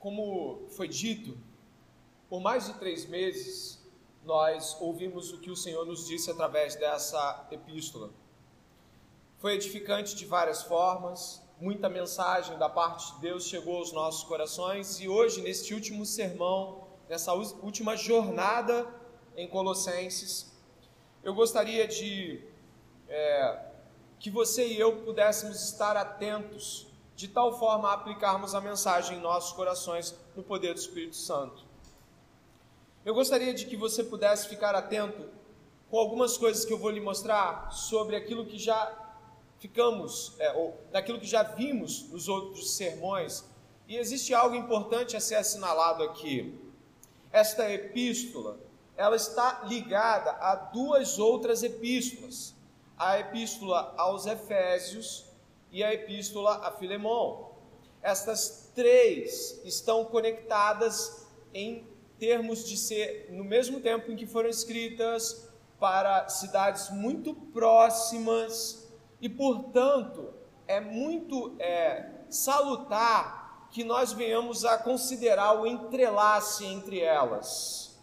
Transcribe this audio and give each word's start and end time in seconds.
Como 0.00 0.66
foi 0.70 0.88
dito, 0.88 1.38
por 2.26 2.40
mais 2.40 2.66
de 2.66 2.72
três 2.78 3.06
meses 3.06 3.78
nós 4.24 4.76
ouvimos 4.80 5.30
o 5.30 5.38
que 5.38 5.50
o 5.50 5.56
Senhor 5.56 5.84
nos 5.84 6.06
disse 6.06 6.30
através 6.30 6.74
dessa 6.74 7.46
epístola. 7.50 8.10
Foi 9.38 9.54
edificante 9.54 10.16
de 10.16 10.24
várias 10.24 10.62
formas, 10.62 11.42
muita 11.60 11.90
mensagem 11.90 12.56
da 12.56 12.68
parte 12.68 13.14
de 13.14 13.20
Deus 13.20 13.44
chegou 13.44 13.76
aos 13.76 13.92
nossos 13.92 14.24
corações 14.24 15.00
e 15.00 15.06
hoje, 15.08 15.42
neste 15.42 15.74
último 15.74 16.06
sermão, 16.06 16.88
nessa 17.06 17.34
última 17.34 17.94
jornada 17.94 18.86
em 19.36 19.46
Colossenses, 19.46 20.50
eu 21.22 21.34
gostaria 21.34 21.86
de 21.86 22.42
é, 23.06 23.66
que 24.18 24.30
você 24.30 24.66
e 24.66 24.80
eu 24.80 25.02
pudéssemos 25.02 25.62
estar 25.62 25.94
atentos 25.94 26.89
de 27.20 27.28
tal 27.28 27.58
forma 27.58 27.90
a 27.90 27.92
aplicarmos 27.92 28.54
a 28.54 28.62
mensagem 28.62 29.18
em 29.18 29.20
nossos 29.20 29.52
corações 29.52 30.18
no 30.34 30.42
poder 30.42 30.72
do 30.72 30.80
Espírito 30.80 31.16
Santo. 31.16 31.66
Eu 33.04 33.12
gostaria 33.12 33.52
de 33.52 33.66
que 33.66 33.76
você 33.76 34.02
pudesse 34.02 34.48
ficar 34.48 34.74
atento 34.74 35.28
com 35.90 35.98
algumas 35.98 36.38
coisas 36.38 36.64
que 36.64 36.72
eu 36.72 36.78
vou 36.78 36.88
lhe 36.88 37.00
mostrar 37.00 37.70
sobre 37.72 38.16
aquilo 38.16 38.46
que 38.46 38.58
já 38.58 38.90
ficamos, 39.58 40.32
é, 40.38 40.50
ou 40.54 40.80
daquilo 40.90 41.20
que 41.20 41.26
já 41.26 41.42
vimos 41.42 42.08
nos 42.08 42.26
outros 42.26 42.70
sermões. 42.70 43.44
E 43.86 43.98
existe 43.98 44.32
algo 44.32 44.54
importante 44.54 45.14
a 45.14 45.20
ser 45.20 45.34
assinalado 45.34 46.02
aqui. 46.02 46.58
Esta 47.30 47.70
epístola, 47.70 48.58
ela 48.96 49.16
está 49.16 49.60
ligada 49.64 50.30
a 50.30 50.54
duas 50.54 51.18
outras 51.18 51.62
epístolas. 51.62 52.54
A 52.96 53.18
epístola 53.18 53.92
aos 53.98 54.24
Efésios 54.24 55.29
e 55.70 55.82
a 55.84 55.92
epístola 55.92 56.66
a 56.66 56.72
Filemão. 56.72 57.50
Estas 58.02 58.70
três 58.74 59.60
estão 59.64 60.04
conectadas 60.04 61.26
em 61.52 61.86
termos 62.18 62.68
de 62.68 62.76
ser 62.76 63.28
no 63.30 63.44
mesmo 63.44 63.80
tempo 63.80 64.10
em 64.10 64.16
que 64.16 64.26
foram 64.26 64.48
escritas 64.48 65.48
para 65.78 66.28
cidades 66.28 66.90
muito 66.90 67.34
próximas 67.34 68.86
e, 69.20 69.28
portanto, 69.28 70.32
é 70.66 70.80
muito 70.80 71.56
é, 71.58 72.10
salutar 72.28 73.68
que 73.70 73.84
nós 73.84 74.12
venhamos 74.12 74.64
a 74.64 74.76
considerar 74.76 75.60
o 75.60 75.66
entrelace 75.66 76.66
entre 76.66 77.00
elas. 77.00 77.98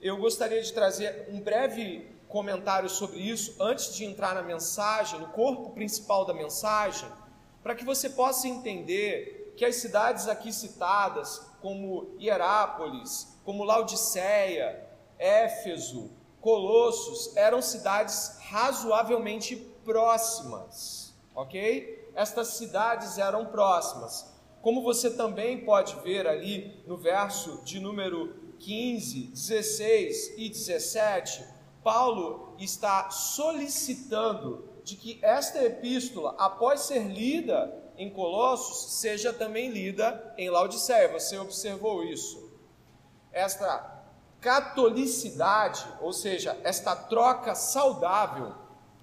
Eu 0.00 0.16
gostaria 0.18 0.62
de 0.62 0.72
trazer 0.72 1.28
um 1.30 1.40
breve 1.40 2.13
comentário 2.34 2.90
sobre 2.90 3.20
isso 3.20 3.54
antes 3.60 3.94
de 3.94 4.04
entrar 4.04 4.34
na 4.34 4.42
mensagem, 4.42 5.20
no 5.20 5.28
corpo 5.28 5.70
principal 5.70 6.24
da 6.24 6.34
mensagem, 6.34 7.08
para 7.62 7.76
que 7.76 7.84
você 7.84 8.10
possa 8.10 8.48
entender 8.48 9.54
que 9.56 9.64
as 9.64 9.76
cidades 9.76 10.26
aqui 10.26 10.52
citadas 10.52 11.40
como 11.62 12.16
Hierápolis, 12.18 13.38
como 13.44 13.62
Laodiceia, 13.62 14.84
Éfeso, 15.16 16.10
Colossos, 16.40 17.36
eram 17.36 17.62
cidades 17.62 18.36
razoavelmente 18.50 19.54
próximas, 19.84 21.14
ok? 21.36 22.10
Estas 22.16 22.48
cidades 22.48 23.16
eram 23.16 23.46
próximas. 23.46 24.34
Como 24.60 24.82
você 24.82 25.08
também 25.10 25.64
pode 25.64 25.94
ver 26.00 26.26
ali 26.26 26.82
no 26.84 26.96
verso 26.96 27.62
de 27.64 27.78
número 27.78 28.34
15, 28.58 29.28
16 29.28 30.34
e 30.36 30.48
17, 30.48 31.53
Paulo 31.84 32.56
está 32.58 33.10
solicitando 33.10 34.68
de 34.82 34.96
que 34.96 35.18
esta 35.22 35.62
epístola, 35.62 36.34
após 36.38 36.80
ser 36.80 37.04
lida 37.06 37.84
em 37.96 38.10
Colossos 38.10 38.94
seja 38.94 39.32
também 39.32 39.70
lida 39.70 40.34
em 40.36 40.50
Laodiceia. 40.50 41.12
Você 41.12 41.38
observou 41.38 42.02
isso? 42.02 42.50
Esta 43.30 44.02
catolicidade, 44.40 45.86
ou 46.00 46.12
seja, 46.12 46.58
esta 46.64 46.96
troca 46.96 47.54
saudável 47.54 48.54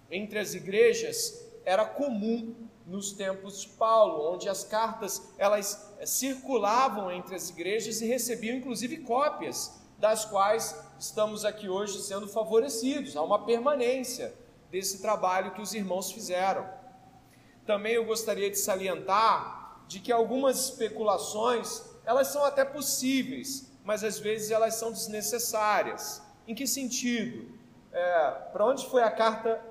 entre 0.10 0.40
as 0.40 0.54
igrejas 0.54 1.42
era 1.64 1.86
comum 1.86 2.68
nos 2.86 3.14
tempos 3.14 3.62
de 3.62 3.70
Paulo, 3.70 4.34
onde 4.34 4.50
as 4.50 4.64
cartas 4.64 5.22
elas 5.38 5.96
circulavam 6.06 7.12
entre 7.12 7.36
as 7.36 7.50
igrejas 7.50 8.02
e 8.02 8.08
recebiam 8.08 8.58
inclusive 8.58 8.98
cópias, 8.98 9.81
das 10.02 10.26
quais 10.26 10.76
estamos 11.00 11.46
aqui 11.46 11.70
hoje 11.70 12.02
sendo 12.02 12.28
favorecidos. 12.28 13.16
Há 13.16 13.22
uma 13.22 13.46
permanência 13.46 14.34
desse 14.72 15.00
trabalho 15.00 15.52
que 15.52 15.62
os 15.62 15.76
irmãos 15.76 16.12
fizeram. 16.12 16.68
Também 17.68 17.94
eu 17.94 18.04
gostaria 18.04 18.50
de 18.50 18.58
salientar 18.58 19.84
de 19.88 20.00
que 20.00 20.12
algumas 20.12 20.58
especulações, 20.66 21.84
elas 22.04 22.28
são 22.28 22.44
até 22.44 22.66
possíveis, 22.66 23.72
mas 23.84 24.04
às 24.04 24.18
vezes 24.18 24.50
elas 24.50 24.74
são 24.74 24.92
desnecessárias. 24.92 26.20
Em 26.48 26.56
que 26.56 26.66
sentido? 26.66 27.54
É, 27.92 28.32
Para 28.52 28.66
onde 28.66 28.88
foi 28.88 29.04
a 29.04 29.12
carta 29.12 29.64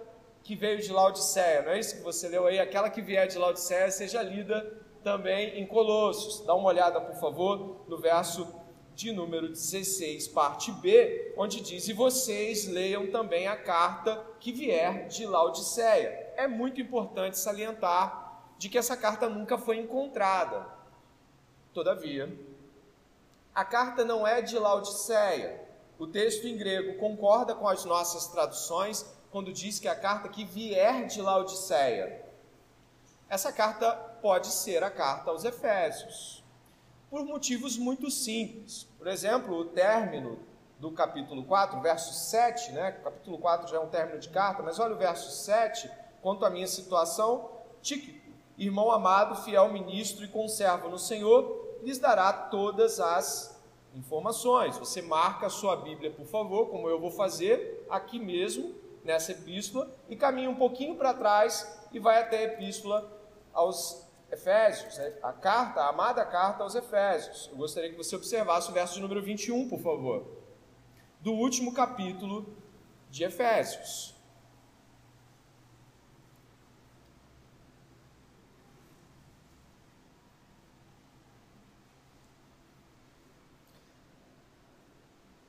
que 0.44 0.54
veio 0.54 0.80
de 0.80 0.92
Laodiceia? 0.92 1.62
Não 1.62 1.72
é 1.72 1.80
isso 1.80 1.96
que 1.96 2.02
você 2.02 2.28
leu 2.28 2.46
aí? 2.46 2.60
Aquela 2.60 2.88
que 2.88 3.02
vier 3.02 3.26
de 3.26 3.36
Laodiceia 3.36 3.90
seja 3.90 4.22
lida 4.22 4.78
também 5.02 5.58
em 5.58 5.66
Colossos. 5.66 6.46
Dá 6.46 6.54
uma 6.54 6.68
olhada, 6.68 7.00
por 7.00 7.16
favor, 7.16 7.84
no 7.88 7.98
verso 7.98 8.59
de 9.00 9.12
número 9.12 9.48
16, 9.48 10.28
parte 10.28 10.70
B, 10.70 11.32
onde 11.34 11.62
diz: 11.62 11.88
E 11.88 11.92
vocês 11.94 12.66
leiam 12.66 13.10
também 13.10 13.48
a 13.48 13.56
carta 13.56 14.22
que 14.38 14.52
vier 14.52 15.08
de 15.08 15.24
Laodiceia 15.24 16.32
é 16.36 16.46
muito 16.46 16.82
importante 16.82 17.38
salientar 17.38 18.52
de 18.58 18.68
que 18.68 18.76
essa 18.76 18.94
carta 18.94 19.26
nunca 19.26 19.56
foi 19.56 19.78
encontrada. 19.78 20.66
Todavia, 21.72 22.30
a 23.54 23.64
carta 23.64 24.04
não 24.04 24.26
é 24.26 24.42
de 24.42 24.58
Laodiceia. 24.58 25.66
O 25.98 26.06
texto 26.06 26.46
em 26.46 26.56
grego 26.58 26.98
concorda 26.98 27.54
com 27.54 27.66
as 27.66 27.86
nossas 27.86 28.26
traduções 28.26 29.06
quando 29.30 29.50
diz 29.50 29.78
que 29.78 29.88
a 29.88 29.94
carta 29.94 30.28
que 30.28 30.44
vier 30.44 31.06
de 31.06 31.22
Laodiceia. 31.22 32.22
Essa 33.30 33.50
carta 33.50 33.92
pode 34.20 34.48
ser 34.48 34.82
a 34.82 34.90
carta 34.90 35.30
aos 35.30 35.44
Efésios, 35.44 36.44
por 37.08 37.24
motivos 37.24 37.78
muito 37.78 38.10
simples. 38.10 38.89
Por 39.00 39.08
exemplo, 39.08 39.56
o 39.56 39.64
término 39.64 40.38
do 40.78 40.92
capítulo 40.92 41.42
4, 41.42 41.80
verso 41.80 42.12
7, 42.12 42.72
né? 42.72 42.98
O 43.00 43.04
capítulo 43.04 43.38
4 43.38 43.66
já 43.66 43.78
é 43.78 43.80
um 43.80 43.88
término 43.88 44.20
de 44.20 44.28
carta, 44.28 44.62
mas 44.62 44.78
olha 44.78 44.94
o 44.94 44.98
verso 44.98 45.30
7, 45.30 45.90
Quanto 46.22 46.44
à 46.44 46.50
minha 46.50 46.66
situação, 46.66 47.50
Tíquico, 47.80 48.28
irmão 48.58 48.90
amado, 48.90 49.42
fiel 49.42 49.72
ministro 49.72 50.22
e 50.22 50.28
conservo 50.28 50.90
no 50.90 50.98
Senhor, 50.98 51.78
lhes 51.82 51.98
dará 51.98 52.30
todas 52.30 53.00
as 53.00 53.58
informações. 53.94 54.76
Você 54.76 55.00
marca 55.00 55.46
a 55.46 55.50
sua 55.50 55.76
Bíblia, 55.76 56.10
por 56.10 56.26
favor, 56.26 56.68
como 56.68 56.90
eu 56.90 57.00
vou 57.00 57.10
fazer 57.10 57.86
aqui 57.88 58.18
mesmo, 58.18 58.74
nessa 59.02 59.32
epístola, 59.32 59.90
e 60.10 60.14
caminha 60.14 60.50
um 60.50 60.56
pouquinho 60.56 60.94
para 60.94 61.14
trás 61.14 61.80
e 61.90 61.98
vai 61.98 62.20
até 62.20 62.36
a 62.36 62.42
epístola 62.42 63.10
aos 63.54 64.06
Efésios, 64.30 64.96
né? 64.96 65.12
a 65.22 65.32
carta, 65.32 65.80
a 65.80 65.88
amada 65.88 66.24
carta 66.24 66.62
aos 66.62 66.74
Efésios. 66.74 67.48
Eu 67.50 67.56
gostaria 67.56 67.90
que 67.90 67.96
você 67.96 68.14
observasse 68.14 68.70
o 68.70 68.72
verso 68.72 68.94
de 68.94 69.00
número 69.00 69.22
21, 69.22 69.68
por 69.68 69.80
favor, 69.80 70.26
do 71.20 71.32
último 71.32 71.74
capítulo 71.74 72.56
de 73.10 73.24
Efésios. 73.24 74.14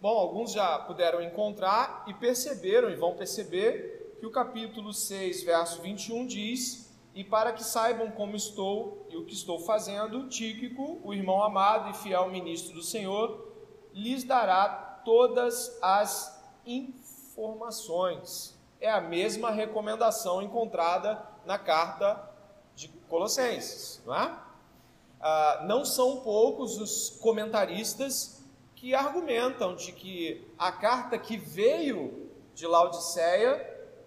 Bom, 0.01 0.17
alguns 0.17 0.51
já 0.51 0.79
puderam 0.79 1.21
encontrar 1.21 2.03
e 2.07 2.13
perceberam 2.15 2.89
e 2.89 2.95
vão 2.95 3.15
perceber 3.15 4.17
que 4.19 4.25
o 4.25 4.31
capítulo 4.31 4.91
6, 4.91 5.43
verso 5.43 5.79
21 5.83 6.25
diz: 6.25 6.90
E 7.13 7.23
para 7.23 7.51
que 7.51 7.63
saibam 7.63 8.09
como 8.11 8.35
estou 8.35 9.05
e 9.09 9.17
o 9.17 9.25
que 9.25 9.33
estou 9.33 9.59
fazendo, 9.59 10.29
Tíquico, 10.29 10.99
o 11.03 11.13
irmão 11.13 11.43
amado 11.43 11.89
e 11.89 11.93
fiel 11.93 12.29
ministro 12.29 12.73
do 12.73 12.81
Senhor, 12.81 13.51
lhes 13.93 14.23
dará 14.23 15.01
todas 15.03 15.77
as 15.81 16.41
informações. 16.65 18.57
É 18.79 18.89
a 18.89 19.01
mesma 19.01 19.51
recomendação 19.51 20.41
encontrada 20.41 21.21
na 21.45 21.57
carta 21.59 22.29
de 22.75 22.87
Colossenses, 23.09 24.01
não 24.05 24.15
é? 24.15 24.33
Ah, 25.19 25.63
não 25.67 25.85
são 25.85 26.21
poucos 26.21 26.79
os 26.79 27.11
comentaristas 27.19 28.41
que 28.75 28.95
argumentam 28.95 29.75
de 29.75 29.91
que 29.91 30.51
a 30.57 30.71
carta 30.71 31.15
que 31.19 31.37
veio 31.37 32.31
de 32.55 32.65
Laodiceia 32.65 33.49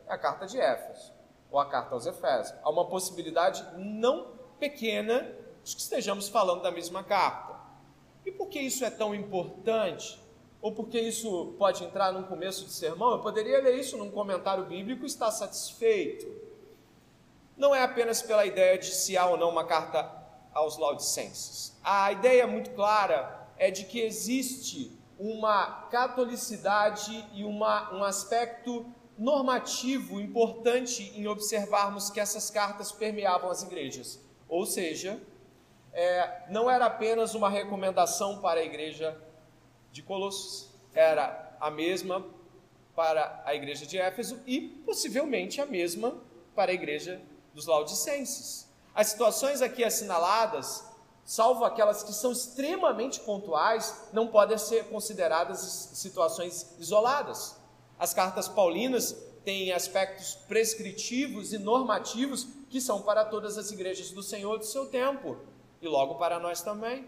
é 0.08 0.12
a 0.12 0.18
carta 0.18 0.46
de 0.46 0.58
Éfeso, 0.58 1.12
ou 1.54 1.60
a 1.60 1.66
carta 1.66 1.94
aos 1.94 2.04
Efésios. 2.04 2.58
Há 2.64 2.68
uma 2.68 2.84
possibilidade 2.86 3.64
não 3.78 4.32
pequena 4.58 5.20
de 5.62 5.76
que 5.76 5.82
estejamos 5.82 6.28
falando 6.28 6.62
da 6.62 6.72
mesma 6.72 7.04
carta. 7.04 7.54
E 8.26 8.32
por 8.32 8.48
que 8.48 8.58
isso 8.58 8.84
é 8.84 8.90
tão 8.90 9.14
importante? 9.14 10.20
Ou 10.60 10.72
porque 10.72 10.98
isso 10.98 11.54
pode 11.56 11.84
entrar 11.84 12.10
num 12.12 12.24
começo 12.24 12.64
de 12.64 12.72
sermão? 12.72 13.12
Eu 13.12 13.20
poderia 13.20 13.62
ler 13.62 13.78
isso 13.78 13.96
num 13.96 14.10
comentário 14.10 14.64
bíblico 14.64 15.04
e 15.04 15.06
estar 15.06 15.30
satisfeito. 15.30 16.26
Não 17.56 17.72
é 17.72 17.84
apenas 17.84 18.20
pela 18.20 18.44
ideia 18.44 18.76
de 18.76 18.86
se 18.86 19.16
há 19.16 19.24
ou 19.24 19.36
não 19.36 19.50
uma 19.50 19.64
carta 19.64 20.10
aos 20.52 20.76
Laodicenses. 20.76 21.78
A 21.84 22.10
ideia 22.10 22.48
muito 22.48 22.70
clara 22.72 23.46
é 23.56 23.70
de 23.70 23.84
que 23.84 24.00
existe 24.00 24.98
uma 25.16 25.86
catolicidade 25.88 27.24
e 27.32 27.44
uma, 27.44 27.94
um 27.94 28.02
aspecto 28.02 28.92
normativo 29.19 30.20
importante 30.20 31.12
em 31.14 31.26
observarmos 31.26 32.11
que 32.11 32.20
essas 32.20 32.50
cartas 32.50 32.90
permeavam 32.93 33.50
as 33.50 33.62
igrejas. 33.62 34.20
Ou 34.49 34.66
seja, 34.66 35.20
é, 35.93 36.43
não 36.50 36.69
era 36.69 36.87
apenas 36.87 37.34
uma 37.34 37.49
recomendação 37.49 38.40
para 38.40 38.61
a 38.61 38.64
igreja 38.64 39.16
de 39.93 40.02
Colossos, 40.02 40.70
era 40.93 41.56
a 41.61 41.70
mesma 41.70 42.25
para 42.94 43.43
a 43.44 43.55
igreja 43.55 43.87
de 43.87 43.99
Éfeso 43.99 44.40
e 44.46 44.61
possivelmente 44.61 45.60
a 45.60 45.67
mesma 45.67 46.17
para 46.55 46.70
a 46.70 46.75
igreja 46.75 47.20
dos 47.52 47.67
Laodicenses. 47.67 48.69
As 48.94 49.08
situações 49.08 49.60
aqui 49.60 49.82
assinaladas, 49.82 50.84
salvo 51.25 51.64
aquelas 51.64 52.02
que 52.02 52.12
são 52.12 52.32
extremamente 52.32 53.20
pontuais, 53.20 54.08
não 54.12 54.28
podem 54.28 54.58
ser 54.58 54.84
consideradas 54.88 55.58
situações 55.94 56.75
isoladas. 56.78 57.56
As 57.99 58.12
cartas 58.12 58.49
paulinas 58.49 59.17
têm 59.44 59.73
aspectos 59.73 60.35
prescritivos 60.49 61.52
e 61.52 61.58
normativos 61.58 62.46
que 62.70 62.81
são 62.81 63.02
para 63.02 63.25
todas 63.25 63.58
as 63.58 63.70
igrejas 63.70 64.11
do 64.11 64.23
Senhor 64.23 64.58
do 64.58 64.64
seu 64.64 64.87
tempo 64.87 65.37
e 65.81 65.87
logo 65.87 66.14
para 66.17 66.41
nós 66.41 66.62
também. 66.62 67.06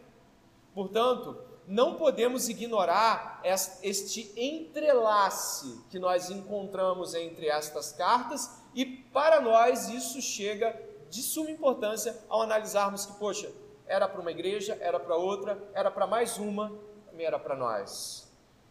Portanto, 0.75 1.39
não 1.67 1.95
podemos 1.95 2.49
ignorar 2.49 3.41
este 3.83 4.33
entrelace 4.37 5.81
que 5.91 5.99
nós 5.99 6.31
encontramos 6.31 7.15
entre 7.15 7.49
estas 7.49 7.93
cartas 7.93 8.51
e 8.75 8.85
para 8.85 9.41
nós 9.41 9.89
isso 9.89 10.21
chega 10.21 10.79
de 11.11 11.23
suma 11.23 11.51
importância 11.51 12.17
ao 12.29 12.43
analisarmos 12.43 13.07
que, 13.07 13.15
poxa, 13.15 13.51
era 13.87 14.07
para 14.07 14.21
uma 14.21 14.31
igreja, 14.31 14.77
era 14.81 15.01
para 15.01 15.17
outra, 15.17 15.59
era 15.73 15.91
para 15.91 16.07
mais 16.07 16.39
uma, 16.39 16.73
também 17.07 17.27
era 17.27 17.39
para 17.39 17.57
nós. 17.57 18.26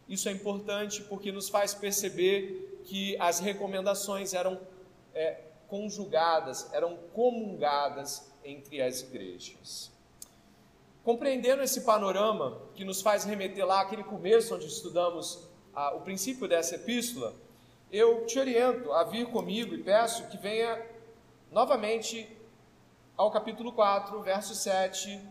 Isso 0.08 0.30
é 0.30 0.32
importante 0.32 1.02
porque 1.04 1.32
nos 1.32 1.50
faz 1.50 1.74
perceber 1.74 2.82
que 2.86 3.18
as 3.20 3.40
recomendações 3.40 4.34
eram 4.34 4.60
é, 5.14 5.40
conjugadas, 5.68 6.72
eram 6.74 6.96
comungadas 7.14 8.32
entre 8.44 8.82
as 8.82 9.02
igrejas. 9.02 9.92
Compreendendo 11.04 11.62
esse 11.62 11.82
panorama 11.82 12.62
que 12.76 12.84
nos 12.84 13.02
faz 13.02 13.24
remeter 13.24 13.66
lá 13.66 13.82
aquele 13.82 14.04
começo 14.04 14.56
onde 14.56 14.68
estudamos 14.68 15.48
o 15.96 16.00
princípio 16.02 16.48
dessa 16.48 16.76
epístola, 16.76 17.36
eu 17.92 18.26
te 18.26 18.40
oriento 18.40 18.92
a 18.92 19.04
vir 19.04 19.28
comigo 19.28 19.76
e 19.76 19.84
peço 19.84 20.28
que 20.28 20.38
venha 20.38 20.84
novamente 21.52 22.28
ao 23.16 23.32
capítulo 23.32 23.72
4, 23.72 24.22
verso 24.22 24.56
7 24.56 25.22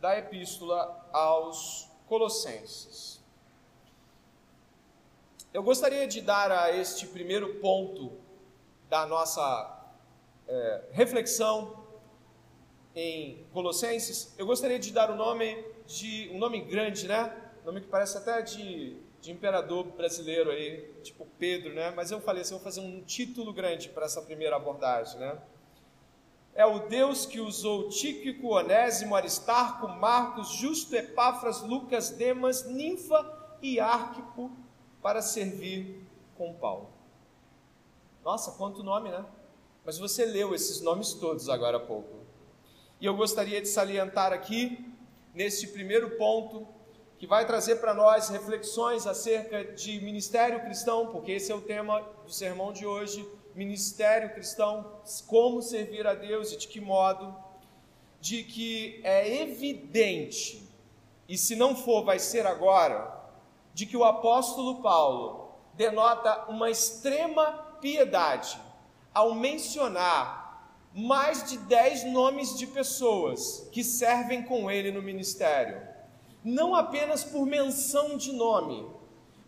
da 0.00 0.18
epístola 0.18 1.08
aos 1.12 1.88
Colossenses. 2.08 3.19
Eu 5.52 5.64
gostaria 5.64 6.06
de 6.06 6.20
dar 6.20 6.52
a 6.52 6.70
este 6.76 7.08
primeiro 7.08 7.56
ponto 7.56 8.12
da 8.88 9.04
nossa 9.04 9.92
é, 10.46 10.82
reflexão 10.92 11.76
em 12.94 13.44
Colossenses, 13.52 14.32
eu 14.38 14.46
gostaria 14.46 14.78
de 14.78 14.92
dar 14.92 15.10
o 15.10 15.16
nome 15.16 15.64
de 15.88 16.30
um 16.32 16.38
nome 16.38 16.60
grande, 16.60 17.08
né? 17.08 17.36
Um 17.62 17.66
nome 17.66 17.80
que 17.80 17.88
parece 17.88 18.16
até 18.16 18.40
de, 18.42 18.96
de 19.20 19.32
imperador 19.32 19.82
brasileiro 19.86 20.52
aí, 20.52 20.88
tipo 21.02 21.26
Pedro, 21.36 21.74
né? 21.74 21.92
Mas 21.96 22.12
eu 22.12 22.20
falei 22.20 22.42
assim, 22.42 22.54
eu 22.54 22.58
vou 22.58 22.64
fazer 22.64 22.80
um 22.80 23.02
título 23.02 23.52
grande 23.52 23.88
para 23.88 24.06
essa 24.06 24.22
primeira 24.22 24.54
abordagem, 24.54 25.18
né? 25.18 25.36
É 26.54 26.64
o 26.64 26.86
Deus 26.86 27.26
que 27.26 27.40
usou 27.40 27.88
Tíquico, 27.88 28.54
Onésimo, 28.54 29.16
Aristarco, 29.16 29.88
Marcos, 29.88 30.50
Justo, 30.50 30.94
Epáfras, 30.94 31.60
Lucas, 31.60 32.10
Demas, 32.10 32.68
Ninfa 32.68 33.58
e 33.60 33.80
Arquipo 33.80 34.69
para 35.02 35.22
servir 35.22 36.06
com 36.36 36.54
Paulo. 36.54 36.90
Nossa, 38.24 38.52
quanto 38.52 38.82
nome, 38.82 39.10
né? 39.10 39.24
Mas 39.84 39.98
você 39.98 40.24
leu 40.24 40.54
esses 40.54 40.80
nomes 40.80 41.14
todos 41.14 41.48
agora 41.48 41.78
há 41.78 41.80
pouco. 41.80 42.20
E 43.00 43.06
eu 43.06 43.16
gostaria 43.16 43.60
de 43.62 43.68
salientar 43.68 44.32
aqui, 44.32 44.84
neste 45.34 45.66
primeiro 45.66 46.16
ponto, 46.18 46.66
que 47.18 47.26
vai 47.26 47.46
trazer 47.46 47.76
para 47.76 47.94
nós 47.94 48.28
reflexões 48.28 49.06
acerca 49.06 49.64
de 49.64 50.00
ministério 50.00 50.60
cristão, 50.60 51.06
porque 51.08 51.32
esse 51.32 51.50
é 51.50 51.54
o 51.54 51.60
tema 51.60 52.00
do 52.24 52.32
sermão 52.32 52.72
de 52.72 52.84
hoje: 52.86 53.26
ministério 53.54 54.34
cristão, 54.34 55.00
como 55.26 55.62
servir 55.62 56.06
a 56.06 56.14
Deus 56.14 56.52
e 56.52 56.56
de 56.56 56.68
que 56.68 56.80
modo. 56.80 57.34
De 58.20 58.44
que 58.44 59.00
é 59.02 59.40
evidente, 59.40 60.68
e 61.30 61.38
se 61.38 61.54
não 61.54 61.76
for, 61.76 62.04
vai 62.04 62.18
ser 62.18 62.44
agora, 62.44 63.19
de 63.74 63.86
que 63.86 63.96
o 63.96 64.04
apóstolo 64.04 64.82
Paulo 64.82 65.50
denota 65.74 66.46
uma 66.48 66.70
extrema 66.70 67.52
piedade 67.80 68.60
ao 69.14 69.34
mencionar 69.34 70.40
mais 70.94 71.48
de 71.48 71.56
dez 71.58 72.04
nomes 72.04 72.58
de 72.58 72.66
pessoas 72.66 73.68
que 73.72 73.84
servem 73.84 74.42
com 74.42 74.70
ele 74.70 74.90
no 74.90 75.02
ministério. 75.02 75.80
Não 76.42 76.74
apenas 76.74 77.22
por 77.22 77.46
menção 77.46 78.16
de 78.16 78.32
nome, 78.32 78.86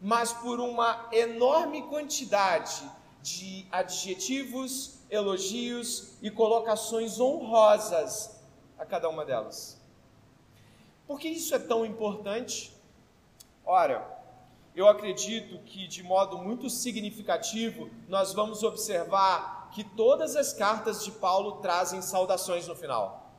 mas 0.00 0.32
por 0.32 0.60
uma 0.60 1.08
enorme 1.12 1.82
quantidade 1.82 2.82
de 3.22 3.66
adjetivos, 3.70 4.98
elogios 5.08 6.14
e 6.20 6.30
colocações 6.30 7.20
honrosas 7.20 8.40
a 8.78 8.84
cada 8.84 9.08
uma 9.08 9.24
delas. 9.24 9.80
Por 11.06 11.18
que 11.20 11.28
isso 11.28 11.54
é 11.54 11.58
tão 11.58 11.84
importante? 11.84 12.74
Ora, 13.64 14.04
eu 14.74 14.88
acredito 14.88 15.58
que 15.64 15.86
de 15.86 16.02
modo 16.02 16.38
muito 16.38 16.68
significativo 16.70 17.90
nós 18.08 18.32
vamos 18.32 18.62
observar 18.62 19.70
que 19.72 19.84
todas 19.84 20.36
as 20.36 20.52
cartas 20.52 21.04
de 21.04 21.12
Paulo 21.12 21.60
trazem 21.60 22.02
saudações 22.02 22.66
no 22.66 22.74
final. 22.74 23.30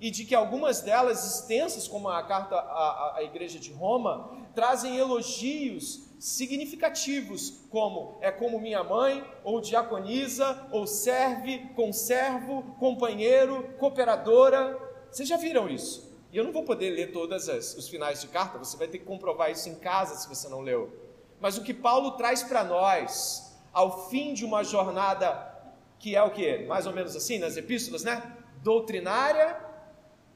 E 0.00 0.10
de 0.10 0.24
que 0.24 0.34
algumas 0.34 0.80
delas, 0.80 1.24
extensas, 1.24 1.86
como 1.86 2.08
a 2.08 2.22
carta 2.22 2.56
à, 2.56 3.16
à 3.16 3.22
igreja 3.22 3.58
de 3.58 3.70
Roma, 3.70 4.30
trazem 4.54 4.96
elogios 4.96 6.08
significativos, 6.18 7.66
como 7.70 8.18
é 8.20 8.30
como 8.30 8.58
minha 8.58 8.82
mãe, 8.82 9.22
ou 9.44 9.60
diaconisa, 9.60 10.68
ou 10.72 10.86
serve, 10.86 11.70
conservo, 11.76 12.62
companheiro, 12.78 13.74
cooperadora. 13.78 14.78
Vocês 15.10 15.28
já 15.28 15.36
viram 15.36 15.68
isso? 15.68 16.09
E 16.32 16.36
eu 16.36 16.44
não 16.44 16.52
vou 16.52 16.64
poder 16.64 16.90
ler 16.90 17.12
todos 17.12 17.48
os 17.48 17.88
finais 17.88 18.20
de 18.20 18.28
carta, 18.28 18.58
você 18.58 18.76
vai 18.76 18.86
ter 18.86 18.98
que 18.98 19.04
comprovar 19.04 19.50
isso 19.50 19.68
em 19.68 19.74
casa 19.74 20.14
se 20.14 20.28
você 20.28 20.48
não 20.48 20.60
leu. 20.60 20.92
Mas 21.40 21.58
o 21.58 21.62
que 21.62 21.74
Paulo 21.74 22.12
traz 22.12 22.42
para 22.42 22.62
nós, 22.62 23.56
ao 23.72 24.08
fim 24.08 24.34
de 24.34 24.44
uma 24.44 24.62
jornada 24.62 25.50
que 25.98 26.16
é 26.16 26.22
o 26.22 26.30
que? 26.30 26.58
Mais 26.66 26.86
ou 26.86 26.92
menos 26.92 27.14
assim 27.16 27.38
nas 27.38 27.56
epístolas, 27.56 28.04
né? 28.04 28.36
Doutrinária, 28.62 29.58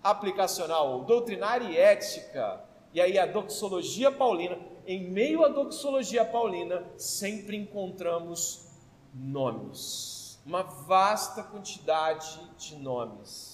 aplicacional, 0.03 1.05
doutrinária 1.05 1.67
e 1.67 1.77
ética. 1.77 2.61
E 2.93 3.01
aí 3.01 3.19
a 3.19 3.27
doxologia 3.27 4.11
paulina, 4.13 4.59
em 4.87 5.11
meio 5.11 5.45
à 5.45 5.49
doxologia 5.49 6.25
paulina, 6.25 6.85
sempre 6.97 7.57
encontramos 7.57 8.69
nomes, 9.13 10.41
uma 10.45 10.63
vasta 10.63 11.43
quantidade 11.43 12.41
de 12.59 12.77
nomes. 12.77 13.54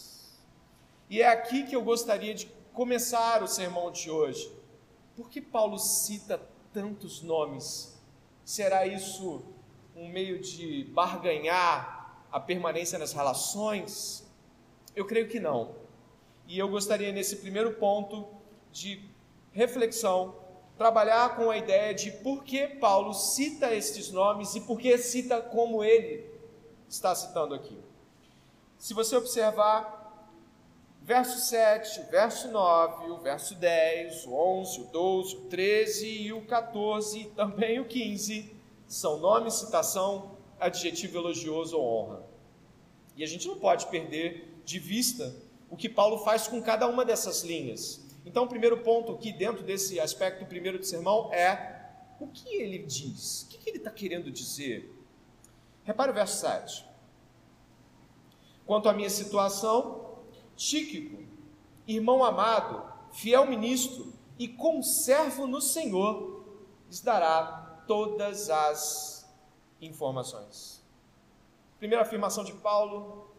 E 1.10 1.20
é 1.20 1.26
aqui 1.26 1.64
que 1.64 1.74
eu 1.74 1.82
gostaria 1.82 2.32
de 2.32 2.46
começar 2.72 3.42
o 3.42 3.48
sermão 3.48 3.90
de 3.90 4.08
hoje. 4.08 4.48
Por 5.16 5.28
que 5.28 5.40
Paulo 5.40 5.76
cita 5.76 6.40
tantos 6.72 7.20
nomes? 7.20 8.00
Será 8.44 8.86
isso 8.86 9.42
um 9.96 10.08
meio 10.08 10.38
de 10.40 10.84
barganhar 10.94 12.24
a 12.30 12.38
permanência 12.38 12.96
nas 12.96 13.12
relações? 13.12 14.24
Eu 14.94 15.04
creio 15.04 15.28
que 15.28 15.40
não. 15.40 15.74
E 16.46 16.56
eu 16.56 16.68
gostaria, 16.68 17.10
nesse 17.10 17.38
primeiro 17.38 17.72
ponto 17.72 18.28
de 18.70 19.04
reflexão, 19.50 20.36
trabalhar 20.78 21.34
com 21.34 21.50
a 21.50 21.58
ideia 21.58 21.92
de 21.92 22.12
por 22.12 22.44
que 22.44 22.68
Paulo 22.68 23.12
cita 23.14 23.74
estes 23.74 24.12
nomes 24.12 24.54
e 24.54 24.60
por 24.60 24.78
que 24.78 24.96
cita 24.96 25.42
como 25.42 25.82
ele 25.82 26.24
está 26.88 27.12
citando 27.16 27.52
aqui. 27.52 27.76
Se 28.78 28.94
você 28.94 29.16
observar, 29.16 29.99
verso 31.02 31.38
7, 31.38 32.00
o 32.00 32.10
verso 32.10 32.48
9, 32.48 33.10
o 33.10 33.18
verso 33.18 33.54
10, 33.54 34.26
o 34.26 34.34
11, 34.34 34.80
o 34.80 34.84
12, 34.86 35.36
o 35.36 35.40
13 35.42 36.06
e 36.06 36.32
o 36.32 36.42
14, 36.46 37.26
também 37.36 37.80
o 37.80 37.84
15, 37.84 38.54
são 38.86 39.18
nome, 39.18 39.50
citação 39.50 40.36
adjetivo 40.58 41.18
elogioso 41.18 41.76
ou 41.76 41.84
honra. 41.84 42.22
E 43.16 43.24
a 43.24 43.26
gente 43.26 43.48
não 43.48 43.58
pode 43.58 43.86
perder 43.86 44.60
de 44.64 44.78
vista 44.78 45.34
o 45.68 45.76
que 45.76 45.88
Paulo 45.88 46.18
faz 46.18 46.48
com 46.48 46.60
cada 46.62 46.86
uma 46.86 47.04
dessas 47.04 47.42
linhas. 47.42 48.00
Então, 48.24 48.44
o 48.44 48.48
primeiro 48.48 48.78
ponto 48.78 49.12
aqui, 49.12 49.32
dentro 49.32 49.62
desse 49.62 49.98
aspecto 49.98 50.44
primeiro 50.44 50.78
do 50.78 50.84
sermão, 50.84 51.32
é 51.32 51.80
o 52.18 52.26
que 52.26 52.54
ele 52.54 52.78
diz? 52.78 53.42
O 53.42 53.48
que 53.48 53.70
ele 53.70 53.78
está 53.78 53.90
querendo 53.90 54.30
dizer? 54.30 54.94
Repare 55.84 56.10
o 56.10 56.14
verso 56.14 56.38
7. 56.40 56.84
Quanto 58.66 58.88
à 58.88 58.92
minha 58.92 59.10
situação, 59.10 60.09
Tíquico 60.60 61.24
irmão 61.86 62.22
amado, 62.22 62.84
fiel 63.12 63.46
ministro 63.46 64.12
e 64.38 64.46
conservo 64.46 65.46
no 65.46 65.58
Senhor, 65.58 66.44
lhes 66.86 67.00
dará 67.00 67.82
todas 67.86 68.50
as 68.50 69.26
informações. 69.80 70.84
Primeira 71.78 72.02
afirmação 72.02 72.44
de 72.44 72.52
Paulo, 72.52 73.30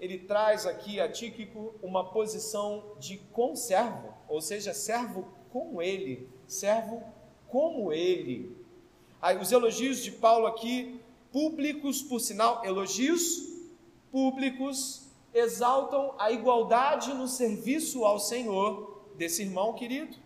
ele 0.00 0.18
traz 0.18 0.66
aqui 0.66 0.98
a 0.98 1.08
Tíquico 1.08 1.72
uma 1.80 2.10
posição 2.10 2.96
de 2.98 3.18
conservo, 3.32 4.12
ou 4.28 4.40
seja, 4.40 4.74
servo 4.74 5.28
com 5.52 5.80
ele, 5.80 6.28
servo 6.48 7.00
como 7.46 7.92
ele. 7.92 8.56
Os 9.40 9.52
elogios 9.52 10.02
de 10.02 10.10
Paulo 10.10 10.48
aqui, 10.48 11.00
públicos, 11.30 12.02
por 12.02 12.18
sinal, 12.18 12.64
elogios 12.64 13.38
públicos, 14.10 15.09
exaltam 15.32 16.14
a 16.18 16.30
igualdade 16.30 17.12
no 17.14 17.28
serviço 17.28 18.04
ao 18.04 18.18
Senhor 18.18 19.04
desse 19.16 19.42
irmão 19.42 19.74
querido. 19.74 20.16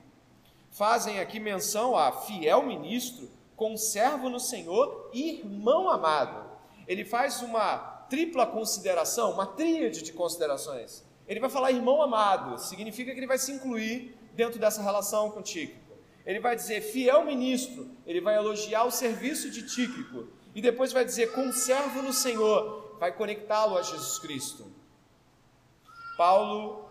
Fazem 0.70 1.20
aqui 1.20 1.38
menção 1.38 1.96
a 1.96 2.10
fiel 2.10 2.62
ministro, 2.64 3.30
conservo 3.56 4.28
no 4.28 4.40
Senhor 4.40 5.10
e 5.12 5.38
irmão 5.38 5.88
amado. 5.88 6.50
Ele 6.86 7.04
faz 7.04 7.42
uma 7.42 7.78
tripla 8.08 8.46
consideração, 8.46 9.32
uma 9.32 9.46
tríade 9.46 10.02
de 10.02 10.12
considerações. 10.12 11.04
Ele 11.26 11.40
vai 11.40 11.48
falar 11.48 11.72
irmão 11.72 12.02
amado, 12.02 12.58
significa 12.58 13.12
que 13.12 13.18
ele 13.18 13.26
vai 13.26 13.38
se 13.38 13.52
incluir 13.52 14.16
dentro 14.34 14.58
dessa 14.58 14.82
relação 14.82 15.30
com 15.30 15.42
Tíquico. 15.42 15.80
Ele 16.26 16.40
vai 16.40 16.56
dizer 16.56 16.80
fiel 16.80 17.24
ministro, 17.24 17.88
ele 18.06 18.20
vai 18.20 18.36
elogiar 18.36 18.84
o 18.84 18.90
serviço 18.90 19.50
de 19.50 19.66
Tíquico. 19.66 20.28
E 20.54 20.62
depois 20.62 20.92
vai 20.92 21.04
dizer 21.04 21.32
conservo 21.32 22.02
no 22.02 22.12
Senhor, 22.12 22.96
vai 22.98 23.12
conectá-lo 23.12 23.76
a 23.76 23.82
Jesus 23.82 24.18
Cristo. 24.18 24.66
Paulo 26.16 26.88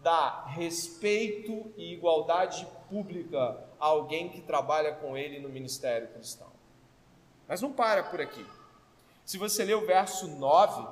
dá 0.00 0.44
respeito 0.46 1.72
e 1.76 1.92
igualdade 1.92 2.66
pública 2.88 3.64
a 3.80 3.86
alguém 3.86 4.28
que 4.28 4.40
trabalha 4.40 4.92
com 4.92 5.16
ele 5.16 5.40
no 5.40 5.48
ministério 5.48 6.08
cristão. 6.08 6.50
Mas 7.48 7.60
não 7.60 7.72
para 7.72 8.04
por 8.04 8.20
aqui. 8.20 8.44
Se 9.24 9.38
você 9.38 9.64
ler 9.64 9.74
o 9.74 9.86
verso 9.86 10.28
9, 10.28 10.86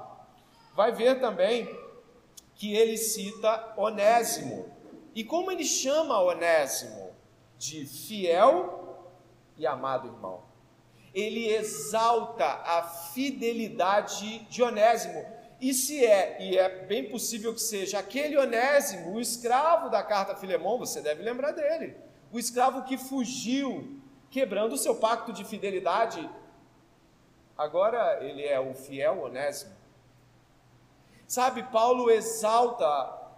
vai 0.74 0.92
ver 0.92 1.20
também 1.20 1.68
que 2.54 2.74
ele 2.74 2.96
cita 2.96 3.74
Onésimo. 3.76 4.68
E 5.14 5.22
como 5.22 5.50
ele 5.50 5.64
chama 5.64 6.20
Onésimo? 6.20 7.14
De 7.56 7.86
fiel 7.86 8.98
e 9.56 9.66
amado 9.66 10.08
irmão. 10.08 10.42
Ele 11.14 11.48
exalta 11.48 12.44
a 12.44 12.82
fidelidade 12.82 14.40
de 14.46 14.62
Onésimo. 14.62 15.24
E 15.64 15.72
se 15.72 16.04
é, 16.04 16.36
e 16.42 16.58
é 16.58 16.68
bem 16.84 17.08
possível 17.08 17.54
que 17.54 17.60
seja, 17.62 17.98
aquele 17.98 18.36
Onésimo, 18.36 19.14
o 19.14 19.20
escravo 19.20 19.88
da 19.88 20.02
carta 20.02 20.32
a 20.34 20.36
Filemão, 20.36 20.76
você 20.76 21.00
deve 21.00 21.22
lembrar 21.22 21.52
dele. 21.52 21.96
O 22.30 22.38
escravo 22.38 22.84
que 22.84 22.98
fugiu, 22.98 23.98
quebrando 24.30 24.74
o 24.74 24.76
seu 24.76 24.94
pacto 24.96 25.32
de 25.32 25.42
fidelidade. 25.42 26.28
Agora 27.56 28.22
ele 28.22 28.44
é 28.44 28.60
o 28.60 28.74
fiel 28.74 29.22
Onésimo. 29.22 29.74
Sabe, 31.26 31.62
Paulo 31.62 32.10
exalta 32.10 32.86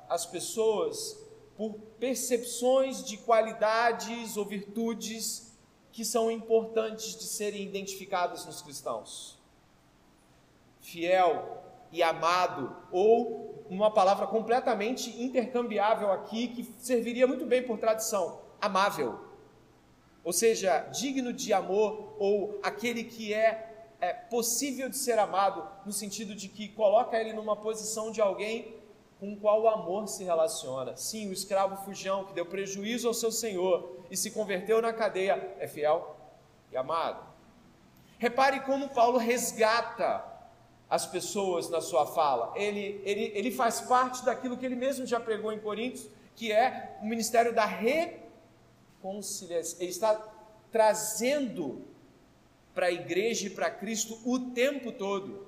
as 0.09 0.26
pessoas 0.26 1.16
por 1.56 1.75
percepções 2.00 3.04
de 3.04 3.18
qualidades 3.18 4.37
ou 4.37 4.45
virtudes 4.45 5.56
que 5.92 6.04
são 6.04 6.28
importantes 6.28 7.16
de 7.16 7.23
serem 7.23 7.62
identificadas 7.62 8.45
nos 8.45 8.62
cristãos. 8.62 9.38
Fiel, 10.80 11.65
e 11.97 12.03
amado, 12.03 12.76
ou 12.93 13.65
uma 13.71 13.91
palavra 13.91 14.26
completamente 14.26 15.11
intercambiável 15.23 16.12
aqui 16.12 16.49
que 16.49 16.65
serviria 16.79 17.26
muito 17.26 17.47
bem 17.47 17.62
por 17.62 17.79
tradução: 17.79 18.41
amável. 18.61 19.19
Ou 20.23 20.33
seja, 20.33 20.81
digno 20.93 21.33
de 21.33 21.53
amor, 21.53 22.17
ou 22.19 22.61
aquele 22.62 23.05
que 23.05 23.33
é, 23.33 23.95
é 24.00 24.12
possível 24.12 24.88
de 24.88 24.97
ser 24.97 25.19
amado, 25.19 25.67
no 25.87 25.93
sentido 25.93 26.35
de 26.35 26.49
que 26.49 26.69
coloca 26.69 27.19
ele 27.19 27.33
numa 27.33 27.57
posição 27.57 28.11
de 28.11 28.21
alguém 28.21 28.76
com 29.19 29.35
qual 29.37 29.62
o 29.62 29.69
amor 29.69 30.07
se 30.07 30.23
relaciona. 30.23 30.95
Sim, 30.97 31.31
o 31.31 31.33
escravo 31.33 31.83
fujão 31.85 32.25
que 32.25 32.35
deu 32.35 32.45
prejuízo 32.45 33.09
ao 33.09 33.15
seu 33.15 33.33
senhor 33.33 34.05
e 34.11 34.17
se 34.17 34.31
converteu 34.31 34.83
na 34.83 34.93
cadeia 34.93 35.55
é 35.59 35.67
fiel 35.67 36.15
e 36.71 36.76
amado. 36.76 37.25
Repare 38.19 38.61
como 38.61 38.91
Paulo 38.91 39.17
resgata 39.17 40.36
as 40.88 41.07
pessoas 41.07 41.69
na 41.69 41.81
sua 41.81 42.07
fala. 42.07 42.52
Ele, 42.57 43.00
ele, 43.05 43.33
ele 43.35 43.50
faz 43.50 43.81
parte 43.81 44.25
daquilo 44.25 44.57
que 44.57 44.64
ele 44.64 44.76
mesmo 44.76 45.05
já 45.05 45.19
pregou 45.19 45.52
em 45.52 45.59
Coríntios, 45.59 46.07
que 46.35 46.52
é 46.52 46.97
o 47.02 47.07
ministério 47.07 47.55
da 47.55 47.64
reconciliação. 47.64 49.81
Ele 49.81 49.90
está 49.90 50.14
trazendo 50.71 51.85
para 52.75 52.87
a 52.87 52.93
igreja 52.93 53.47
e 53.47 53.50
para 53.50 53.71
Cristo 53.71 54.19
o 54.25 54.38
tempo 54.50 54.93
todo. 54.93 55.47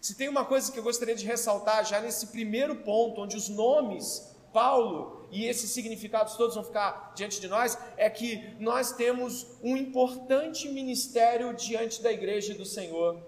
Se 0.00 0.14
tem 0.14 0.28
uma 0.28 0.44
coisa 0.44 0.70
que 0.70 0.78
eu 0.78 0.82
gostaria 0.82 1.14
de 1.14 1.26
ressaltar 1.26 1.84
já 1.84 2.00
nesse 2.00 2.28
primeiro 2.28 2.76
ponto, 2.76 3.20
onde 3.20 3.36
os 3.36 3.48
nomes 3.48 4.30
Paulo 4.52 5.26
e 5.30 5.46
esses 5.46 5.70
significados 5.70 6.36
todos 6.36 6.54
vão 6.54 6.64
ficar 6.64 7.12
diante 7.14 7.40
de 7.40 7.48
nós, 7.48 7.78
é 7.96 8.10
que 8.10 8.54
nós 8.58 8.92
temos 8.92 9.46
um 9.62 9.76
importante 9.76 10.68
ministério 10.68 11.54
diante 11.54 12.02
da 12.02 12.12
igreja 12.12 12.54
do 12.54 12.64
Senhor 12.64 13.20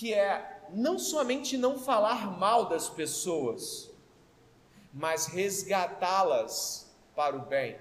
que 0.00 0.14
é 0.14 0.62
não 0.72 0.98
somente 0.98 1.58
não 1.58 1.78
falar 1.78 2.38
mal 2.38 2.70
das 2.70 2.88
pessoas, 2.88 3.90
mas 4.94 5.26
resgatá-las 5.26 6.90
para 7.14 7.36
o 7.36 7.40
bem. 7.40 7.76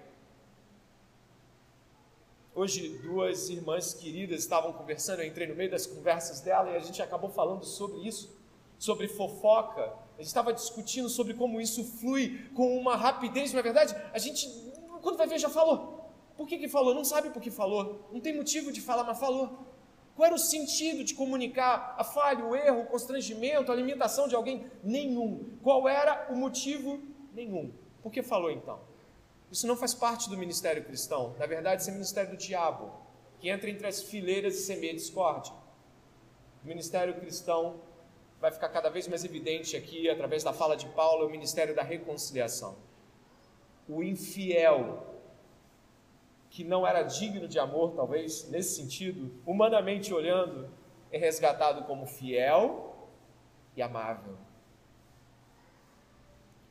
Hoje, 2.53 2.89
duas 2.97 3.49
irmãs 3.49 3.93
queridas 3.93 4.41
estavam 4.41 4.73
conversando, 4.73 5.21
eu 5.21 5.27
entrei 5.27 5.47
no 5.47 5.55
meio 5.55 5.71
das 5.71 5.87
conversas 5.87 6.41
dela 6.41 6.71
e 6.71 6.75
a 6.75 6.79
gente 6.81 7.01
acabou 7.01 7.29
falando 7.29 7.63
sobre 7.63 8.05
isso, 8.05 8.37
sobre 8.77 9.07
fofoca. 9.07 9.83
A 10.15 10.17
gente 10.17 10.27
estava 10.27 10.51
discutindo 10.51 11.07
sobre 11.07 11.35
como 11.35 11.61
isso 11.61 11.85
flui 11.85 12.49
com 12.53 12.77
uma 12.77 12.97
rapidez, 12.97 13.53
na 13.53 13.61
é 13.61 13.63
verdade, 13.63 13.95
a 14.11 14.17
gente, 14.17 14.45
quando 15.01 15.15
vai 15.15 15.25
ver, 15.25 15.39
já 15.39 15.49
falou. 15.49 16.11
Por 16.35 16.45
que, 16.45 16.57
que 16.57 16.67
falou? 16.67 16.93
Não 16.93 17.05
sabe 17.05 17.29
por 17.29 17.41
que 17.41 17.49
falou. 17.49 18.09
Não 18.11 18.19
tem 18.19 18.35
motivo 18.35 18.73
de 18.73 18.81
falar, 18.81 19.05
mas 19.05 19.17
falou. 19.17 19.68
Qual 20.19 20.27
era 20.27 20.35
o 20.35 20.37
sentido 20.37 21.01
de 21.01 21.13
comunicar 21.13 21.95
a 21.97 22.03
falha, 22.03 22.43
o 22.43 22.53
erro, 22.53 22.81
o 22.81 22.85
constrangimento, 22.87 23.71
a 23.71 23.75
limitação 23.75 24.27
de 24.27 24.35
alguém? 24.35 24.69
Nenhum. 24.83 25.57
Qual 25.63 25.87
era 25.87 26.27
o 26.29 26.35
motivo? 26.35 27.01
Nenhum. 27.33 27.71
Por 28.03 28.11
que 28.11 28.21
falou 28.21 28.51
então? 28.51 28.81
Isso 29.49 29.65
não 29.65 29.77
faz 29.77 29.93
parte 29.93 30.29
do 30.29 30.37
ministério 30.37 30.83
cristão. 30.83 31.37
Na 31.39 31.45
verdade, 31.45 31.81
isso 31.81 31.89
é 31.89 31.93
o 31.93 31.95
ministério 31.95 32.31
do 32.31 32.35
diabo, 32.35 32.91
que 33.39 33.47
entra 33.47 33.69
entre 33.69 33.87
as 33.87 34.01
fileiras 34.01 34.55
e 34.55 34.63
semeia 34.63 34.93
discórdia. 34.93 35.53
O 36.65 36.67
ministério 36.67 37.13
cristão 37.13 37.79
vai 38.41 38.51
ficar 38.51 38.67
cada 38.67 38.89
vez 38.89 39.07
mais 39.07 39.23
evidente 39.23 39.77
aqui, 39.77 40.09
através 40.09 40.43
da 40.43 40.51
fala 40.51 40.75
de 40.75 40.87
Paulo, 40.87 41.23
é 41.23 41.27
o 41.27 41.31
ministério 41.31 41.73
da 41.73 41.81
reconciliação. 41.81 42.75
O 43.87 44.03
infiel 44.03 45.08
que 46.59 46.63
não 46.65 46.85
era 46.85 47.03
digno 47.03 47.47
de 47.47 47.57
amor, 47.57 47.93
talvez, 47.95 48.49
nesse 48.49 48.75
sentido, 48.75 49.31
humanamente 49.45 50.13
olhando, 50.13 50.69
é 51.09 51.17
resgatado 51.17 51.85
como 51.85 52.05
fiel 52.05 53.07
e 53.77 53.81
amável. 53.81 54.35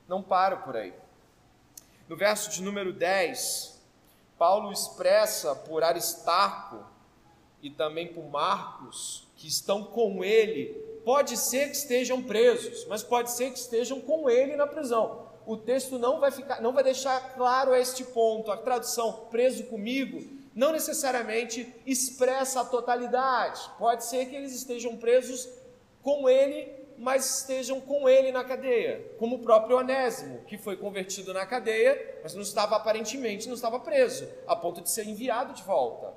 Não 0.07 0.23
paro 0.23 0.59
por 0.59 0.77
aí. 0.77 0.93
No 2.07 2.19
verso 2.19 2.51
de 2.51 2.61
número 2.61 2.93
10, 2.93 3.83
Paulo 4.37 4.71
expressa 4.71 5.57
por 5.57 5.83
Aristarco 5.83 6.85
e 7.63 7.71
também 7.71 8.09
por 8.09 8.29
Marcos, 8.29 9.27
que 9.37 9.49
estão 9.49 9.83
com 9.85 10.23
ele, 10.23 10.75
pode 11.03 11.35
ser 11.39 11.71
que 11.71 11.77
estejam 11.77 12.23
presos, 12.23 12.85
mas 12.89 13.03
pode 13.03 13.31
ser 13.31 13.53
que 13.53 13.59
estejam 13.59 14.03
com 14.03 14.29
ele 14.29 14.55
na 14.55 14.67
prisão 14.67 15.28
o 15.49 15.57
texto 15.57 15.99
não 15.99 16.21
vai 16.21 16.31
ficar, 16.31 16.61
não 16.61 16.75
vai 16.75 16.85
deixar 16.85 17.33
claro 17.33 17.75
este 17.75 18.05
ponto. 18.05 18.53
A 18.53 18.57
tradução 18.59 19.29
preso 19.31 19.65
comigo 19.65 20.23
não 20.55 20.73
necessariamente 20.73 21.75
expressa 21.87 22.61
a 22.61 22.65
totalidade. 22.67 23.59
Pode 23.79 24.05
ser 24.05 24.27
que 24.27 24.37
eles 24.37 24.53
estejam 24.53 24.99
presos 24.99 25.49
com 26.03 26.29
ele, 26.29 26.71
mas 26.99 27.39
estejam 27.39 27.81
com 27.81 28.07
ele 28.07 28.31
na 28.31 28.45
cadeia, 28.45 29.11
como 29.19 29.37
o 29.37 29.39
próprio 29.39 29.79
Onésimo, 29.79 30.45
que 30.45 30.59
foi 30.59 30.77
convertido 30.77 31.33
na 31.33 31.47
cadeia, 31.47 32.21
mas 32.23 32.35
não 32.35 32.43
estava 32.43 32.77
aparentemente 32.77 33.49
não 33.49 33.55
estava 33.55 33.81
preso, 33.81 34.29
a 34.47 34.55
ponto 34.55 34.83
de 34.83 34.91
ser 34.91 35.07
enviado 35.07 35.55
de 35.55 35.63
volta. 35.63 36.13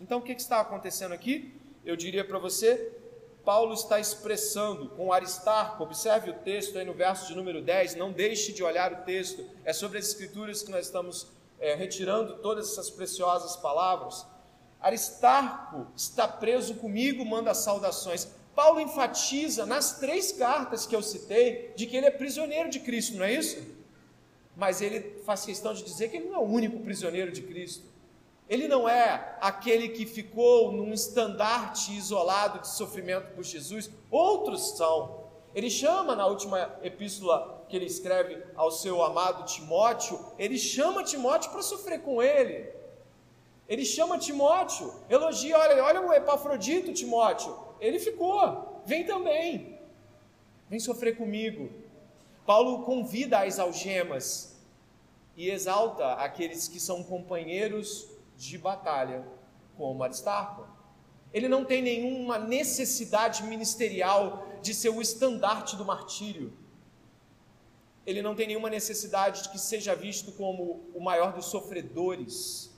Então 0.00 0.18
o 0.18 0.22
que 0.22 0.32
está 0.32 0.58
acontecendo 0.60 1.12
aqui? 1.12 1.54
Eu 1.84 1.94
diria 1.94 2.24
para 2.24 2.38
você 2.40 2.99
Paulo 3.44 3.74
está 3.74 3.98
expressando 3.98 4.90
com 4.90 5.12
Aristarco, 5.12 5.82
observe 5.82 6.30
o 6.30 6.34
texto 6.34 6.78
aí 6.78 6.84
no 6.84 6.92
verso 6.92 7.26
de 7.26 7.34
número 7.34 7.62
10, 7.62 7.94
não 7.94 8.12
deixe 8.12 8.52
de 8.52 8.62
olhar 8.62 8.92
o 8.92 8.96
texto, 9.04 9.44
é 9.64 9.72
sobre 9.72 9.98
as 9.98 10.06
escrituras 10.08 10.62
que 10.62 10.70
nós 10.70 10.86
estamos 10.86 11.26
é, 11.58 11.74
retirando 11.74 12.36
todas 12.38 12.70
essas 12.70 12.90
preciosas 12.90 13.56
palavras. 13.56 14.26
Aristarco 14.80 15.86
está 15.96 16.26
preso 16.26 16.74
comigo, 16.74 17.24
manda 17.24 17.52
saudações. 17.54 18.28
Paulo 18.54 18.80
enfatiza 18.80 19.64
nas 19.66 19.98
três 19.98 20.32
cartas 20.32 20.86
que 20.86 20.94
eu 20.94 21.02
citei 21.02 21.72
de 21.76 21.86
que 21.86 21.96
ele 21.96 22.06
é 22.06 22.10
prisioneiro 22.10 22.68
de 22.68 22.80
Cristo, 22.80 23.16
não 23.16 23.24
é 23.24 23.32
isso? 23.32 23.58
Mas 24.56 24.80
ele 24.80 25.22
faz 25.24 25.44
questão 25.44 25.72
de 25.72 25.82
dizer 25.82 26.10
que 26.10 26.16
ele 26.16 26.28
não 26.28 26.36
é 26.36 26.38
o 26.38 26.48
único 26.48 26.80
prisioneiro 26.80 27.30
de 27.30 27.42
Cristo. 27.42 27.84
Ele 28.50 28.66
não 28.66 28.88
é 28.88 29.36
aquele 29.40 29.90
que 29.90 30.04
ficou 30.04 30.72
num 30.72 30.92
estandarte 30.92 31.96
isolado 31.96 32.58
de 32.58 32.66
sofrimento 32.66 33.32
por 33.32 33.44
Jesus, 33.44 33.88
outros 34.10 34.76
são. 34.76 35.20
Ele 35.54 35.70
chama 35.70 36.16
na 36.16 36.26
última 36.26 36.76
epístola 36.82 37.64
que 37.68 37.76
ele 37.76 37.86
escreve 37.86 38.42
ao 38.56 38.72
seu 38.72 39.04
amado 39.04 39.44
Timóteo, 39.44 40.18
ele 40.36 40.58
chama 40.58 41.04
Timóteo 41.04 41.52
para 41.52 41.62
sofrer 41.62 42.02
com 42.02 42.20
ele. 42.20 42.68
Ele 43.68 43.84
chama 43.84 44.18
Timóteo, 44.18 44.92
elogia, 45.08 45.56
olha, 45.56 45.84
olha 45.84 46.00
o 46.00 46.12
Epafrodito, 46.12 46.92
Timóteo. 46.92 47.56
Ele 47.80 48.00
ficou, 48.00 48.82
vem 48.84 49.06
também. 49.06 49.78
Vem 50.68 50.80
sofrer 50.80 51.16
comigo. 51.16 51.70
Paulo 52.44 52.82
convida 52.82 53.44
as 53.44 53.60
algemas 53.60 54.56
e 55.36 55.48
exalta 55.50 56.14
aqueles 56.14 56.66
que 56.66 56.80
são 56.80 57.04
companheiros 57.04 58.09
de 58.48 58.56
batalha, 58.56 59.22
como 59.76 60.02
Aristarco. 60.02 60.66
Ele 61.32 61.46
não 61.46 61.64
tem 61.64 61.82
nenhuma 61.82 62.38
necessidade 62.38 63.42
ministerial 63.44 64.46
de 64.62 64.72
ser 64.72 64.88
o 64.88 65.00
estandarte 65.00 65.76
do 65.76 65.84
martírio. 65.84 66.52
Ele 68.06 68.22
não 68.22 68.34
tem 68.34 68.46
nenhuma 68.46 68.70
necessidade 68.70 69.42
de 69.42 69.50
que 69.50 69.58
seja 69.58 69.94
visto 69.94 70.32
como 70.32 70.90
o 70.94 71.00
maior 71.00 71.34
dos 71.34 71.46
sofredores, 71.46 72.74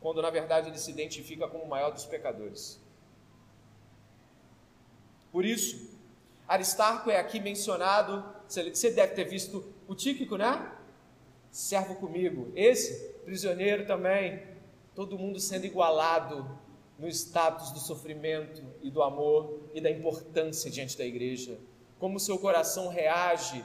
quando 0.00 0.22
na 0.22 0.30
verdade 0.30 0.70
ele 0.70 0.78
se 0.78 0.90
identifica 0.90 1.46
como 1.46 1.64
o 1.64 1.68
maior 1.68 1.92
dos 1.92 2.06
pecadores. 2.06 2.80
Por 5.30 5.44
isso, 5.44 5.90
Aristarco 6.48 7.10
é 7.10 7.18
aqui 7.18 7.38
mencionado, 7.38 8.24
você 8.48 8.90
deve 8.90 9.14
ter 9.14 9.24
visto 9.24 9.72
o 9.86 9.94
Tíquico, 9.94 10.36
né? 10.36 10.72
Servo 11.50 11.96
comigo. 11.96 12.50
Esse, 12.56 13.10
prisioneiro 13.24 13.86
também, 13.86 14.49
todo 15.00 15.18
mundo 15.18 15.40
sendo 15.40 15.64
igualado 15.64 16.46
no 16.98 17.08
status 17.08 17.70
do 17.70 17.78
sofrimento 17.78 18.62
e 18.82 18.90
do 18.90 19.02
amor 19.02 19.70
e 19.72 19.80
da 19.80 19.90
importância 19.90 20.70
diante 20.70 20.98
da 20.98 21.06
igreja. 21.06 21.58
Como 21.98 22.20
seu 22.20 22.38
coração 22.38 22.88
reage 22.88 23.64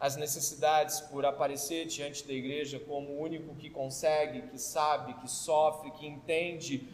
às 0.00 0.16
necessidades 0.16 1.00
por 1.02 1.24
aparecer 1.24 1.86
diante 1.86 2.26
da 2.26 2.32
igreja 2.32 2.80
como 2.80 3.10
o 3.10 3.20
único 3.20 3.54
que 3.54 3.70
consegue, 3.70 4.42
que 4.48 4.58
sabe, 4.58 5.14
que 5.14 5.30
sofre, 5.30 5.92
que 5.92 6.04
entende. 6.04 6.84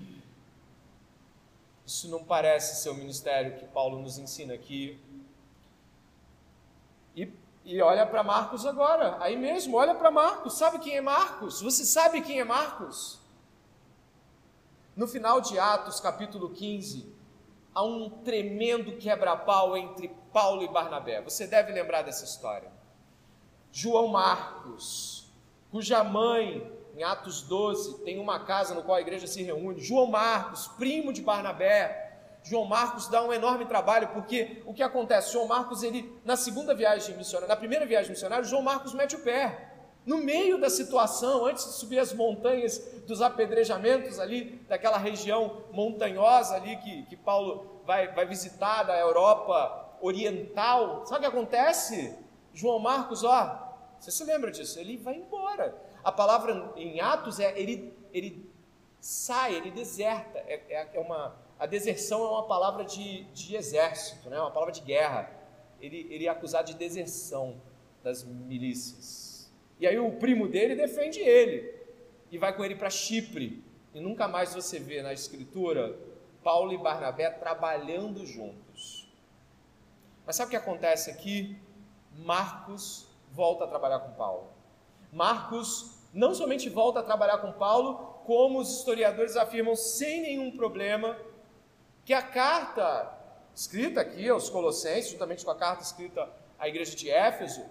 Isso 1.86 2.10
não 2.10 2.22
parece 2.22 2.82
ser 2.82 2.90
o 2.90 2.94
ministério 2.94 3.56
que 3.56 3.64
Paulo 3.64 4.02
nos 4.02 4.18
ensina 4.18 4.52
aqui. 4.52 5.00
E, 7.16 7.32
e 7.64 7.80
olha 7.80 8.04
para 8.04 8.22
Marcos 8.22 8.66
agora, 8.66 9.16
aí 9.18 9.34
mesmo, 9.34 9.78
olha 9.78 9.94
para 9.94 10.10
Marcos. 10.10 10.58
Sabe 10.58 10.78
quem 10.78 10.98
é 10.98 11.00
Marcos? 11.00 11.62
Você 11.62 11.86
sabe 11.86 12.20
quem 12.20 12.38
é 12.38 12.44
Marcos? 12.44 13.18
No 14.96 15.06
final 15.06 15.40
de 15.40 15.58
Atos, 15.58 16.00
capítulo 16.00 16.50
15, 16.50 17.14
há 17.72 17.82
um 17.82 18.10
tremendo 18.10 18.96
quebra-pau 18.96 19.76
entre 19.76 20.08
Paulo 20.32 20.62
e 20.62 20.68
Barnabé. 20.68 21.22
Você 21.22 21.46
deve 21.46 21.72
lembrar 21.72 22.02
dessa 22.02 22.24
história. 22.24 22.70
João 23.70 24.08
Marcos, 24.08 25.32
cuja 25.70 26.02
mãe, 26.02 26.70
em 26.96 27.04
Atos 27.04 27.42
12, 27.42 28.00
tem 28.00 28.18
uma 28.18 28.40
casa 28.40 28.74
no 28.74 28.82
qual 28.82 28.96
a 28.96 29.00
igreja 29.00 29.28
se 29.28 29.42
reúne. 29.44 29.80
João 29.80 30.06
Marcos, 30.06 30.66
primo 30.66 31.12
de 31.12 31.22
Barnabé. 31.22 32.08
João 32.42 32.64
Marcos 32.64 33.06
dá 33.06 33.22
um 33.22 33.32
enorme 33.32 33.66
trabalho, 33.66 34.08
porque 34.08 34.60
o 34.66 34.74
que 34.74 34.82
acontece? 34.82 35.32
João 35.32 35.46
Marcos, 35.46 35.84
ele, 35.84 36.12
na 36.24 36.36
segunda 36.36 36.74
viagem 36.74 37.16
missionária, 37.16 37.54
na 37.54 37.56
primeira 37.56 37.86
viagem 37.86 38.10
missionária, 38.10 38.44
João 38.44 38.62
Marcos 38.62 38.92
mete 38.92 39.14
o 39.14 39.20
pé 39.20 39.69
no 40.06 40.18
meio 40.18 40.58
da 40.58 40.70
situação, 40.70 41.44
antes 41.44 41.64
de 41.66 41.72
subir 41.72 41.98
as 41.98 42.12
montanhas 42.12 42.78
dos 43.06 43.20
apedrejamentos 43.20 44.18
ali, 44.18 44.60
daquela 44.68 44.96
região 44.96 45.62
montanhosa 45.72 46.54
ali 46.54 46.76
que, 46.78 47.02
que 47.04 47.16
Paulo 47.16 47.82
vai, 47.84 48.12
vai 48.12 48.26
visitar 48.26 48.84
da 48.84 48.98
Europa 48.98 49.98
Oriental, 50.00 51.04
sabe 51.06 51.26
o 51.26 51.30
que 51.30 51.36
acontece? 51.36 52.16
João 52.54 52.78
Marcos, 52.78 53.22
ó, 53.22 53.70
você 53.98 54.10
se 54.10 54.24
lembra 54.24 54.50
disso? 54.50 54.78
Ele 54.78 54.96
vai 54.96 55.16
embora. 55.16 55.76
A 56.02 56.10
palavra 56.10 56.72
em 56.76 57.00
Atos 57.00 57.38
é 57.38 57.58
ele, 57.60 57.92
ele 58.12 58.50
sai, 58.98 59.54
ele 59.54 59.70
deserta. 59.70 60.38
É, 60.38 60.62
é, 60.70 60.88
é 60.94 61.00
uma, 61.00 61.36
a 61.58 61.66
deserção 61.66 62.24
é 62.24 62.28
uma 62.30 62.46
palavra 62.46 62.84
de, 62.84 63.24
de 63.24 63.54
exército, 63.54 64.30
né? 64.30 64.40
uma 64.40 64.50
palavra 64.50 64.72
de 64.72 64.80
guerra. 64.80 65.30
Ele, 65.80 66.06
ele 66.10 66.26
é 66.26 66.30
acusado 66.30 66.68
de 66.68 66.74
deserção 66.74 67.60
das 68.02 68.24
milícias. 68.24 69.29
E 69.80 69.86
aí 69.86 69.98
o 69.98 70.12
primo 70.12 70.46
dele 70.46 70.76
defende 70.76 71.18
ele 71.18 71.74
e 72.30 72.36
vai 72.36 72.54
com 72.54 72.64
ele 72.64 72.76
para 72.76 72.90
Chipre. 72.90 73.64
E 73.94 74.00
nunca 74.00 74.28
mais 74.28 74.54
você 74.54 74.78
vê 74.78 75.02
na 75.02 75.12
escritura 75.12 75.98
Paulo 76.44 76.72
e 76.72 76.78
Barnabé 76.78 77.30
trabalhando 77.30 78.24
juntos. 78.26 79.10
Mas 80.26 80.36
sabe 80.36 80.48
o 80.48 80.50
que 80.50 80.56
acontece 80.56 81.10
aqui? 81.10 81.56
Marcos 82.18 83.08
volta 83.32 83.64
a 83.64 83.66
trabalhar 83.66 84.00
com 84.00 84.12
Paulo. 84.12 84.48
Marcos 85.12 85.98
não 86.12 86.34
somente 86.34 86.68
volta 86.68 87.00
a 87.00 87.02
trabalhar 87.02 87.38
com 87.38 87.52
Paulo, 87.52 88.20
como 88.26 88.60
os 88.60 88.78
historiadores 88.78 89.36
afirmam 89.36 89.74
sem 89.74 90.22
nenhum 90.22 90.56
problema 90.56 91.16
que 92.04 92.12
a 92.12 92.22
carta 92.22 93.18
escrita 93.54 94.00
aqui 94.00 94.28
aos 94.28 94.48
Colossenses, 94.50 95.10
juntamente 95.10 95.44
com 95.44 95.50
a 95.50 95.56
carta 95.56 95.82
escrita 95.82 96.28
à 96.58 96.68
igreja 96.68 96.94
de 96.94 97.10
Éfeso, 97.10 97.64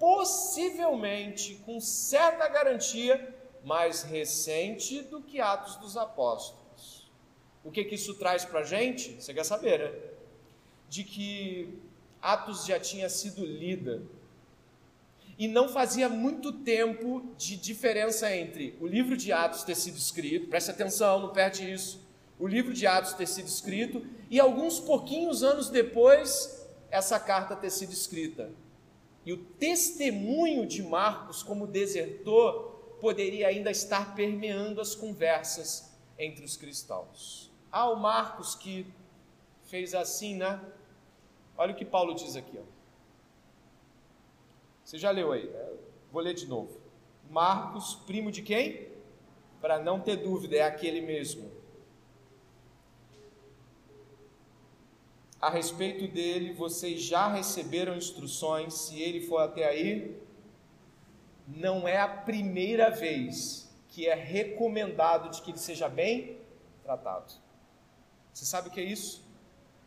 possivelmente, 0.00 1.56
com 1.66 1.78
certa 1.78 2.48
garantia, 2.48 3.36
mais 3.62 4.02
recente 4.02 5.02
do 5.02 5.20
que 5.20 5.40
Atos 5.40 5.76
dos 5.76 5.94
Apóstolos. 5.94 7.12
O 7.62 7.70
que, 7.70 7.84
que 7.84 7.96
isso 7.96 8.14
traz 8.14 8.42
para 8.42 8.60
a 8.60 8.64
gente? 8.64 9.20
Você 9.20 9.34
quer 9.34 9.44
saber, 9.44 9.78
né? 9.78 10.10
De 10.88 11.04
que 11.04 11.78
Atos 12.22 12.64
já 12.64 12.80
tinha 12.80 13.10
sido 13.10 13.44
lida. 13.44 14.02
E 15.38 15.46
não 15.46 15.68
fazia 15.68 16.08
muito 16.08 16.50
tempo 16.50 17.34
de 17.36 17.56
diferença 17.56 18.34
entre 18.34 18.76
o 18.80 18.86
livro 18.86 19.18
de 19.18 19.32
Atos 19.32 19.64
ter 19.64 19.74
sido 19.74 19.98
escrito, 19.98 20.48
preste 20.48 20.70
atenção, 20.70 21.20
não 21.20 21.28
perde 21.30 21.70
isso. 21.70 22.00
O 22.38 22.46
livro 22.46 22.72
de 22.72 22.86
Atos 22.86 23.12
ter 23.12 23.26
sido 23.26 23.46
escrito 23.46 24.06
e 24.30 24.40
alguns 24.40 24.80
pouquinhos 24.80 25.42
anos 25.42 25.68
depois 25.68 26.66
essa 26.90 27.20
carta 27.20 27.54
ter 27.54 27.70
sido 27.70 27.92
escrita. 27.92 28.50
E 29.30 29.32
o 29.32 29.36
testemunho 29.36 30.66
de 30.66 30.82
Marcos 30.82 31.40
como 31.40 31.64
desertor 31.64 32.96
poderia 33.00 33.46
ainda 33.46 33.70
estar 33.70 34.16
permeando 34.16 34.80
as 34.80 34.96
conversas 34.96 35.96
entre 36.18 36.44
os 36.44 36.56
cristãos. 36.56 37.48
Há 37.70 37.88
o 37.88 37.94
Marcos 37.94 38.56
que 38.56 38.84
fez 39.66 39.94
assim, 39.94 40.34
né? 40.34 40.60
Olha 41.56 41.72
o 41.72 41.76
que 41.76 41.84
Paulo 41.84 42.12
diz 42.12 42.34
aqui. 42.34 42.58
Ó. 42.58 42.64
Você 44.84 44.98
já 44.98 45.12
leu 45.12 45.30
aí? 45.30 45.48
É, 45.48 45.74
vou 46.10 46.20
ler 46.20 46.34
de 46.34 46.48
novo. 46.48 46.80
Marcos, 47.30 47.94
primo 48.04 48.32
de 48.32 48.42
quem? 48.42 48.88
Para 49.60 49.78
não 49.78 50.00
ter 50.00 50.16
dúvida, 50.16 50.56
é 50.56 50.62
aquele 50.62 51.00
mesmo 51.00 51.52
a 55.40 55.48
respeito 55.48 56.06
dele, 56.06 56.52
vocês 56.52 57.00
já 57.02 57.26
receberam 57.28 57.96
instruções, 57.96 58.74
se 58.74 59.00
ele 59.00 59.26
for 59.26 59.38
até 59.38 59.66
aí, 59.66 60.20
não 61.46 61.88
é 61.88 61.98
a 61.98 62.08
primeira 62.08 62.90
vez 62.90 63.68
que 63.88 64.06
é 64.06 64.14
recomendado 64.14 65.30
de 65.30 65.40
que 65.40 65.50
ele 65.50 65.58
seja 65.58 65.88
bem 65.88 66.38
tratado. 66.82 67.32
Você 68.32 68.44
sabe 68.44 68.68
o 68.68 68.70
que 68.70 68.80
é 68.80 68.84
isso? 68.84 69.24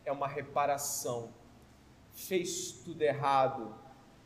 É 0.03 0.11
uma 0.11 0.27
reparação. 0.27 1.29
Fez 2.13 2.71
tudo 2.83 3.01
errado, 3.01 3.75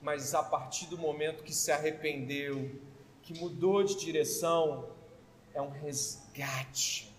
mas 0.02 0.34
a 0.34 0.42
partir 0.42 0.88
do 0.88 0.98
momento 0.98 1.44
que 1.44 1.54
se 1.54 1.72
arrependeu, 1.72 2.80
que 3.22 3.38
mudou 3.38 3.84
de 3.84 4.00
direção, 4.00 4.90
é 5.54 5.62
um 5.62 5.70
resgate 5.70 7.14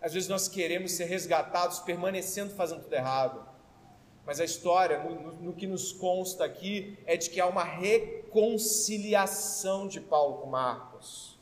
às 0.00 0.14
vezes 0.14 0.28
nós 0.28 0.48
queremos 0.48 0.92
ser 0.92 1.04
resgatados 1.04 1.78
permanecendo 1.80 2.54
fazendo 2.54 2.82
tudo 2.82 2.94
errado. 2.94 3.46
Mas 4.24 4.40
a 4.40 4.44
história, 4.44 5.02
no, 5.02 5.14
no, 5.14 5.32
no, 5.32 5.52
que 5.52 5.66
nos 5.66 5.92
consta 5.92 6.44
aqui, 6.44 6.96
é 7.06 7.16
de 7.16 7.28
que 7.30 7.40
há 7.40 7.46
uma 7.46 7.64
reconciliação 7.64 9.88
de 9.88 10.00
Paulo 10.00 10.38
com 10.38 10.46
Marcos. 10.48 11.36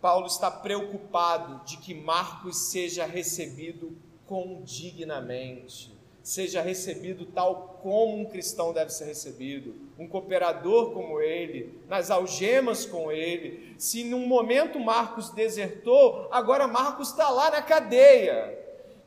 Paulo 0.00 0.26
está 0.26 0.50
preocupado 0.50 1.64
de 1.64 1.76
que 1.78 1.94
Marcos 1.94 2.70
seja 2.70 3.06
recebido 3.06 3.96
condignamente 4.26 5.98
seja 6.22 6.60
recebido 6.60 7.26
tal 7.26 7.80
como 7.82 8.18
um 8.18 8.24
cristão 8.24 8.72
deve 8.72 8.90
ser 8.90 9.06
recebido, 9.06 9.74
um 9.98 10.06
cooperador 10.06 10.92
como 10.92 11.20
ele, 11.20 11.80
nas 11.88 12.10
algemas 12.10 12.84
com 12.84 13.10
ele. 13.10 13.74
Se 13.78 14.04
num 14.04 14.26
momento 14.26 14.78
Marcos 14.78 15.30
desertou, 15.30 16.28
agora 16.30 16.66
Marcos 16.66 17.08
está 17.08 17.30
lá 17.30 17.50
na 17.50 17.62
cadeia. 17.62 18.58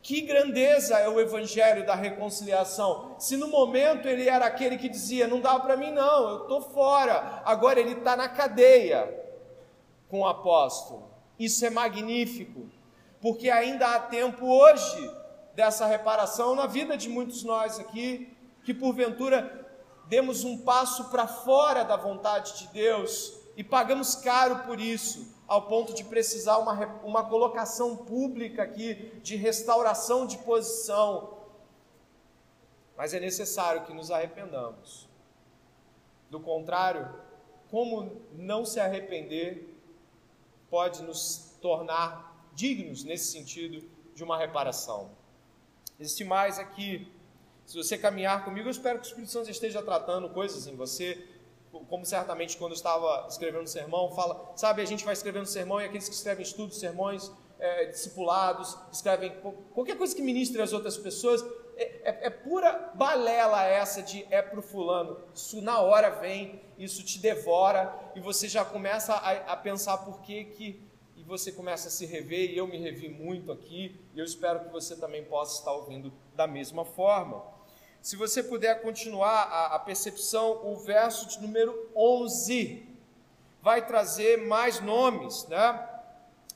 Que 0.02 0.20
grandeza 0.20 0.98
é 0.98 1.08
o 1.08 1.18
evangelho 1.18 1.86
da 1.86 1.94
reconciliação. 1.94 3.16
Se 3.18 3.38
no 3.38 3.48
momento 3.48 4.06
ele 4.06 4.28
era 4.28 4.44
aquele 4.44 4.76
que 4.76 4.88
dizia: 4.88 5.26
Não 5.26 5.40
dá 5.40 5.58
para 5.58 5.78
mim, 5.78 5.92
não, 5.92 6.28
eu 6.28 6.42
estou 6.42 6.60
fora. 6.60 7.42
Agora 7.42 7.80
ele 7.80 7.92
está 7.92 8.14
na 8.14 8.28
cadeia 8.28 9.08
com 10.08 10.20
o 10.20 10.26
apóstolo. 10.26 11.08
Isso 11.38 11.64
é 11.64 11.70
magnífico, 11.70 12.68
porque 13.18 13.48
ainda 13.48 13.94
há 13.94 13.98
tempo 13.98 14.46
hoje 14.46 15.10
dessa 15.54 15.86
reparação 15.86 16.54
na 16.54 16.66
vida 16.66 16.96
de 16.96 17.08
muitos 17.08 17.42
nós 17.42 17.78
aqui, 17.78 18.36
que 18.64 18.74
porventura 18.74 19.64
demos 20.06 20.44
um 20.44 20.58
passo 20.58 21.10
para 21.10 21.26
fora 21.26 21.84
da 21.84 21.96
vontade 21.96 22.58
de 22.58 22.68
Deus 22.68 23.38
e 23.56 23.62
pagamos 23.62 24.14
caro 24.16 24.64
por 24.64 24.80
isso 24.80 25.34
ao 25.46 25.62
ponto 25.68 25.92
de 25.92 26.04
precisar 26.04 26.58
uma, 26.58 26.72
uma 27.04 27.24
colocação 27.24 27.96
pública 27.96 28.62
aqui 28.62 29.12
de 29.22 29.36
restauração 29.36 30.26
de 30.26 30.38
posição. 30.38 31.38
Mas 32.96 33.12
é 33.12 33.20
necessário 33.20 33.84
que 33.84 33.92
nos 33.92 34.10
arrependamos. 34.10 35.08
Do 36.30 36.40
contrário, 36.40 37.08
como 37.70 38.22
não 38.32 38.64
se 38.64 38.80
arrepender 38.80 39.70
pode 40.70 41.02
nos 41.02 41.56
tornar 41.60 42.48
dignos 42.54 43.04
nesse 43.04 43.30
sentido 43.30 43.86
de 44.14 44.24
uma 44.24 44.38
reparação. 44.38 45.10
Existe 45.98 46.24
mais 46.24 46.58
aqui. 46.58 47.12
Se 47.64 47.76
você 47.76 47.96
caminhar 47.96 48.44
comigo, 48.44 48.66
eu 48.66 48.70
espero 48.70 48.98
que 48.98 49.06
o 49.06 49.08
Espírito 49.08 49.32
Santo 49.32 49.50
esteja 49.50 49.82
tratando 49.82 50.28
coisas 50.30 50.66
em 50.66 50.76
você 50.76 51.24
como 51.88 52.04
certamente 52.04 52.56
quando 52.56 52.72
eu 52.72 52.76
estava 52.76 53.26
escrevendo 53.28 53.66
sermão, 53.66 54.10
fala, 54.14 54.52
sabe, 54.56 54.82
a 54.82 54.84
gente 54.84 55.04
vai 55.04 55.12
escrevendo 55.12 55.46
sermão 55.46 55.80
e 55.80 55.84
aqueles 55.84 56.08
que 56.08 56.14
escrevem 56.14 56.42
estudos, 56.42 56.78
sermões, 56.78 57.30
é, 57.58 57.86
discipulados, 57.86 58.76
escrevem 58.92 59.32
qualquer 59.72 59.96
coisa 59.96 60.14
que 60.14 60.22
ministre 60.22 60.60
às 60.60 60.72
outras 60.72 60.96
pessoas, 60.96 61.44
é, 61.76 62.10
é, 62.10 62.26
é 62.26 62.30
pura 62.30 62.92
balela 62.94 63.64
essa 63.64 64.02
de 64.02 64.26
é 64.30 64.40
pro 64.40 64.62
fulano. 64.62 65.18
Isso 65.34 65.60
na 65.60 65.80
hora 65.80 66.10
vem, 66.10 66.62
isso 66.78 67.02
te 67.02 67.18
devora 67.18 67.94
e 68.14 68.20
você 68.20 68.48
já 68.48 68.64
começa 68.64 69.14
a, 69.14 69.52
a 69.52 69.56
pensar 69.56 69.98
por 69.98 70.20
que 70.20 70.44
que 70.44 70.93
você 71.26 71.50
começa 71.50 71.88
a 71.88 71.90
se 71.90 72.06
rever 72.06 72.50
e 72.50 72.56
eu 72.56 72.66
me 72.66 72.76
revi 72.76 73.08
muito 73.08 73.50
aqui 73.50 73.98
e 74.14 74.18
eu 74.18 74.24
espero 74.24 74.60
que 74.60 74.68
você 74.70 74.96
também 74.96 75.24
possa 75.24 75.58
estar 75.58 75.72
ouvindo 75.72 76.12
da 76.34 76.46
mesma 76.46 76.84
forma. 76.84 77.42
Se 78.02 78.16
você 78.16 78.42
puder 78.42 78.82
continuar 78.82 79.44
a, 79.44 79.66
a 79.76 79.78
percepção, 79.78 80.60
o 80.66 80.76
verso 80.76 81.26
de 81.28 81.40
número 81.40 81.88
11 81.96 82.86
vai 83.62 83.86
trazer 83.86 84.46
mais 84.46 84.80
nomes, 84.80 85.46
né? 85.48 85.88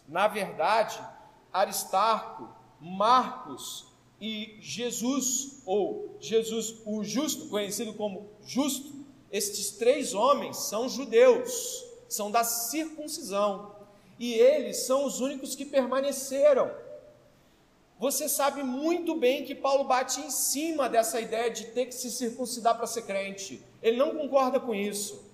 Na 0.07 0.29
verdade, 0.29 1.03
Aristarco, 1.51 2.49
Marcos 2.79 3.87
e 4.21 4.59
Jesus, 4.61 5.63
ou 5.65 6.17
Jesus 6.21 6.83
o 6.85 7.03
Justo, 7.03 7.49
conhecido 7.49 7.95
como 7.95 8.29
Justo, 8.45 8.93
estes 9.31 9.73
três 9.73 10.13
homens 10.13 10.57
são 10.57 10.89
judeus, 10.89 11.85
são 12.09 12.31
da 12.31 12.45
circuncisão, 12.45 13.75
e 14.19 14.35
eles 14.35 14.79
são 14.79 15.05
os 15.05 15.21
únicos 15.21 15.55
que 15.55 15.65
permaneceram 15.65 16.71
você 17.99 18.29
sabe 18.29 18.63
muito 18.63 19.17
bem 19.17 19.45
que 19.45 19.57
Paulo 19.57 19.83
bate 19.83 20.21
em 20.21 20.31
cima 20.31 20.89
dessa 20.89 21.21
ideia 21.21 21.51
de 21.51 21.67
ter 21.67 21.87
que 21.87 21.95
se 21.95 22.13
circuncidar 22.13 22.77
para 22.77 22.87
ser 22.87 23.03
crente. 23.03 23.61
Ele 23.83 23.97
não 23.97 24.15
concorda 24.15 24.61
com 24.61 24.73
isso. 24.73 25.27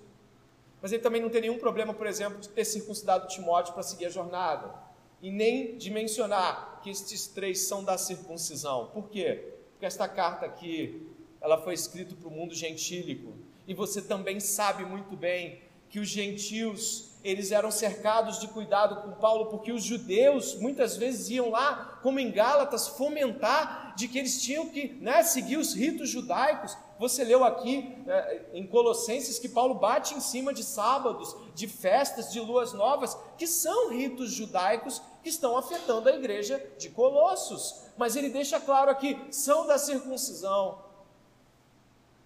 Mas 0.81 0.91
ele 0.91 1.03
também 1.03 1.21
não 1.21 1.29
tem 1.29 1.41
nenhum 1.41 1.59
problema, 1.59 1.93
por 1.93 2.07
exemplo, 2.07 2.39
de 2.39 2.49
ter 2.49 2.65
circuncidado 2.65 3.27
Timóteo 3.27 3.73
para 3.73 3.83
seguir 3.83 4.07
a 4.07 4.09
jornada. 4.09 4.73
E 5.21 5.29
nem 5.29 5.77
de 5.77 5.91
mencionar 5.91 6.79
que 6.81 6.89
estes 6.89 7.27
três 7.27 7.61
são 7.67 7.83
da 7.83 7.99
circuncisão. 7.99 8.87
Por 8.87 9.09
quê? 9.09 9.53
Porque 9.71 9.85
esta 9.85 10.07
carta 10.07 10.47
aqui, 10.47 11.07
ela 11.39 11.61
foi 11.61 11.75
escrita 11.75 12.15
para 12.15 12.27
o 12.27 12.31
mundo 12.31 12.55
gentílico. 12.55 13.33
E 13.67 13.75
você 13.75 14.01
também 14.01 14.39
sabe 14.39 14.85
muito 14.85 15.15
bem 15.15 15.61
que 15.87 15.99
os 15.99 16.07
gentios 16.07 17.14
eles 17.25 17.51
eram 17.51 17.71
cercados 17.71 18.39
de 18.39 18.47
cuidado 18.47 19.01
com 19.01 19.19
Paulo, 19.19 19.47
porque 19.47 19.71
os 19.71 19.83
judeus 19.83 20.53
muitas 20.59 20.95
vezes 20.95 21.27
iam 21.31 21.49
lá, 21.49 21.99
como 22.03 22.19
em 22.19 22.31
Gálatas, 22.31 22.87
fomentar 22.87 23.95
de 23.95 24.07
que 24.07 24.19
eles 24.19 24.39
tinham 24.39 24.69
que 24.69 24.93
né, 25.01 25.23
seguir 25.23 25.57
os 25.57 25.73
ritos 25.73 26.07
judaicos. 26.07 26.77
Você 26.99 27.23
leu 27.23 27.43
aqui 27.43 27.97
é, 28.07 28.45
em 28.53 28.67
Colossenses 28.67 29.39
que 29.39 29.49
Paulo 29.49 29.73
bate 29.73 30.13
em 30.13 30.19
cima 30.19 30.53
de 30.53 30.63
sábados, 30.63 31.35
de 31.55 31.67
festas, 31.67 32.31
de 32.31 32.39
luas 32.39 32.73
novas, 32.73 33.17
que 33.39 33.47
são 33.47 33.89
ritos 33.89 34.29
judaicos 34.31 35.01
que 35.23 35.29
estão 35.29 35.57
afetando 35.57 36.07
a 36.07 36.13
igreja 36.15 36.63
de 36.77 36.91
Colossos. 36.91 37.85
Mas 37.97 38.15
ele 38.15 38.29
deixa 38.29 38.59
claro 38.59 38.91
aqui: 38.91 39.19
são 39.31 39.65
da 39.65 39.79
circuncisão. 39.79 40.85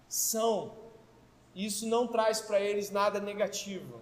São. 0.06 0.78
Isso 1.56 1.86
não 1.88 2.06
traz 2.06 2.42
para 2.42 2.60
eles 2.60 2.90
nada 2.90 3.18
negativo 3.18 3.99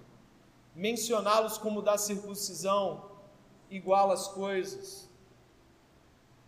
mencioná-los 0.78 1.58
como 1.58 1.82
da 1.82 1.98
circuncisão, 1.98 3.10
igual 3.68 4.12
as 4.12 4.28
coisas. 4.28 5.08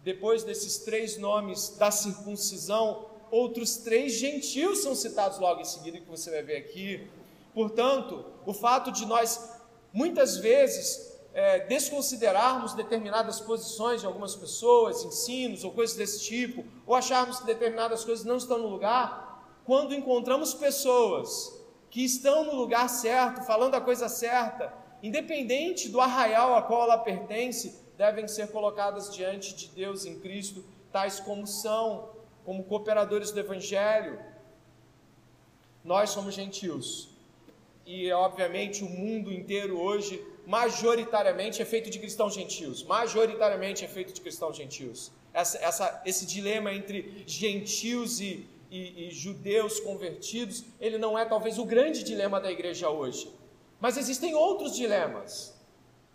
Depois 0.04 0.44
desses 0.44 0.78
três 0.78 1.18
nomes 1.18 1.70
da 1.76 1.90
circuncisão, 1.90 3.06
outros 3.28 3.78
três 3.78 4.12
gentios 4.12 4.78
são 4.78 4.94
citados 4.94 5.40
logo 5.40 5.60
em 5.60 5.64
seguida, 5.64 5.98
que 5.98 6.08
você 6.08 6.30
vai 6.30 6.42
ver 6.44 6.58
aqui. 6.58 7.10
Portanto, 7.52 8.24
o 8.46 8.54
fato 8.54 8.92
de 8.92 9.04
nós, 9.04 9.50
muitas 9.92 10.36
vezes, 10.36 11.18
é, 11.34 11.66
desconsiderarmos 11.66 12.72
determinadas 12.74 13.40
posições 13.40 14.00
de 14.00 14.06
algumas 14.06 14.36
pessoas, 14.36 15.04
ensinos 15.04 15.64
ou 15.64 15.72
coisas 15.72 15.96
desse 15.96 16.20
tipo, 16.20 16.64
ou 16.86 16.94
acharmos 16.94 17.40
que 17.40 17.46
determinadas 17.46 18.04
coisas 18.04 18.24
não 18.24 18.36
estão 18.36 18.58
no 18.58 18.68
lugar, 18.68 19.44
quando 19.64 19.92
encontramos 19.92 20.54
pessoas 20.54 21.59
que 21.90 22.04
estão 22.04 22.44
no 22.44 22.54
lugar 22.54 22.88
certo, 22.88 23.42
falando 23.42 23.74
a 23.74 23.80
coisa 23.80 24.08
certa, 24.08 24.72
independente 25.02 25.88
do 25.88 26.00
arraial 26.00 26.54
a 26.54 26.62
qual 26.62 26.84
ela 26.84 26.98
pertence, 26.98 27.80
devem 27.98 28.26
ser 28.28 28.50
colocadas 28.50 29.12
diante 29.12 29.54
de 29.54 29.66
Deus 29.68 30.06
em 30.06 30.18
Cristo, 30.20 30.64
tais 30.92 31.20
como 31.20 31.46
são, 31.46 32.10
como 32.44 32.64
cooperadores 32.64 33.30
do 33.32 33.40
Evangelho. 33.40 34.18
Nós 35.84 36.10
somos 36.10 36.34
gentios. 36.34 37.10
E, 37.84 38.10
obviamente, 38.12 38.84
o 38.84 38.88
mundo 38.88 39.32
inteiro 39.32 39.78
hoje, 39.78 40.24
majoritariamente, 40.46 41.60
é 41.60 41.64
feito 41.64 41.90
de 41.90 41.98
cristãos 41.98 42.34
gentios. 42.34 42.84
Majoritariamente 42.84 43.84
é 43.84 43.88
feito 43.88 44.12
de 44.12 44.20
cristãos 44.20 44.56
gentios. 44.56 45.10
Essa, 45.32 45.58
essa, 45.58 46.02
esse 46.04 46.24
dilema 46.24 46.72
entre 46.72 47.24
gentios 47.26 48.20
e, 48.20 48.46
e, 48.70 49.08
e 49.08 49.10
judeus 49.10 49.80
convertidos, 49.80 50.64
ele 50.80 50.96
não 50.96 51.18
é 51.18 51.24
talvez 51.24 51.58
o 51.58 51.64
grande 51.64 52.04
dilema 52.04 52.40
da 52.40 52.50
igreja 52.50 52.88
hoje. 52.88 53.30
Mas 53.80 53.96
existem 53.96 54.34
outros 54.34 54.76
dilemas. 54.76 55.58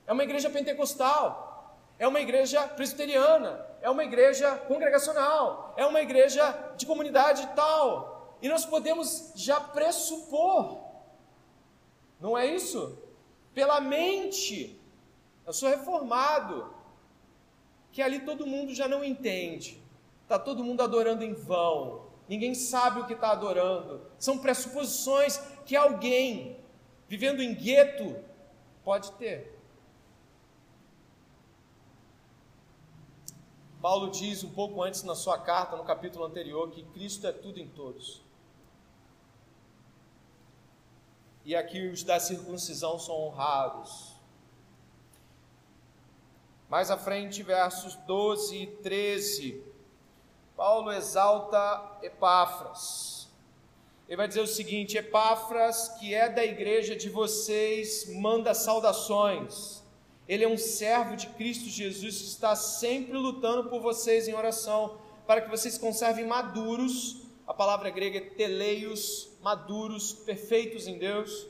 É 0.07 0.13
uma 0.13 0.23
igreja 0.23 0.49
pentecostal, 0.49 1.77
é 1.97 2.07
uma 2.07 2.21
igreja 2.21 2.67
presbiteriana, 2.67 3.65
é 3.81 3.89
uma 3.89 4.03
igreja 4.03 4.55
congregacional, 4.67 5.73
é 5.75 5.85
uma 5.85 6.01
igreja 6.01 6.73
de 6.77 6.85
comunidade 6.85 7.47
tal. 7.55 8.37
E 8.41 8.47
nós 8.47 8.65
podemos 8.65 9.31
já 9.35 9.59
pressupor, 9.59 10.79
não 12.19 12.37
é 12.37 12.45
isso? 12.45 12.97
Pela 13.53 13.79
mente, 13.81 14.79
eu 15.45 15.53
sou 15.53 15.69
reformado, 15.69 16.73
que 17.91 18.01
ali 18.01 18.19
todo 18.19 18.45
mundo 18.45 18.73
já 18.73 18.87
não 18.87 19.03
entende, 19.03 19.81
está 20.23 20.37
todo 20.37 20.63
mundo 20.63 20.81
adorando 20.81 21.23
em 21.23 21.33
vão, 21.33 22.05
ninguém 22.27 22.55
sabe 22.55 22.99
o 22.99 23.05
que 23.05 23.13
está 23.13 23.31
adorando. 23.31 24.01
São 24.17 24.37
pressuposições 24.37 25.37
que 25.65 25.75
alguém 25.75 26.59
vivendo 27.07 27.41
em 27.41 27.53
gueto 27.53 28.15
pode 28.83 29.11
ter. 29.13 29.53
Paulo 33.81 34.09
diz 34.09 34.43
um 34.43 34.49
pouco 34.49 34.81
antes 34.81 35.03
na 35.03 35.13
sua 35.13 35.37
carta, 35.37 35.75
no 35.75 35.83
capítulo 35.83 36.25
anterior, 36.25 36.71
que 36.71 36.83
Cristo 36.85 37.27
é 37.27 37.31
tudo 37.31 37.59
em 37.59 37.67
todos. 37.67 38.23
E 41.43 41.55
aqui 41.55 41.87
os 41.87 42.03
da 42.03 42.19
circuncisão 42.19 42.97
são 42.97 43.15
honrados. 43.15 44.15
Mais 46.67 46.89
à 46.89 46.97
frente, 46.97 47.43
versos 47.43 47.95
12 48.07 48.57
e 48.57 48.67
13 48.77 49.74
Paulo 50.55 50.91
exalta 50.91 51.99
Epáfras. 52.01 53.27
Ele 54.07 54.17
vai 54.17 54.27
dizer 54.27 54.39
o 54.39 54.47
seguinte: 54.47 54.97
Epáfras, 54.97 55.89
que 55.99 56.13
é 56.13 56.29
da 56.29 56.45
igreja 56.45 56.95
de 56.95 57.09
vocês, 57.09 58.07
manda 58.15 58.53
saudações. 58.53 59.83
Ele 60.27 60.43
é 60.43 60.47
um 60.47 60.57
servo 60.57 61.15
de 61.15 61.27
Cristo 61.27 61.65
Jesus 61.65 62.17
que 62.19 62.27
está 62.27 62.55
sempre 62.55 63.17
lutando 63.17 63.69
por 63.69 63.81
vocês 63.81 64.27
em 64.27 64.33
oração, 64.33 64.97
para 65.27 65.41
que 65.41 65.49
vocês 65.49 65.77
conservem 65.77 66.25
maduros. 66.25 67.23
A 67.45 67.53
palavra 67.53 67.89
grega 67.89 68.19
é 68.19 68.21
teleios, 68.21 69.29
maduros, 69.41 70.13
perfeitos 70.13 70.87
em 70.87 70.97
Deus, 70.97 71.47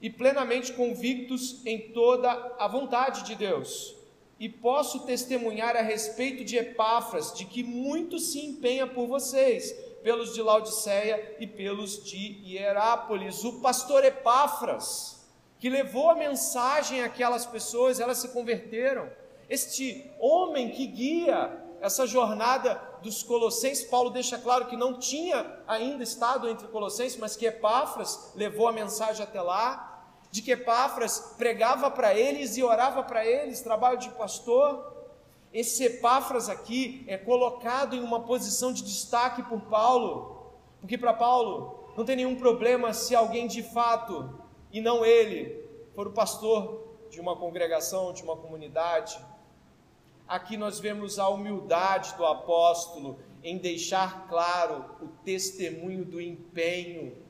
e 0.00 0.10
plenamente 0.10 0.74
convictos 0.74 1.64
em 1.64 1.92
toda 1.92 2.30
a 2.58 2.68
vontade 2.68 3.24
de 3.24 3.34
Deus. 3.34 4.01
E 4.42 4.48
posso 4.48 5.06
testemunhar 5.06 5.76
a 5.76 5.82
respeito 5.82 6.44
de 6.44 6.56
Epáfras, 6.56 7.32
de 7.32 7.44
que 7.44 7.62
muito 7.62 8.18
se 8.18 8.44
empenha 8.44 8.88
por 8.88 9.06
vocês, 9.06 9.70
pelos 10.02 10.34
de 10.34 10.42
Laodiceia 10.42 11.36
e 11.38 11.46
pelos 11.46 12.02
de 12.02 12.40
Hierápolis. 12.44 13.44
O 13.44 13.60
pastor 13.60 14.04
Epáfras, 14.04 15.24
que 15.60 15.70
levou 15.70 16.10
a 16.10 16.16
mensagem 16.16 17.04
àquelas 17.04 17.46
pessoas, 17.46 18.00
elas 18.00 18.18
se 18.18 18.30
converteram. 18.30 19.08
Este 19.48 20.10
homem 20.18 20.70
que 20.70 20.88
guia 20.88 21.64
essa 21.80 22.04
jornada 22.04 22.74
dos 23.00 23.22
Colossenses, 23.22 23.84
Paulo 23.84 24.10
deixa 24.10 24.38
claro 24.38 24.66
que 24.66 24.76
não 24.76 24.98
tinha 24.98 25.56
ainda 25.68 26.02
estado 26.02 26.48
entre 26.48 26.66
Colossenses, 26.66 27.16
mas 27.16 27.36
que 27.36 27.46
Epáfras 27.46 28.32
levou 28.34 28.66
a 28.66 28.72
mensagem 28.72 29.22
até 29.22 29.40
lá 29.40 29.91
de 30.32 30.40
que 30.40 30.52
Epáfras 30.52 31.34
pregava 31.36 31.90
para 31.90 32.14
eles 32.14 32.56
e 32.56 32.62
orava 32.62 33.02
para 33.02 33.24
eles, 33.24 33.60
trabalho 33.60 33.98
de 33.98 34.08
pastor. 34.08 34.90
Esse 35.52 35.84
Epáfras 35.84 36.48
aqui 36.48 37.04
é 37.06 37.18
colocado 37.18 37.94
em 37.94 38.00
uma 38.00 38.20
posição 38.20 38.72
de 38.72 38.82
destaque 38.82 39.42
por 39.42 39.60
Paulo, 39.60 40.54
porque 40.80 40.96
para 40.96 41.12
Paulo 41.12 41.92
não 41.94 42.06
tem 42.06 42.16
nenhum 42.16 42.34
problema 42.34 42.94
se 42.94 43.14
alguém 43.14 43.46
de 43.46 43.62
fato, 43.62 44.40
e 44.72 44.80
não 44.80 45.04
ele, 45.04 45.68
for 45.94 46.08
o 46.08 46.12
pastor 46.12 46.82
de 47.10 47.20
uma 47.20 47.36
congregação, 47.36 48.14
de 48.14 48.22
uma 48.22 48.34
comunidade. 48.34 49.20
Aqui 50.26 50.56
nós 50.56 50.80
vemos 50.80 51.18
a 51.18 51.28
humildade 51.28 52.14
do 52.16 52.24
apóstolo 52.24 53.18
em 53.44 53.58
deixar 53.58 54.26
claro 54.28 54.96
o 55.02 55.08
testemunho 55.22 56.06
do 56.06 56.18
empenho 56.18 57.21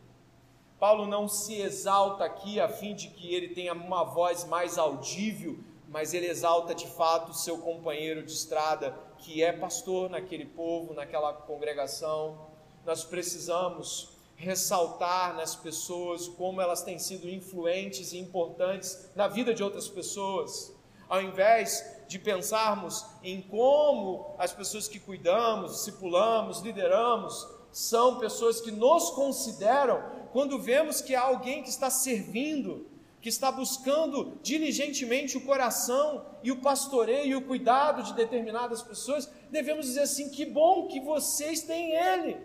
Paulo 0.83 1.07
não 1.07 1.29
se 1.29 1.61
exalta 1.61 2.25
aqui 2.25 2.59
a 2.59 2.69
fim 2.69 2.93
de 2.93 3.07
que 3.07 3.33
ele 3.33 3.55
tenha 3.55 3.73
uma 3.73 4.03
voz 4.03 4.43
mais 4.43 4.77
audível, 4.77 5.57
mas 5.87 6.13
ele 6.13 6.27
exalta 6.27 6.75
de 6.75 6.89
fato 6.89 7.33
seu 7.33 7.59
companheiro 7.59 8.25
de 8.25 8.33
estrada, 8.33 8.93
que 9.19 9.45
é 9.45 9.53
pastor 9.53 10.11
naquele 10.11 10.45
povo, 10.45 10.93
naquela 10.93 11.33
congregação. 11.33 12.49
Nós 12.85 13.05
precisamos 13.05 14.09
ressaltar 14.35 15.37
nas 15.37 15.55
pessoas 15.55 16.27
como 16.27 16.61
elas 16.61 16.83
têm 16.83 16.99
sido 16.99 17.31
influentes 17.31 18.13
e 18.13 18.19
importantes 18.19 19.09
na 19.15 19.29
vida 19.29 19.55
de 19.55 19.63
outras 19.63 19.87
pessoas, 19.87 20.75
ao 21.09 21.23
invés 21.23 22.03
de 22.09 22.19
pensarmos 22.19 23.07
em 23.23 23.41
como 23.41 24.35
as 24.37 24.53
pessoas 24.53 24.89
que 24.89 24.99
cuidamos, 24.99 25.75
discipulamos, 25.75 26.59
lideramos, 26.59 27.47
são 27.71 28.19
pessoas 28.19 28.61
que 28.61 28.73
nos 28.73 29.11
consideram 29.11 30.12
quando 30.33 30.59
vemos 30.59 31.01
que 31.01 31.15
há 31.15 31.21
alguém 31.21 31.63
que 31.63 31.69
está 31.69 31.91
servindo, 31.91 32.87
que 33.21 33.29
está 33.29 33.53
buscando 33.53 34.39
diligentemente 34.43 35.37
o 35.37 35.45
coração 35.45 36.27
e 36.43 36.51
o 36.51 36.61
pastoreio 36.61 37.27
e 37.27 37.37
o 37.37 37.47
cuidado 37.47 38.03
de 38.03 38.15
determinadas 38.15 38.83
pessoas, 38.83 39.31
devemos 39.51 39.87
dizer 39.87 40.01
assim: 40.01 40.31
que 40.31 40.47
bom 40.47 40.89
que 40.89 41.01
vocês 41.01 41.63
têm 41.63 41.93
Ele, 41.93 42.41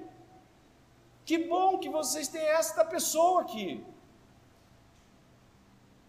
que 1.26 1.38
bom 1.38 1.80
que 1.80 1.90
vocês 1.90 2.28
têm 2.28 2.42
esta 2.42 2.84
pessoa 2.84 3.42
aqui. 3.42 3.84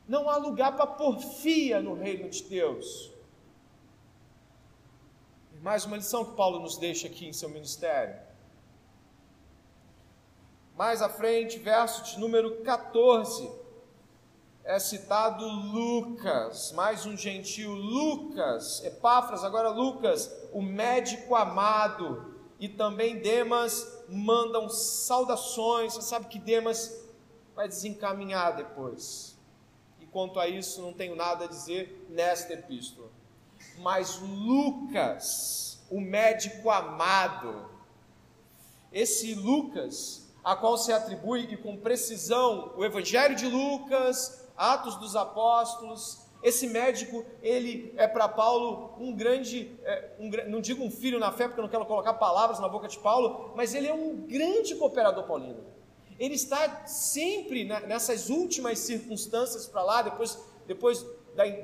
Não 0.06 0.28
há 0.28 0.36
lugar 0.36 0.76
para 0.76 0.86
porfia 0.86 1.80
no 1.80 1.94
reino 1.94 2.28
de 2.28 2.42
Deus. 2.44 3.12
Mais 5.62 5.84
uma 5.84 5.96
lição 5.96 6.24
que 6.24 6.36
Paulo 6.36 6.60
nos 6.60 6.76
deixa 6.76 7.06
aqui 7.06 7.26
em 7.26 7.32
seu 7.32 7.48
ministério. 7.48 8.27
Mais 10.78 11.02
à 11.02 11.08
frente, 11.08 11.58
verso 11.58 12.04
de 12.04 12.20
número 12.20 12.62
14, 12.62 13.50
é 14.62 14.78
citado 14.78 15.44
Lucas, 15.44 16.70
mais 16.70 17.04
um 17.04 17.16
gentil 17.16 17.72
Lucas, 17.72 18.84
Epáfras, 18.84 19.42
agora 19.42 19.70
Lucas, 19.70 20.32
o 20.52 20.62
médico 20.62 21.34
amado, 21.34 22.32
e 22.60 22.68
também 22.68 23.18
Demas 23.18 24.04
mandam 24.08 24.68
saudações. 24.68 25.94
Você 25.94 26.02
sabe 26.02 26.28
que 26.28 26.38
Demas 26.38 26.96
vai 27.56 27.66
desencaminhar 27.66 28.54
depois. 28.54 29.36
E 29.98 30.06
quanto 30.06 30.38
a 30.38 30.46
isso, 30.46 30.80
não 30.80 30.92
tenho 30.92 31.16
nada 31.16 31.46
a 31.46 31.48
dizer 31.48 32.06
nesta 32.08 32.52
epístola. 32.52 33.10
Mas 33.78 34.20
Lucas, 34.20 35.84
o 35.90 36.00
médico 36.00 36.70
amado, 36.70 37.68
esse 38.92 39.34
Lucas 39.34 40.27
a 40.48 40.56
qual 40.56 40.78
se 40.78 40.90
atribui 40.90 41.46
e 41.50 41.58
com 41.58 41.76
precisão 41.76 42.72
o 42.74 42.82
Evangelho 42.82 43.36
de 43.36 43.46
Lucas, 43.46 44.48
Atos 44.56 44.96
dos 44.96 45.14
Apóstolos. 45.14 46.20
Esse 46.42 46.66
médico, 46.66 47.22
ele 47.42 47.92
é 47.98 48.08
para 48.08 48.26
Paulo 48.26 48.94
um 48.98 49.14
grande, 49.14 49.78
é, 49.84 50.12
um, 50.18 50.30
não 50.48 50.62
digo 50.62 50.82
um 50.82 50.90
filho 50.90 51.18
na 51.18 51.30
fé, 51.30 51.48
porque 51.48 51.60
eu 51.60 51.64
não 51.64 51.70
quero 51.70 51.84
colocar 51.84 52.14
palavras 52.14 52.58
na 52.60 52.66
boca 52.66 52.88
de 52.88 52.98
Paulo, 52.98 53.52
mas 53.54 53.74
ele 53.74 53.88
é 53.88 53.92
um 53.92 54.26
grande 54.26 54.74
cooperador 54.76 55.24
paulino. 55.24 55.66
Ele 56.18 56.34
está 56.34 56.86
sempre 56.86 57.64
nessas 57.64 58.30
últimas 58.30 58.78
circunstâncias 58.78 59.66
para 59.66 59.82
lá, 59.82 60.00
depois, 60.00 60.38
depois, 60.66 61.04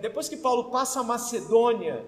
depois 0.03 0.29
que 0.29 0.37
Paulo 0.37 0.65
passa 0.65 1.01
a 1.01 1.03
Macedônia, 1.03 2.05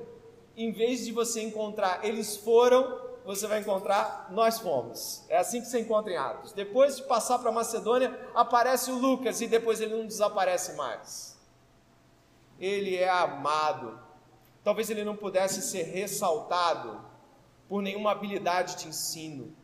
em 0.55 0.73
vez 0.73 1.07
de 1.07 1.11
você 1.13 1.41
encontrar, 1.41 2.05
eles 2.05 2.37
foram 2.37 3.06
você 3.27 3.47
vai 3.49 3.59
encontrar 3.59 4.29
nós 4.31 4.61
fomos. 4.61 5.25
É 5.29 5.37
assim 5.37 5.61
que 5.61 5.67
você 5.67 5.81
encontra 5.81 6.13
em 6.13 6.17
Atos. 6.17 6.53
Depois 6.53 6.97
de 6.97 7.03
passar 7.03 7.41
para 7.41 7.51
Macedônia, 7.51 8.17
aparece 8.35 8.91
o 8.91 8.99
Lucas 8.99 9.41
e 9.41 9.49
depois 9.49 9.81
ele 9.81 9.97
não 9.97 10.07
desaparece 10.07 10.75
mais. 10.75 11.37
Ele 12.59 12.95
é 12.95 13.09
amado. 13.09 13.99
Talvez 14.63 14.89
ele 14.91 15.05
não 15.05 15.17
pudesse 15.17 15.61
ser 15.61 15.83
ressaltado 15.83 17.05
por 17.69 17.83
nenhuma 17.83 18.13
habilidade 18.13 18.77
de 18.77 18.89
ensino. 18.89 19.55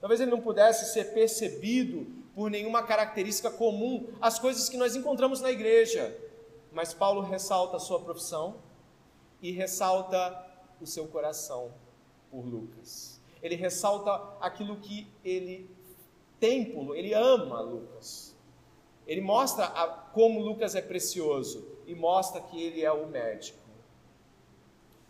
Talvez 0.00 0.20
ele 0.20 0.30
não 0.30 0.40
pudesse 0.40 0.92
ser 0.92 1.12
percebido 1.14 2.06
por 2.34 2.50
nenhuma 2.50 2.82
característica 2.82 3.50
comum 3.50 4.12
às 4.20 4.38
coisas 4.38 4.68
que 4.68 4.76
nós 4.76 4.94
encontramos 4.94 5.40
na 5.40 5.50
igreja. 5.50 6.14
Mas 6.70 6.92
Paulo 6.92 7.22
ressalta 7.22 7.78
a 7.78 7.80
sua 7.80 8.00
profissão 8.00 8.56
e 9.40 9.50
ressalta 9.50 10.46
o 10.78 10.86
seu 10.86 11.08
coração 11.08 11.72
por 12.30 12.44
Lucas. 12.44 13.20
Ele 13.42 13.54
ressalta 13.54 14.12
aquilo 14.40 14.76
que 14.76 15.06
ele 15.24 15.70
tem 16.40 16.72
por 16.72 16.96
ele 16.96 17.14
ama 17.14 17.60
Lucas. 17.60 18.36
Ele 19.06 19.20
mostra 19.20 19.64
a, 19.64 19.86
como 19.88 20.40
Lucas 20.40 20.74
é 20.74 20.82
precioso 20.82 21.66
e 21.86 21.94
mostra 21.94 22.40
que 22.40 22.62
ele 22.62 22.82
é 22.84 22.92
o 22.92 23.06
médico. 23.06 23.58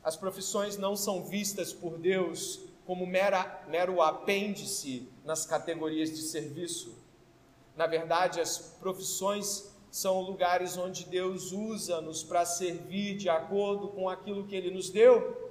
As 0.03 0.17
profissões 0.17 0.77
não 0.77 0.97
são 0.97 1.25
vistas 1.25 1.73
por 1.73 1.99
Deus 1.99 2.61
como 2.87 3.07
mera, 3.07 3.65
mero 3.69 4.01
apêndice 4.01 5.09
nas 5.25 5.45
categorias 5.45 6.11
de 6.11 6.23
serviço. 6.23 6.97
Na 7.77 7.87
verdade, 7.87 8.41
as 8.41 8.59
profissões 8.81 9.71
são 9.91 10.21
lugares 10.21 10.77
onde 10.79 11.05
Deus 11.05 11.53
usa-nos 11.53 12.23
para 12.23 12.47
servir 12.47 13.17
de 13.17 13.29
acordo 13.29 13.89
com 13.89 14.09
aquilo 14.09 14.47
que 14.47 14.55
Ele 14.55 14.71
nos 14.71 14.91
deu 14.91 15.48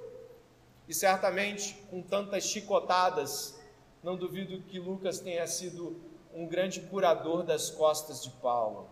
e 0.88 0.94
certamente, 0.94 1.76
com 1.90 2.00
tantas 2.00 2.44
chicotadas, 2.44 3.60
não 4.02 4.16
duvido 4.16 4.62
que 4.62 4.78
Lucas 4.78 5.20
tenha 5.20 5.46
sido 5.46 6.00
um 6.34 6.46
grande 6.46 6.80
curador 6.80 7.42
das 7.42 7.68
costas 7.68 8.22
de 8.22 8.30
Paulo. 8.30 8.88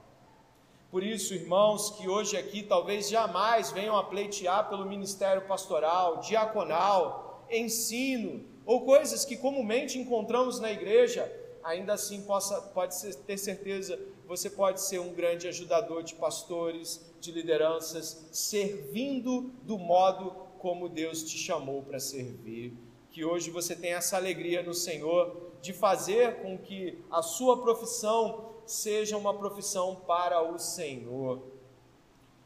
Por 0.91 1.03
isso, 1.03 1.35
irmãos, 1.35 1.91
que 1.91 2.09
hoje 2.09 2.37
aqui 2.37 2.63
talvez 2.63 3.09
jamais 3.09 3.73
venham 3.73 3.97
a 3.97 4.05
pleitear 4.05 4.69
pelo 4.69 4.85
ministério 4.85 5.47
pastoral, 5.47 6.19
diaconal, 6.19 7.47
ensino, 7.51 8.45
ou 8.65 8.85
coisas 8.85 9.25
que 9.25 9.37
comumente 9.37 9.99
encontramos 9.99 10.61
na 10.61 10.71
igreja, 10.71 11.31
ainda 11.63 11.95
assim 11.95 12.23
possa, 12.23 12.61
pode 12.61 12.95
ser, 12.95 13.15
ter 13.15 13.39
certeza, 13.39 13.99
você 14.27 14.51
pode 14.51 14.81
ser 14.81 14.99
um 14.99 15.13
grande 15.13 15.49
ajudador 15.49 16.03
de 16.03 16.15
pastores, 16.15 17.01
de 17.21 17.33
lideranças, 17.33 18.29
servindo 18.33 19.53
do 19.63 19.79
modo 19.79 20.46
como 20.67 20.89
Deus 20.89 21.23
te 21.23 21.39
chamou 21.39 21.81
para 21.85 22.01
servir. 22.01 22.77
Que 23.13 23.25
hoje 23.25 23.51
você 23.51 23.77
tenha 23.77 23.99
essa 23.99 24.17
alegria 24.17 24.65
no 24.65 24.75
Senhor 24.75 25.53
de 25.63 25.73
fazer 25.73 26.43
com 26.43 26.59
que 26.59 26.99
a 27.09 27.23
sua 27.23 27.63
profissão 27.63 28.53
seja 28.67 29.17
uma 29.17 29.33
profissão 29.33 29.95
para 29.95 30.43
o 30.43 30.59
Senhor. 30.59 31.41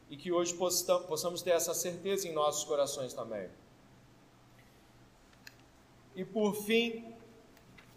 E 0.07 0.15
que 0.15 0.31
hoje 0.31 0.53
possamos 0.53 1.41
ter 1.41 1.49
essa 1.49 1.73
certeza 1.73 2.27
em 2.27 2.31
nossos 2.31 2.63
corações 2.63 3.11
também. 3.11 3.49
E 6.15 6.23
por 6.23 6.53
fim, 6.53 7.15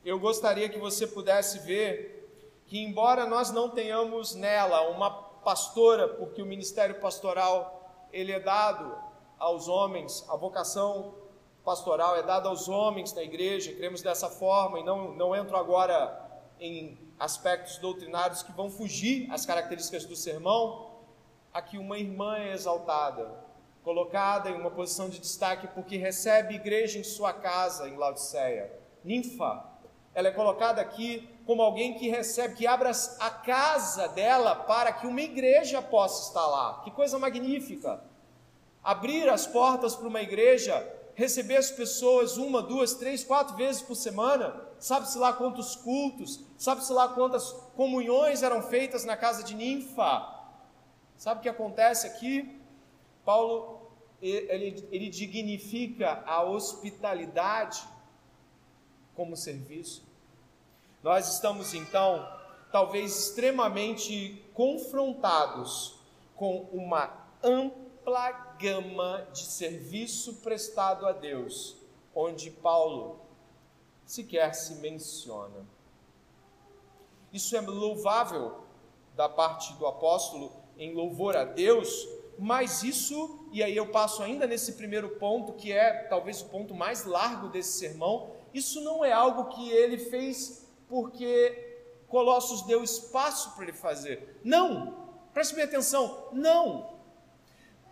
eu 0.07 0.19
gostaria 0.19 0.71
que 0.71 0.79
você 0.79 1.07
pudesse 1.07 1.59
ver 1.59 2.63
que, 2.67 2.79
embora 2.79 3.27
nós 3.27 3.51
não 3.51 3.69
tenhamos 3.69 4.35
nela 4.35 4.89
uma 4.89 5.11
pastora, 5.11 6.09
porque 6.09 6.41
o 6.41 6.47
ministério 6.47 6.99
pastoral 6.99 8.09
ele 8.11 8.33
é 8.33 8.41
dado 8.41 9.13
aos 9.39 9.69
homens, 9.69 10.25
a 10.29 10.37
vocação 10.37 11.15
pastoral 11.65 12.17
é 12.17 12.23
dada 12.23 12.49
aos 12.49 12.69
homens 12.69 13.13
na 13.15 13.23
igreja, 13.23 13.73
cremos 13.73 14.03
dessa 14.03 14.29
forma, 14.29 14.79
e 14.79 14.85
não, 14.85 15.15
não 15.15 15.35
entro 15.35 15.57
agora 15.57 16.21
em 16.61 16.99
aspectos 17.19 17.79
doutrinários 17.79 18.43
que 18.43 18.53
vão 18.53 18.71
fugir 18.71 19.31
às 19.31 19.47
características 19.47 20.05
do 20.05 20.15
sermão. 20.15 20.91
Aqui 21.53 21.79
uma 21.79 21.99
irmã 21.99 22.37
é 22.37 22.53
exaltada, 22.53 23.45
colocada 23.83 24.51
em 24.51 24.55
uma 24.55 24.71
posição 24.71 25.09
de 25.09 25.19
destaque 25.19 25.69
porque 25.69 25.97
recebe 25.97 26.55
igreja 26.55 26.99
em 26.99 27.05
sua 27.05 27.33
casa 27.33 27.89
em 27.89 27.97
Laodiceia. 27.97 28.73
Ninfa, 29.03 29.65
ela 30.15 30.29
é 30.29 30.33
colocada 30.33 30.81
aqui 30.81 31.29
como 31.47 31.63
alguém 31.63 31.95
que 31.95 32.09
recebe, 32.09 32.55
que 32.55 32.67
abra 32.67 32.91
a 33.21 33.31
casa 33.31 34.09
dela 34.09 34.55
para 34.55 34.93
que 34.93 35.07
uma 35.07 35.21
igreja 35.21 35.83
possa 35.83 36.29
estar 36.29 36.47
lá. 36.47 36.81
Que 36.83 36.91
coisa 36.91 37.19
magnífica! 37.19 38.03
Abrir 38.85 39.29
as 39.29 39.47
portas 39.47 39.97
para 39.97 40.07
uma 40.07 40.21
igreja, 40.21 40.87
receber 41.15 41.57
as 41.57 41.71
pessoas 41.71 42.37
uma, 42.37 42.63
duas, 42.63 42.95
três, 42.95 43.25
quatro 43.25 43.57
vezes 43.57 43.81
por 43.81 43.95
semana, 43.95 44.55
sabe-se 44.79 45.17
lá 45.17 45.33
quantos 45.33 45.75
cultos, 45.75 46.41
sabe-se 46.59 46.93
lá 46.93 47.09
quantas 47.09 47.51
comunhões 47.75 48.43
eram 48.43 48.63
feitas 48.63 49.05
na 49.05 49.17
casa 49.17 49.43
de 49.43 49.55
Ninfa. 49.55 50.31
Sabe 51.17 51.41
o 51.41 51.43
que 51.43 51.49
acontece 51.49 52.07
aqui? 52.07 52.61
Paulo 53.25 53.85
ele, 54.21 54.89
ele 54.91 55.11
dignifica 55.11 56.23
a 56.27 56.43
hospitalidade 56.43 57.83
como 59.15 59.37
serviço. 59.37 60.03
Nós 61.03 61.29
estamos 61.29 61.75
então, 61.75 62.27
talvez 62.73 63.17
extremamente 63.17 64.43
confrontados 64.55 65.99
com 66.35 66.69
uma 66.73 67.11
ampla 67.43 68.33
gama 68.59 69.27
de 69.33 69.45
serviço 69.45 70.35
prestado 70.37 71.07
a 71.07 71.13
Deus, 71.13 71.77
onde 72.15 72.51
Paulo 72.51 73.21
sequer 74.05 74.55
se 74.55 74.75
menciona. 74.77 75.67
Isso 77.33 77.57
é 77.57 77.61
louvável 77.61 78.65
da 79.17 79.29
parte 79.29 79.73
do 79.75 79.87
apóstolo 79.87 80.53
em 80.77 80.95
louvor 80.95 81.37
a 81.37 81.45
Deus, 81.45 82.09
mas 82.39 82.83
isso, 82.83 83.49
e 83.53 83.63
aí 83.63 83.77
eu 83.77 83.91
passo 83.91 84.23
ainda 84.23 84.47
nesse 84.47 84.73
primeiro 84.73 85.11
ponto, 85.17 85.53
que 85.53 85.73
é 85.73 86.05
talvez 86.05 86.43
o 86.43 86.47
ponto 86.47 86.75
mais 86.75 87.05
largo 87.05 87.49
desse 87.49 87.79
sermão, 87.79 88.31
isso 88.53 88.81
não 88.81 89.05
é 89.05 89.13
algo 89.13 89.47
que 89.47 89.71
ele 89.71 89.99
fez 89.99 90.69
porque 90.89 91.75
Colossos 92.09 92.63
deu 92.63 92.85
espaço 92.85 93.55
para 93.55 93.65
ele 93.65 93.73
fazer. 93.73 94.41
Não! 94.45 95.05
Preste 95.33 95.55
bem 95.57 95.65
atenção, 95.65 96.29
não! 96.33 96.94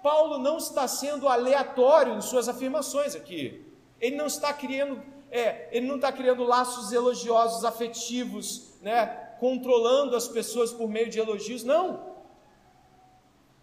Paulo 0.02 0.38
não 0.38 0.58
está 0.58 0.88
sendo 0.88 1.28
aleatório 1.28 2.14
em 2.14 2.20
suas 2.20 2.48
afirmações 2.48 3.14
aqui. 3.14 3.64
Ele 4.00 4.16
não 4.16 4.26
está 4.26 4.52
criando, 4.52 5.00
é, 5.30 5.68
ele 5.70 5.86
não 5.86 5.96
está 5.96 6.10
criando 6.10 6.42
laços 6.42 6.92
elogiosos, 6.92 7.64
afetivos, 7.64 8.74
né, 8.80 9.06
controlando 9.38 10.16
as 10.16 10.26
pessoas 10.26 10.72
por 10.72 10.88
meio 10.88 11.08
de 11.08 11.18
elogios. 11.18 11.62
Não! 11.62 12.12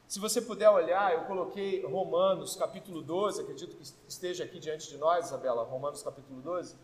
Se 0.08 0.19
você 0.19 0.41
puder 0.41 0.69
olhar, 0.69 1.13
eu 1.13 1.25
coloquei 1.25 1.86
Romanos 1.86 2.56
capítulo 2.56 3.02
12, 3.02 3.41
acredito 3.41 3.75
que 3.75 3.84
esteja 4.08 4.43
aqui 4.43 4.58
diante 4.58 4.89
de 4.89 4.97
nós, 4.97 5.28
Isabela, 5.28 5.63
Romanos 5.63 6.02
capítulo 6.02 6.41
12. 6.41 6.75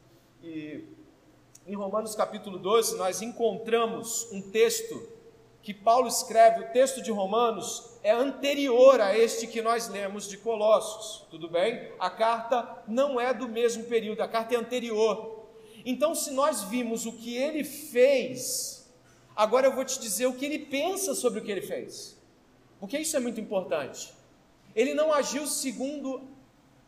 E 0.44 0.84
em 1.66 1.76
Romanos 1.76 2.14
capítulo 2.14 2.60
12, 2.60 2.98
nós 2.98 3.22
encontramos 3.24 4.32
um 4.32 4.52
texto 4.52 5.15
que 5.66 5.74
Paulo 5.74 6.08
escreve, 6.08 6.62
o 6.62 6.68
texto 6.68 7.02
de 7.02 7.10
Romanos 7.10 7.98
é 8.04 8.12
anterior 8.12 9.02
a 9.02 9.18
este 9.18 9.48
que 9.48 9.64
nós 9.64 9.90
lemos 9.90 10.30
de 10.30 10.38
Colossos, 10.38 11.26
tudo 11.32 11.50
bem? 11.50 11.90
A 12.00 12.08
carta 12.08 12.84
não 12.88 13.20
é 13.20 13.34
do 13.34 13.50
mesmo 13.50 13.84
período, 13.86 14.22
a 14.22 14.28
carta 14.28 14.54
é 14.54 14.60
anterior. 14.60 15.48
Então, 15.84 16.14
se 16.14 16.30
nós 16.30 16.62
vimos 16.66 17.08
o 17.08 17.14
que 17.14 17.36
ele 17.36 17.64
fez, 17.64 18.88
agora 19.36 19.66
eu 19.66 19.74
vou 19.74 19.84
te 19.84 20.00
dizer 20.00 20.28
o 20.28 20.36
que 20.36 20.46
ele 20.46 20.60
pensa 20.60 21.16
sobre 21.16 21.40
o 21.40 21.44
que 21.44 21.52
ele 21.52 21.64
fez. 21.64 22.16
Porque 22.80 23.00
isso 23.00 23.18
é 23.18 23.20
muito 23.20 23.42
importante. 23.42 24.14
Ele 24.76 24.94
não 24.94 25.12
agiu 25.12 25.48
segundo 25.48 26.22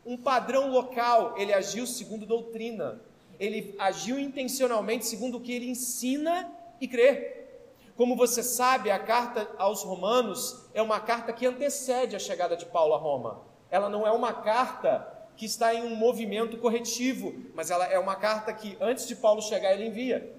um 0.06 0.16
padrão 0.16 0.70
local, 0.70 1.34
ele 1.36 1.52
agiu 1.52 1.88
segundo 1.88 2.28
doutrina. 2.28 3.02
Ele 3.40 3.74
agiu 3.80 4.20
intencionalmente 4.20 5.08
segundo 5.08 5.38
o 5.38 5.42
que 5.42 5.52
ele 5.52 5.68
ensina 5.68 6.54
e 6.80 6.88
crê. 6.88 7.37
Como 7.98 8.16
você 8.16 8.44
sabe, 8.44 8.92
a 8.92 9.00
carta 9.00 9.50
aos 9.58 9.82
Romanos 9.82 10.70
é 10.76 10.82
uma 10.84 11.00
carta 11.00 11.34
que 11.34 11.48
antecede 11.48 12.16
a 12.16 12.20
chegada 12.20 12.56
de 12.56 12.68
Paulo 12.68 12.94
a 12.94 12.98
Roma. 12.98 13.42
Ela 13.72 13.90
não 13.90 14.06
é 14.06 14.12
uma 14.12 14.32
carta 14.32 15.12
que 15.36 15.48
está 15.48 15.74
em 15.74 15.84
um 15.84 15.96
movimento 15.96 16.58
corretivo, 16.58 17.34
mas 17.56 17.72
ela 17.72 17.86
é 17.86 17.98
uma 17.98 18.16
carta 18.16 18.54
que 18.54 18.78
antes 18.80 19.08
de 19.08 19.16
Paulo 19.16 19.42
chegar 19.42 19.74
ele 19.74 19.88
envia. 19.88 20.32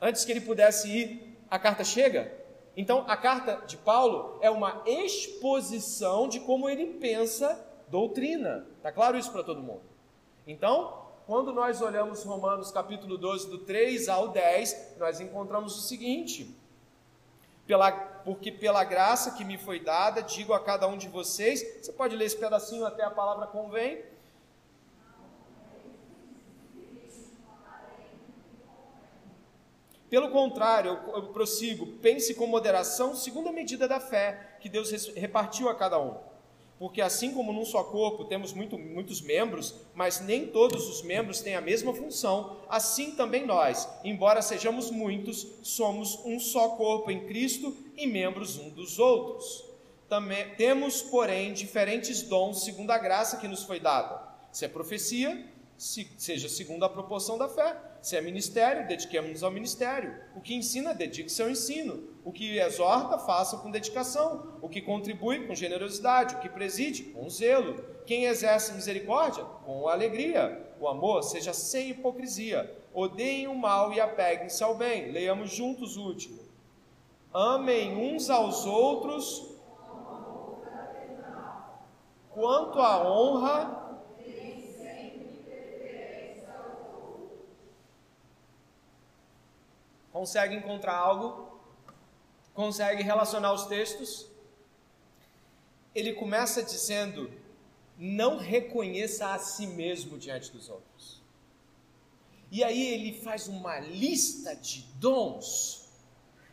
Antes 0.00 0.24
que 0.24 0.32
ele 0.32 0.40
pudesse 0.40 0.88
ir, 0.88 1.38
a 1.50 1.58
carta 1.58 1.84
chega. 1.84 2.32
Então, 2.74 3.04
a 3.06 3.16
carta 3.18 3.62
de 3.66 3.76
Paulo 3.76 4.38
é 4.40 4.50
uma 4.50 4.82
exposição 4.86 6.26
de 6.26 6.40
como 6.40 6.70
ele 6.70 6.86
pensa 6.94 7.66
doutrina. 7.88 8.66
Tá 8.82 8.90
claro 8.90 9.18
isso 9.18 9.30
para 9.30 9.44
todo 9.44 9.62
mundo? 9.62 9.82
Então, 10.46 11.03
quando 11.26 11.52
nós 11.52 11.80
olhamos 11.80 12.22
Romanos 12.22 12.70
capítulo 12.70 13.16
12, 13.16 13.48
do 13.48 13.58
3 13.58 14.08
ao 14.08 14.28
10, 14.28 14.96
nós 14.98 15.20
encontramos 15.20 15.76
o 15.76 15.80
seguinte: 15.80 16.54
pela, 17.66 17.90
porque 17.92 18.52
pela 18.52 18.84
graça 18.84 19.30
que 19.32 19.44
me 19.44 19.56
foi 19.56 19.80
dada, 19.80 20.22
digo 20.22 20.52
a 20.52 20.60
cada 20.60 20.86
um 20.86 20.96
de 20.96 21.08
vocês, 21.08 21.62
você 21.82 21.92
pode 21.92 22.14
ler 22.14 22.26
esse 22.26 22.36
pedacinho 22.36 22.84
até 22.84 23.02
a 23.02 23.10
palavra 23.10 23.46
convém, 23.46 24.04
Pelo 30.14 30.30
contrário, 30.30 31.00
eu, 31.12 31.24
prossigo, 31.32 31.88
pense 31.98 32.36
com 32.36 32.46
moderação, 32.46 33.16
segundo 33.16 33.48
a 33.48 33.52
medida 33.52 33.88
da 33.88 33.98
fé 33.98 34.58
que 34.60 34.68
Deus 34.68 34.92
repartiu 35.16 35.68
a 35.68 35.74
cada 35.74 35.98
um. 35.98 36.16
Porque 36.78 37.00
assim 37.00 37.32
como 37.32 37.52
num 37.52 37.64
só 37.64 37.84
corpo 37.84 38.24
temos 38.24 38.52
muito, 38.52 38.76
muitos 38.76 39.20
membros, 39.20 39.74
mas 39.94 40.20
nem 40.20 40.46
todos 40.46 40.88
os 40.88 41.02
membros 41.02 41.40
têm 41.40 41.54
a 41.54 41.60
mesma 41.60 41.94
função, 41.94 42.56
assim 42.68 43.12
também 43.12 43.46
nós, 43.46 43.88
embora 44.02 44.42
sejamos 44.42 44.90
muitos, 44.90 45.46
somos 45.62 46.18
um 46.24 46.40
só 46.40 46.70
corpo 46.70 47.10
em 47.10 47.26
Cristo 47.26 47.76
e 47.96 48.06
membros 48.06 48.58
um 48.58 48.70
dos 48.70 48.98
outros. 48.98 49.64
Também, 50.08 50.50
temos, 50.56 51.00
porém, 51.00 51.52
diferentes 51.52 52.22
dons 52.22 52.64
segundo 52.64 52.90
a 52.90 52.98
graça 52.98 53.36
que 53.38 53.48
nos 53.48 53.62
foi 53.62 53.80
dada. 53.80 54.22
Se 54.52 54.64
é 54.64 54.68
profecia, 54.68 55.46
se, 55.84 56.10
seja 56.16 56.48
segundo 56.48 56.82
a 56.82 56.88
proporção 56.88 57.36
da 57.36 57.46
fé. 57.46 57.76
Se 58.00 58.16
é 58.16 58.20
ministério, 58.22 58.88
dediquemos-nos 58.88 59.42
ao 59.42 59.50
ministério. 59.50 60.18
O 60.34 60.40
que 60.40 60.54
ensina, 60.54 60.94
dedique-se 60.94 61.42
ao 61.42 61.50
ensino. 61.50 62.08
O 62.24 62.32
que 62.32 62.58
exorta, 62.58 63.18
faça 63.18 63.58
com 63.58 63.70
dedicação. 63.70 64.58
O 64.62 64.68
que 64.68 64.80
contribui, 64.80 65.46
com 65.46 65.54
generosidade. 65.54 66.36
O 66.36 66.40
que 66.40 66.48
preside, 66.48 67.02
com 67.02 67.28
zelo. 67.28 67.84
Quem 68.06 68.24
exerce 68.24 68.72
misericórdia, 68.72 69.44
com 69.44 69.86
alegria. 69.86 70.74
O 70.80 70.88
amor 70.88 71.22
seja 71.22 71.52
sem 71.52 71.90
hipocrisia. 71.90 72.82
Odeiem 72.94 73.46
o 73.46 73.54
mal 73.54 73.92
e 73.92 74.00
apeguem-se 74.00 74.64
ao 74.64 74.74
bem. 74.74 75.12
Leiamos 75.12 75.50
juntos 75.50 75.98
o 75.98 76.02
último. 76.02 76.40
Amem 77.30 77.94
uns 77.94 78.30
aos 78.30 78.64
outros. 78.64 79.50
Quanto 82.30 82.78
à 82.80 83.06
honra, 83.06 83.83
Consegue 90.14 90.54
encontrar 90.54 90.94
algo? 90.94 91.58
Consegue 92.54 93.02
relacionar 93.02 93.52
os 93.52 93.66
textos? 93.66 94.28
Ele 95.92 96.12
começa 96.12 96.62
dizendo: 96.62 97.28
não 97.98 98.36
reconheça 98.36 99.34
a 99.34 99.40
si 99.40 99.66
mesmo 99.66 100.16
diante 100.16 100.52
dos 100.52 100.68
outros. 100.68 101.20
E 102.48 102.62
aí 102.62 102.94
ele 102.94 103.20
faz 103.22 103.48
uma 103.48 103.80
lista 103.80 104.54
de 104.54 104.82
dons, 105.00 105.88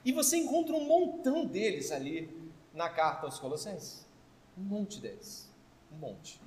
e 0.03 0.11
você 0.11 0.37
encontra 0.37 0.75
um 0.75 0.83
montão 0.83 1.45
deles 1.45 1.91
ali 1.91 2.35
na 2.73 2.89
carta 2.89 3.27
aos 3.27 3.37
Colossenses. 3.37 4.07
Um 4.57 4.63
monte 4.63 4.99
deles. 4.99 5.47
Um 5.91 5.97
monte. 5.97 6.41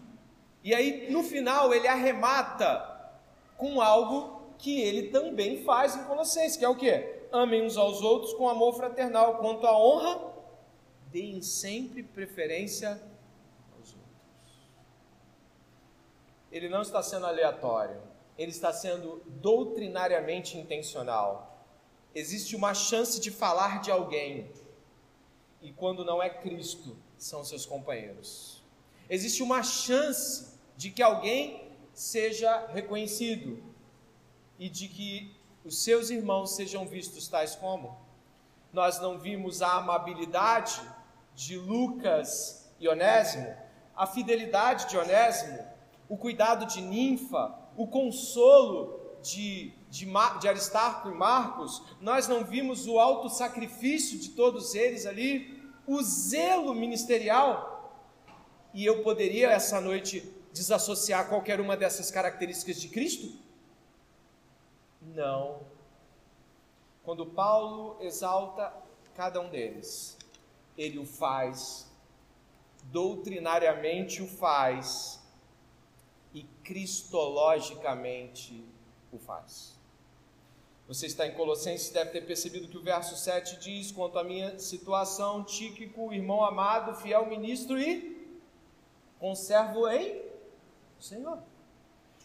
E 0.65 0.75
aí, 0.75 1.13
no 1.13 1.23
final, 1.23 1.73
ele 1.73 1.87
arremata 1.87 3.13
com 3.57 3.81
algo 3.81 4.34
que 4.59 4.81
ele 4.81 5.09
também 5.09 5.65
faz 5.65 5.97
em 5.97 6.05
Colossenses, 6.05 6.57
que 6.57 6.65
é 6.65 6.69
o 6.69 6.77
que? 6.77 6.91
Amem 7.33 7.63
uns 7.63 7.77
aos 7.77 8.01
outros 8.03 8.33
com 8.35 8.49
amor 8.49 8.75
fraternal. 8.75 9.39
Quanto 9.39 9.67
à 9.67 9.77
honra, 9.77 10.33
deem 11.11 11.43
sempre 11.43 12.03
preferência 12.03 12.91
aos 13.77 13.93
outros. 13.93 14.69
Ele 16.51 16.69
não 16.69 16.83
está 16.83 17.03
sendo 17.03 17.27
aleatório, 17.27 18.01
ele 18.39 18.51
está 18.51 18.73
sendo 18.73 19.23
doutrinariamente 19.27 20.59
intencional. 20.59 21.67
Existe 22.15 22.55
uma 22.55 22.75
chance 22.75 23.21
de 23.21 23.31
falar 23.31 23.81
de 23.81 23.91
alguém, 23.91 24.51
e 25.61 25.73
quando 25.73 26.05
não 26.05 26.23
é 26.23 26.31
Cristo, 26.31 26.97
são 27.17 27.45
seus 27.45 27.67
companheiros. 27.67 28.63
Existe 29.09 29.43
uma 29.43 29.63
chance 29.63 30.59
de 30.77 30.91
que 30.91 31.03
alguém 31.03 31.69
seja 31.93 32.67
reconhecido, 32.67 33.63
e 34.59 34.69
de 34.69 34.89
que 34.89 35.37
os 35.65 35.83
seus 35.83 36.11
irmãos 36.11 36.55
sejam 36.55 36.87
vistos 36.87 37.29
tais 37.29 37.55
como. 37.55 37.99
Nós 38.73 39.01
não 39.01 39.19
vimos 39.19 39.63
a 39.63 39.75
amabilidade 39.75 40.81
de 41.35 41.57
Lucas 41.57 42.71
e 42.79 42.89
Onésimo, 42.89 43.55
a 43.97 44.07
fidelidade 44.07 44.89
de 44.89 44.97
Onésimo, 44.97 45.59
o 46.09 46.17
cuidado 46.17 46.67
de 46.67 46.81
Ninfa, 46.81 47.55
o 47.77 47.87
consolo 47.87 49.01
de, 49.23 49.73
de, 49.91 50.07
de 50.41 50.49
Aristarco 50.49 51.09
e 51.09 51.15
Marcos, 51.15 51.83
nós 52.01 52.29
não 52.29 52.45
vimos 52.45 52.87
o 52.87 52.99
alto 52.99 53.29
sacrifício 53.29 54.19
de 54.19 54.31
todos 54.31 54.75
eles 54.75 55.07
ali, 55.07 55.63
o 55.87 56.03
zelo 56.03 56.75
ministerial. 56.75 58.03
E 58.73 58.85
eu 58.85 59.03
poderia 59.03 59.51
essa 59.51 59.81
noite 59.81 60.29
desassociar 60.53 61.29
qualquer 61.29 61.61
uma 61.61 61.77
dessas 61.77 62.11
características 62.11 62.81
de 62.81 62.89
Cristo? 62.89 63.44
Não. 65.15 65.61
Quando 67.05 67.25
Paulo 67.25 67.97
exalta 68.01 68.73
cada 69.15 69.41
um 69.41 69.49
deles, 69.49 70.19
ele 70.77 70.99
o 70.99 71.07
faz, 71.07 71.89
doutrinariamente 72.85 74.21
o 74.21 74.27
faz, 74.27 75.23
e 76.35 76.43
cristologicamente 76.65 78.67
o 79.13 79.19
faz. 79.19 79.79
Você 80.89 81.07
está 81.07 81.27
em 81.27 81.33
Colossenses, 81.33 81.91
deve 81.91 82.11
ter 82.11 82.27
percebido 82.27 82.69
que 82.69 82.77
o 82.77 82.83
verso 82.83 83.17
7 83.17 83.59
diz: 83.59 83.93
quanto 83.93 84.19
à 84.19 84.25
minha 84.25 84.59
situação, 84.59 85.45
Tíquico, 85.45 86.13
irmão 86.13 86.45
amado, 86.45 86.97
fiel 86.97 87.27
ministro 87.27 87.81
e 87.81 88.29
conservo 89.19 89.89
em 89.89 90.21
Senhor. 90.99 91.39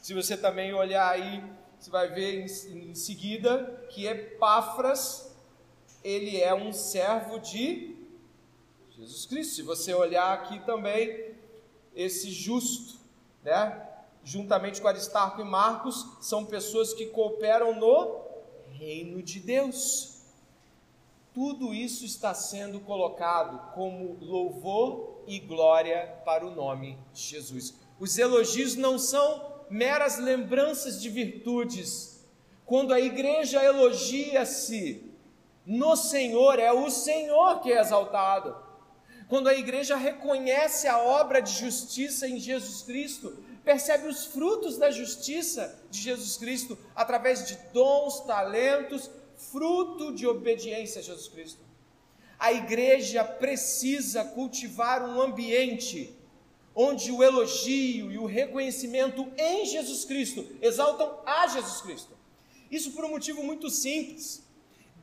Se 0.02 0.14
você 0.14 0.36
também 0.36 0.74
olhar 0.74 1.10
aí, 1.10 1.42
você 1.80 1.90
vai 1.90 2.10
ver 2.10 2.42
em, 2.42 2.90
em 2.90 2.96
seguida 2.96 3.88
que 3.90 4.06
Epáfras, 4.06 5.34
ele 6.04 6.38
é 6.38 6.54
um 6.54 6.74
servo 6.74 7.40
de 7.40 7.96
Jesus 8.92 9.26
Cristo. 9.26 9.56
Se 9.56 9.62
você 9.62 9.94
olhar 9.94 10.34
aqui 10.34 10.60
também, 10.66 11.36
esse 11.96 12.32
justo, 12.32 13.00
né? 13.44 13.88
juntamente 14.26 14.82
com 14.82 14.90
Aristarco 14.90 15.40
e 15.40 15.46
Marcos, 15.46 16.06
são 16.20 16.46
pessoas 16.46 16.94
que 16.94 17.06
cooperam 17.06 17.74
no 17.74 18.20
reino 18.72 19.24
de 19.24 19.40
Deus. 19.40 20.24
Tudo 21.34 21.74
isso 21.74 22.04
está 22.04 22.34
sendo 22.34 22.82
colocado 22.82 23.74
como 23.74 24.18
louvor 24.20 25.22
e 25.26 25.40
glória 25.40 26.22
para 26.26 26.46
o 26.46 26.54
nome 26.54 26.98
de 27.14 27.22
Jesus. 27.22 27.74
Os 27.98 28.18
elogios 28.18 28.76
não 28.76 29.00
são 29.00 29.49
meras 29.70 30.18
lembranças 30.18 31.02
de 31.02 31.10
virtudes. 31.10 32.26
Quando 32.66 32.94
a 32.94 33.00
igreja 33.00 33.64
elogia-se 33.64 35.04
no 35.66 35.96
Senhor, 35.96 36.60
é 36.60 36.72
o 36.72 36.90
Senhor 36.90 37.62
que 37.62 37.72
é 37.72 37.80
exaltado. 37.80 38.56
Quando 39.28 39.48
a 39.48 39.54
igreja 39.54 39.96
reconhece 39.96 40.88
a 40.88 40.98
obra 40.98 41.40
de 41.40 41.52
justiça 41.52 42.28
em 42.28 42.40
Jesus 42.40 42.82
Cristo, 42.82 43.44
percebe 43.64 44.08
os 44.08 44.26
frutos 44.26 44.78
da 44.78 44.90
justiça 44.90 45.80
de 45.92 46.00
Jesus 46.02 46.38
Cristo 46.38 46.78
através 46.96 47.48
de 47.48 47.56
dons, 47.72 48.22
talentos, 48.22 49.10
fruto 49.38 50.14
de 50.14 50.26
obediência 50.26 51.00
a 51.00 51.04
Jesus 51.04 51.28
Cristo. 51.28 51.62
A 52.40 52.52
igreja 52.52 53.24
precisa 53.24 54.24
cultivar 54.24 55.04
um 55.04 55.22
ambiente 55.22 56.18
onde 56.82 57.12
o 57.12 57.22
elogio 57.22 58.10
e 58.10 58.18
o 58.18 58.26
reconhecimento 58.26 59.30
em 59.38 59.66
Jesus 59.66 60.06
Cristo 60.06 60.48
exaltam 60.62 61.20
a 61.26 61.46
Jesus 61.46 61.82
Cristo. 61.82 62.18
Isso 62.72 62.92
por 62.92 63.04
um 63.04 63.10
motivo 63.10 63.44
muito 63.44 63.70
simples. 63.70 64.42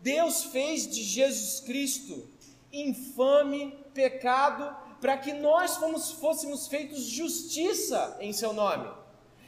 Deus 0.01 0.45
fez 0.45 0.87
de 0.89 1.03
Jesus 1.03 1.61
Cristo 1.61 2.27
infame 2.73 3.77
pecado 3.93 4.75
para 5.03 5.19
que 5.19 5.35
nós 5.35 5.77
fomos, 5.77 6.13
fôssemos 6.13 6.67
feitos 6.67 7.03
justiça 7.03 8.17
em 8.21 8.33
seu 8.33 8.55
nome. 8.55 8.91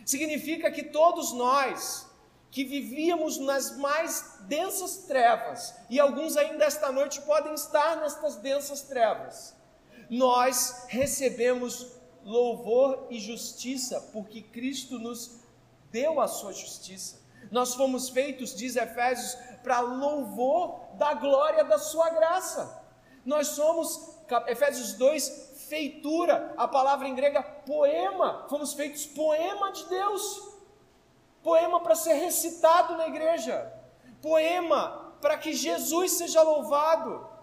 Significa 0.05 0.71
que 0.71 0.83
todos 0.83 1.33
nós 1.33 2.07
que 2.51 2.63
vivíamos 2.63 3.39
nas 3.39 3.75
mais 3.79 4.35
densas 4.41 4.99
trevas, 5.07 5.75
e 5.89 5.99
alguns 5.99 6.37
ainda 6.37 6.65
esta 6.65 6.93
noite 6.93 7.23
podem 7.23 7.55
estar 7.55 7.97
nestas 8.03 8.37
densas 8.37 8.83
trevas, 8.83 9.55
nós 10.11 10.85
recebemos 10.89 11.98
louvor 12.25 13.07
e 13.11 13.19
justiça 13.19 14.01
porque 14.13 14.43
Cristo 14.43 14.99
nos 14.99 15.41
deu 15.91 16.21
a 16.21 16.29
sua 16.29 16.53
justiça. 16.53 17.21
Nós 17.51 17.75
fomos 17.75 18.09
feitos, 18.09 18.55
diz 18.55 18.77
Efésios, 18.77 19.37
para 19.63 19.81
louvor 19.81 20.81
da 20.95 21.15
glória 21.15 21.65
da 21.65 21.79
sua 21.79 22.11
graça. 22.11 22.83
Nós 23.25 23.49
somos, 23.49 24.17
Efésios 24.47 24.95
2, 24.95 25.67
feitura, 25.69 26.55
a 26.57 26.67
palavra 26.67 27.09
em 27.09 27.15
grega 27.15 27.43
poema, 27.43 28.47
fomos 28.49 28.73
feitos 28.73 29.07
poema 29.07 29.71
de 29.73 29.85
Deus, 29.87 30.49
poema 31.43 31.81
para 31.81 31.95
ser 31.95 32.15
recitado 32.15 32.97
na 32.97 33.09
igreja, 33.09 33.73
poema 34.21 35.15
para 35.21 35.37
que 35.37 35.53
Jesus 35.53 36.13
seja 36.13 36.43
louvado. 36.43 37.38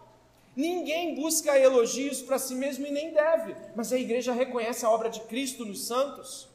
Ninguém 0.55 1.15
busca 1.15 1.59
elogios 1.59 2.21
para 2.21 2.39
si 2.39 2.55
mesmo 2.55 2.87
e 2.87 2.91
nem 2.91 3.11
deve, 3.11 3.55
mas 3.75 3.91
a 3.91 3.97
igreja 3.97 4.31
reconhece 4.31 4.85
a 4.85 4.89
obra 4.89 5.09
de 5.09 5.19
Cristo 5.21 5.65
nos 5.65 5.85
santos. 5.85 6.47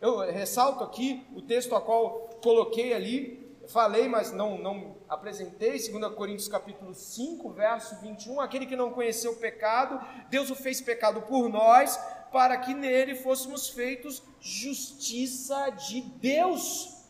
Eu 0.00 0.18
ressalto 0.18 0.82
aqui 0.82 1.24
o 1.34 1.42
texto 1.42 1.74
a 1.74 1.80
qual 1.80 2.30
coloquei 2.42 2.94
ali, 2.94 3.54
falei, 3.68 4.08
mas 4.08 4.32
não, 4.32 4.58
não 4.58 4.96
apresentei, 5.08 5.78
2 5.78 6.14
Coríntios 6.14 6.48
capítulo 6.48 6.94
5, 6.94 7.50
verso 7.50 8.00
21, 8.00 8.40
aquele 8.40 8.66
que 8.66 8.74
não 8.74 8.90
conheceu 8.90 9.32
o 9.32 9.36
pecado, 9.36 10.00
Deus 10.30 10.50
o 10.50 10.54
fez 10.54 10.80
pecado 10.80 11.22
por 11.22 11.48
nós, 11.48 12.00
para 12.32 12.56
que 12.56 12.72
nele 12.74 13.14
fôssemos 13.14 13.68
feitos 13.68 14.22
justiça 14.40 15.68
de 15.70 16.00
Deus. 16.00 17.02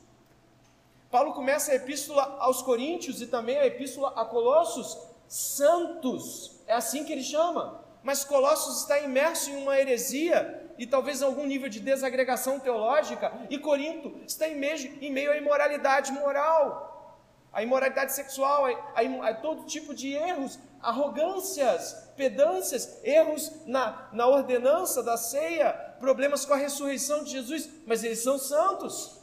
Paulo 1.10 1.32
começa 1.34 1.70
a 1.70 1.76
epístola 1.76 2.36
aos 2.40 2.62
Coríntios 2.62 3.22
e 3.22 3.26
também 3.26 3.56
a 3.58 3.66
epístola 3.66 4.12
a 4.16 4.24
Colossos, 4.24 4.98
santos, 5.32 6.62
é 6.66 6.74
assim 6.74 7.04
que 7.04 7.12
ele 7.12 7.22
chama. 7.22 7.82
Mas 8.02 8.22
Colossos 8.22 8.82
está 8.82 8.98
imerso 9.00 9.48
em 9.48 9.62
uma 9.62 9.78
heresia 9.78 10.70
e 10.76 10.86
talvez 10.86 11.22
algum 11.22 11.46
nível 11.46 11.70
de 11.70 11.80
desagregação 11.80 12.60
teológica, 12.60 13.32
e 13.48 13.58
Corinto 13.58 14.20
está 14.26 14.46
em 14.46 14.56
meio, 14.56 14.98
em 15.00 15.10
meio 15.10 15.30
à 15.30 15.36
imoralidade 15.38 16.12
moral, 16.12 17.18
à 17.50 17.62
imoralidade 17.62 18.12
sexual, 18.12 18.66
a, 18.66 18.70
a, 18.94 19.28
a 19.30 19.34
todo 19.34 19.64
tipo 19.64 19.94
de 19.94 20.12
erros, 20.12 20.58
arrogâncias, 20.82 22.12
pedâncias, 22.14 23.00
erros 23.02 23.52
na, 23.64 24.10
na 24.12 24.26
ordenança 24.26 25.02
da 25.02 25.16
ceia, 25.16 25.72
problemas 25.98 26.44
com 26.44 26.52
a 26.52 26.58
ressurreição 26.58 27.24
de 27.24 27.30
Jesus, 27.30 27.70
mas 27.86 28.04
eles 28.04 28.22
são 28.22 28.38
santos. 28.38 29.21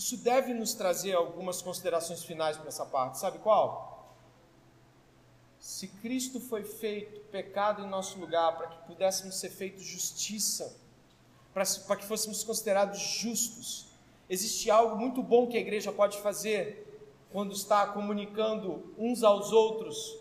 Isso 0.00 0.16
deve 0.16 0.54
nos 0.54 0.72
trazer 0.72 1.12
algumas 1.12 1.60
considerações 1.60 2.24
finais 2.24 2.56
para 2.56 2.68
essa 2.68 2.86
parte. 2.86 3.18
Sabe 3.18 3.38
qual? 3.38 4.16
Se 5.58 5.88
Cristo 5.88 6.40
foi 6.40 6.64
feito 6.64 7.20
pecado 7.30 7.82
em 7.82 7.86
nosso 7.86 8.18
lugar 8.18 8.56
para 8.56 8.68
que 8.68 8.86
pudéssemos 8.86 9.34
ser 9.38 9.50
feitos 9.50 9.84
justiça, 9.84 10.74
para, 11.52 11.66
que 11.96 12.06
fôssemos 12.06 12.42
considerados 12.42 12.98
justos, 12.98 13.88
existe 14.26 14.70
algo 14.70 14.96
muito 14.96 15.22
bom 15.22 15.46
que 15.46 15.58
a 15.58 15.60
igreja 15.60 15.92
pode 15.92 16.18
fazer 16.22 16.98
quando 17.30 17.52
está 17.52 17.86
comunicando 17.88 18.94
uns 18.96 19.22
aos 19.22 19.52
outros, 19.52 20.16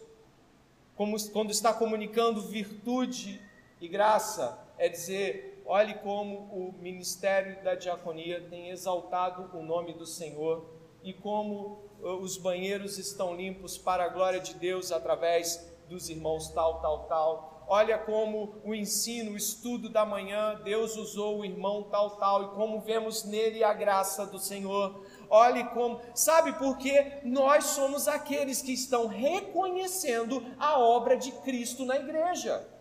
como, 0.98 1.16
quando 1.30 1.52
está 1.52 1.74
comunicando 1.74 2.42
virtude 2.42 3.42
e 3.80 3.88
graça, 3.88 4.60
é 4.78 4.90
dizer: 4.90 5.49
olhe 5.70 5.94
como 6.00 6.50
o 6.52 6.74
ministério 6.80 7.64
da 7.64 7.76
diaconia 7.76 8.42
tem 8.50 8.72
exaltado 8.72 9.56
o 9.56 9.62
nome 9.62 9.94
do 9.94 10.06
Senhor 10.06 10.68
e 11.04 11.14
como 11.14 11.88
os 12.02 12.38
banheiros 12.38 12.98
estão 12.98 13.36
limpos 13.36 13.78
para 13.78 14.06
a 14.06 14.10
glória 14.10 14.40
de 14.40 14.56
Deus 14.56 14.92
através 14.92 15.72
dos 15.88 16.10
irmãos 16.10 16.50
tal, 16.50 16.82
tal, 16.82 17.06
tal. 17.06 17.66
Olha 17.68 18.00
como 18.00 18.56
o 18.64 18.74
ensino, 18.74 19.34
o 19.34 19.38
estudo 19.38 19.90
da 19.90 20.04
manhã, 20.04 20.60
Deus 20.64 20.98
usou 20.98 21.38
o 21.38 21.46
irmão 21.46 21.84
tal, 21.84 22.18
tal, 22.18 22.46
e 22.46 22.48
como 22.56 22.82
vemos 22.82 23.24
nele 23.24 23.64
a 23.64 23.72
graça 23.72 24.26
do 24.26 24.40
Senhor. 24.40 25.06
Olhe 25.30 25.64
como, 25.66 26.02
sabe 26.16 26.54
por 26.54 26.80
quê? 26.80 27.20
Nós 27.24 27.66
somos 27.66 28.08
aqueles 28.08 28.64
que 28.64 28.74
estão 28.74 29.06
reconhecendo 29.06 30.44
a 30.58 30.80
obra 30.80 31.16
de 31.16 31.32
Cristo 31.32 31.86
na 31.86 31.98
igreja. 31.98 32.79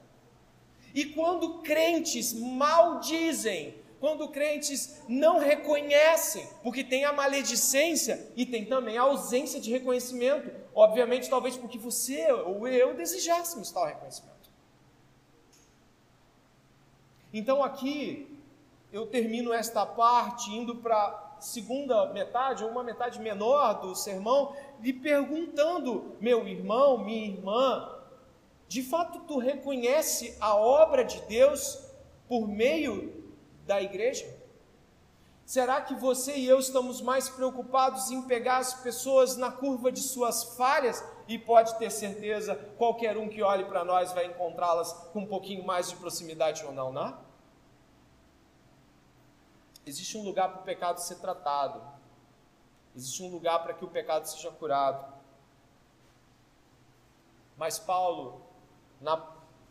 E 0.95 1.07
quando 1.07 1.59
crentes 1.61 2.33
maldizem 2.33 3.75
quando 4.01 4.29
crentes 4.29 5.03
não 5.09 5.39
reconhecem, 5.39 6.47
porque 6.63 6.85
tem 6.85 7.05
a 7.05 7.13
maledicência 7.13 8.31
e 8.37 8.47
tem 8.47 8.65
também 8.65 8.97
a 8.97 9.03
ausência 9.03 9.61
de 9.61 9.71
reconhecimento. 9.71 10.51
Obviamente, 10.75 11.29
talvez 11.29 11.57
porque 11.57 11.79
você 11.79 12.31
ou 12.31 12.69
eu 12.69 12.95
desejássemos 12.95 13.73
tal 13.73 13.87
reconhecimento. 13.87 14.39
Então, 17.33 17.63
aqui, 17.63 18.39
eu 18.93 19.07
termino 19.07 19.53
esta 19.53 19.85
parte 19.85 20.51
indo 20.51 20.77
para 20.77 20.97
a 20.97 21.41
segunda 21.41 22.07
metade, 22.13 22.65
ou 22.65 22.71
uma 22.71 22.83
metade 22.83 23.21
menor 23.21 23.81
do 23.81 23.95
sermão, 23.95 24.55
lhe 24.81 24.93
perguntando, 24.93 26.17
meu 26.21 26.47
irmão, 26.47 26.99
minha 26.99 27.27
irmã, 27.27 27.98
De 28.69 28.83
fato, 28.83 29.21
tu 29.21 29.39
reconhece 29.39 30.37
a 30.39 30.55
obra 30.55 31.03
de 31.03 31.21
Deus 31.23 31.83
por 32.29 32.47
meio 32.47 33.35
da 33.67 33.81
igreja? 33.81 34.39
Será 35.47 35.81
que 35.81 35.95
você 35.95 36.37
e 36.37 36.47
eu 36.47 36.59
estamos 36.59 37.01
mais 37.01 37.31
preocupados 37.31 38.11
em 38.11 38.21
pegar 38.21 38.59
as 38.59 38.75
pessoas 38.75 39.39
na 39.39 39.51
curva 39.51 39.91
de 39.91 40.01
suas 40.01 40.45
falhas? 40.57 41.03
E 41.27 41.39
pode 41.39 41.79
ter 41.79 41.91
certeza, 41.91 42.55
qualquer 42.77 43.17
um 43.17 43.31
que 43.31 43.43
olhe 43.43 43.65
para 43.65 43.83
nós 43.83 44.13
vai 44.13 44.27
encontrá-las 44.27 44.93
com 45.13 45.21
um 45.21 45.27
pouquinho 45.27 45.65
mais 45.65 45.89
de 45.89 45.97
proximidade 45.97 46.63
ou 46.67 46.73
não, 46.73 46.93
não? 46.93 47.19
Existe 49.87 50.19
um 50.19 50.23
lugar 50.23 50.51
para 50.51 50.61
o 50.61 50.65
pecado 50.65 50.99
ser 50.99 51.15
tratado. 51.15 51.81
Existe 52.95 53.23
um 53.23 53.31
lugar 53.31 53.63
para 53.63 53.73
que 53.73 53.85
o 53.87 53.89
pecado 53.89 54.27
seja 54.27 54.51
curado. 54.51 55.15
Mas 57.57 57.79
Paulo, 57.79 58.48
na 59.01 59.17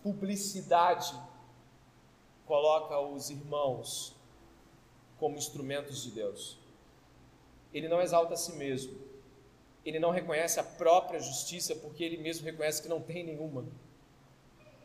publicidade, 0.03 1.13
coloca 2.45 2.99
os 2.99 3.29
irmãos 3.29 4.15
como 5.19 5.37
instrumentos 5.37 6.01
de 6.03 6.11
Deus. 6.11 6.57
Ele 7.73 7.87
não 7.87 8.01
exalta 8.01 8.33
a 8.33 8.37
si 8.37 8.53
mesmo. 8.53 8.97
Ele 9.83 9.99
não 9.99 10.11
reconhece 10.11 10.59
a 10.59 10.63
própria 10.63 11.19
justiça 11.19 11.75
porque 11.75 12.03
ele 12.03 12.17
mesmo 12.17 12.45
reconhece 12.45 12.81
que 12.81 12.87
não 12.87 13.01
tem 13.01 13.23
nenhuma. 13.23 13.65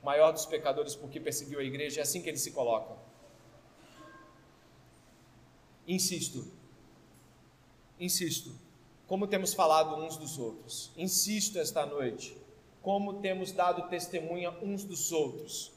O 0.03 0.05
maior 0.05 0.33
dos 0.33 0.47
pecadores 0.47 0.95
porque 0.95 1.21
perseguiu 1.21 1.61
a 1.61 1.63
igreja, 1.63 2.01
é 2.01 2.03
assim 2.03 2.23
que 2.23 2.29
ele 2.29 2.39
se 2.39 2.51
coloca. 2.51 2.97
Insisto, 5.87 6.47
insisto, 7.99 8.53
como 9.07 9.27
temos 9.27 9.53
falado 9.53 9.97
uns 9.97 10.17
dos 10.17 10.39
outros, 10.39 10.93
insisto 10.97 11.59
esta 11.59 11.85
noite, 11.85 12.37
como 12.83 13.21
temos 13.21 13.53
dado 13.53 13.89
testemunha 13.89 14.51
uns 14.61 14.85
dos 14.85 15.13
outros. 15.13 15.73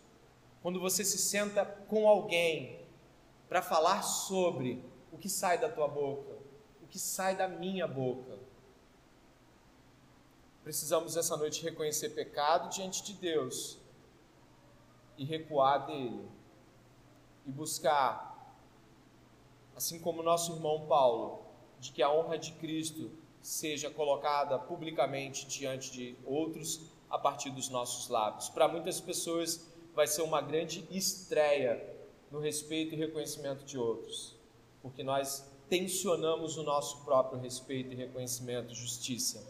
Quando 0.62 0.80
você 0.80 1.06
se 1.06 1.20
senta 1.20 1.64
com 1.64 2.08
alguém 2.08 2.80
para 3.47 3.62
falar 3.62 4.01
sobre 4.01 4.84
o 5.12 5.18
que 5.18 5.30
sai 5.30 5.60
da 5.60 5.70
tua 5.70 5.88
boca, 5.88 6.36
o 6.82 6.88
que 6.88 6.97
sai 6.97 7.36
da 7.36 7.47
minha 7.47 7.88
boca. 7.88 8.39
Precisamos 10.64 11.16
essa 11.16 11.38
noite 11.38 11.62
reconhecer 11.62 12.10
pecado 12.10 12.70
diante 12.70 13.03
de 13.03 13.14
Deus 13.14 13.78
e 15.16 15.24
recuar 15.24 15.86
dele 15.86 16.28
e 17.45 17.51
buscar, 17.51 18.58
assim 19.76 19.99
como 19.99 20.24
nosso 20.24 20.53
irmão 20.53 20.88
Paulo, 20.88 21.45
de 21.80 21.91
que 21.91 22.01
a 22.01 22.12
honra 22.12 22.39
de 22.39 22.53
Cristo 22.53 23.12
seja 23.39 23.91
colocada 23.91 24.58
publicamente 24.58 25.45
diante 25.45 25.91
de 25.91 26.16
outros 26.26 26.95
a 27.16 27.18
partir 27.18 27.49
dos 27.49 27.70
nossos 27.70 28.09
lábios. 28.09 28.49
Para 28.49 28.68
muitas 28.68 28.99
pessoas 28.99 29.66
vai 29.93 30.05
ser 30.05 30.22
uma 30.22 30.41
grande 30.41 30.86
estreia 30.91 31.82
no 32.30 32.41
respeito 32.41 32.93
e 32.93 32.97
reconhecimento 32.97 33.63
de 33.63 33.78
outros, 33.78 34.36
porque 34.82 35.01
nós 35.01 35.49
tensionamos 35.70 36.57
o 36.57 36.63
nosso 36.63 37.05
próprio 37.05 37.39
respeito 37.39 37.93
e 37.93 37.95
reconhecimento, 37.95 38.76
justiça. 38.76 39.41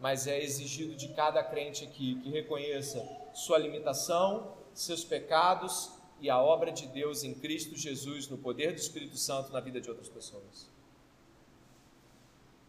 Mas 0.00 0.26
é 0.26 0.42
exigido 0.42 0.96
de 0.96 1.08
cada 1.08 1.44
crente 1.44 1.84
aqui 1.84 2.18
que 2.22 2.30
reconheça 2.30 3.06
sua 3.34 3.58
limitação, 3.58 4.56
seus 4.72 5.04
pecados 5.04 5.92
e 6.22 6.30
a 6.30 6.40
obra 6.40 6.72
de 6.72 6.86
Deus 6.86 7.22
em 7.22 7.34
Cristo 7.34 7.76
Jesus, 7.76 8.28
no 8.28 8.38
poder 8.38 8.72
do 8.72 8.78
Espírito 8.78 9.18
Santo 9.18 9.52
na 9.52 9.60
vida 9.60 9.78
de 9.78 9.90
outras 9.90 10.08
pessoas. 10.08 10.70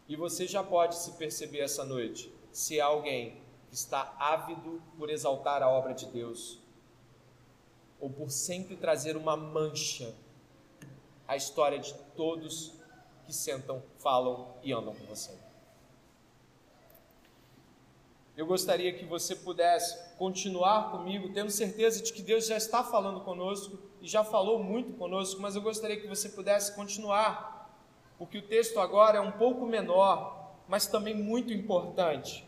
E 0.06 0.14
você 0.14 0.46
já 0.46 0.62
pode 0.62 0.94
se 0.94 1.12
perceber 1.12 1.60
essa 1.60 1.86
noite 1.86 2.30
se 2.52 2.78
é 2.78 2.82
alguém 2.82 3.45
está 3.72 4.14
ávido 4.18 4.82
por 4.96 5.10
exaltar 5.10 5.62
a 5.62 5.68
obra 5.68 5.92
de 5.92 6.06
Deus, 6.06 6.58
ou 8.00 8.10
por 8.10 8.30
sempre 8.30 8.76
trazer 8.76 9.16
uma 9.16 9.36
mancha 9.36 10.14
à 11.26 11.36
história 11.36 11.78
de 11.78 11.94
todos 12.16 12.72
que 13.24 13.32
sentam, 13.32 13.82
falam 13.98 14.54
e 14.62 14.72
andam 14.72 14.94
com 14.94 15.04
você. 15.06 15.32
Eu 18.36 18.46
gostaria 18.46 18.92
que 18.92 19.04
você 19.04 19.34
pudesse 19.34 20.14
continuar 20.16 20.90
comigo, 20.90 21.32
tendo 21.32 21.50
certeza 21.50 22.02
de 22.02 22.12
que 22.12 22.20
Deus 22.20 22.46
já 22.46 22.56
está 22.56 22.84
falando 22.84 23.22
conosco 23.22 23.78
e 24.00 24.06
já 24.06 24.22
falou 24.22 24.62
muito 24.62 24.92
conosco, 24.92 25.40
mas 25.40 25.56
eu 25.56 25.62
gostaria 25.62 25.98
que 25.98 26.06
você 26.06 26.28
pudesse 26.28 26.74
continuar, 26.76 27.74
porque 28.18 28.38
o 28.38 28.42
texto 28.42 28.78
agora 28.78 29.18
é 29.18 29.20
um 29.20 29.32
pouco 29.32 29.64
menor, 29.64 30.54
mas 30.68 30.86
também 30.86 31.14
muito 31.14 31.52
importante. 31.52 32.45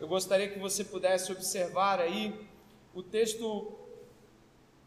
Eu 0.00 0.08
gostaria 0.08 0.48
que 0.48 0.58
você 0.58 0.82
pudesse 0.82 1.30
observar 1.30 2.00
aí 2.00 2.34
o 2.92 3.02
texto 3.02 3.72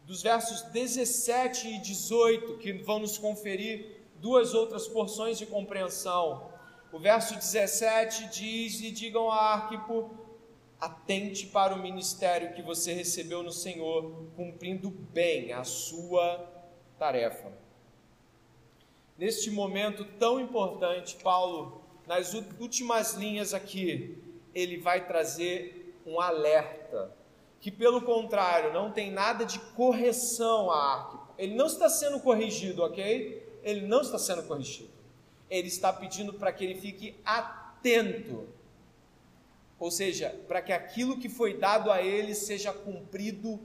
dos 0.06 0.22
versos 0.22 0.62
17 0.62 1.68
e 1.68 1.78
18, 1.78 2.58
que 2.58 2.72
vão 2.72 2.98
nos 2.98 3.16
conferir 3.16 3.98
duas 4.16 4.54
outras 4.54 4.86
porções 4.86 5.38
de 5.38 5.46
compreensão. 5.46 6.50
O 6.92 6.98
verso 6.98 7.34
17 7.34 8.28
diz: 8.28 8.80
E 8.80 8.90
digam 8.90 9.30
a 9.30 9.54
Arquipo, 9.54 10.10
atente 10.80 11.46
para 11.46 11.74
o 11.74 11.78
ministério 11.78 12.54
que 12.54 12.62
você 12.62 12.92
recebeu 12.92 13.42
no 13.42 13.52
Senhor, 13.52 14.28
cumprindo 14.36 14.90
bem 14.90 15.52
a 15.52 15.64
sua 15.64 16.46
tarefa. 16.98 17.50
Neste 19.16 19.50
momento 19.50 20.04
tão 20.18 20.38
importante, 20.38 21.16
Paulo, 21.16 21.82
nas 22.06 22.34
últimas 22.34 23.14
linhas 23.14 23.52
aqui, 23.52 24.16
ele 24.58 24.78
vai 24.78 25.06
trazer 25.06 26.00
um 26.04 26.20
alerta 26.20 27.14
que, 27.60 27.70
pelo 27.70 28.02
contrário, 28.02 28.72
não 28.72 28.90
tem 28.90 29.10
nada 29.10 29.44
de 29.44 29.58
correção 29.58 30.70
a 30.70 30.94
Arquipo. 30.94 31.28
Ele 31.36 31.54
não 31.54 31.66
está 31.66 31.88
sendo 31.88 32.20
corrigido, 32.20 32.82
ok? 32.82 33.60
Ele 33.62 33.86
não 33.86 34.00
está 34.00 34.18
sendo 34.18 34.42
corrigido. 34.44 34.90
Ele 35.48 35.68
está 35.68 35.92
pedindo 35.92 36.34
para 36.34 36.52
que 36.52 36.64
ele 36.64 36.80
fique 36.80 37.16
atento. 37.24 38.48
Ou 39.78 39.90
seja, 39.90 40.30
para 40.48 40.60
que 40.60 40.72
aquilo 40.72 41.18
que 41.18 41.28
foi 41.28 41.56
dado 41.56 41.90
a 41.90 42.02
ele 42.02 42.34
seja 42.34 42.72
cumprido 42.72 43.60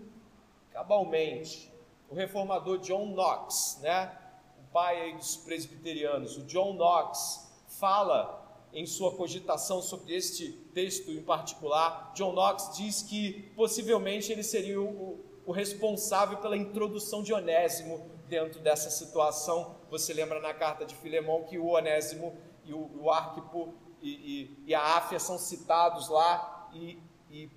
cabalmente. 0.71 1.71
O 2.09 2.15
reformador 2.15 2.77
John 2.79 3.07
Knox, 3.07 3.79
né? 3.81 4.15
o 4.59 4.71
pai 4.71 5.15
dos 5.15 5.37
presbiterianos, 5.37 6.37
o 6.37 6.43
John 6.43 6.73
Knox, 6.73 7.51
fala 7.67 8.42
em 8.74 8.86
sua 8.86 9.15
cogitação 9.15 9.82
sobre 9.82 10.15
este 10.15 10.51
texto 10.74 11.11
em 11.11 11.21
particular, 11.21 12.11
John 12.15 12.34
Knox 12.34 12.76
diz 12.76 13.03
que 13.03 13.51
possivelmente 13.55 14.32
ele 14.32 14.43
seria 14.43 14.82
o, 14.82 15.24
o 15.45 15.51
responsável 15.51 16.38
pela 16.39 16.57
introdução 16.57 17.21
de 17.21 17.32
Onésimo 17.32 18.09
dentro 18.28 18.59
dessa 18.61 18.89
situação. 18.89 19.76
Você 19.91 20.13
lembra 20.13 20.39
na 20.39 20.53
carta 20.53 20.86
de 20.86 20.95
Filemão 20.95 21.43
que 21.43 21.57
o 21.57 21.67
Onésimo 21.67 22.36
e 22.65 22.74
o, 22.74 22.89
o 23.01 23.11
Arquipo 23.11 23.74
e, 24.01 24.09
e, 24.09 24.63
e, 24.67 24.76
a 24.76 24.97
Áfia 24.97 25.19
são 25.19 25.38
citados 25.38 26.09
lá 26.09 26.69
e, 26.74 26.97
e, 27.30 27.49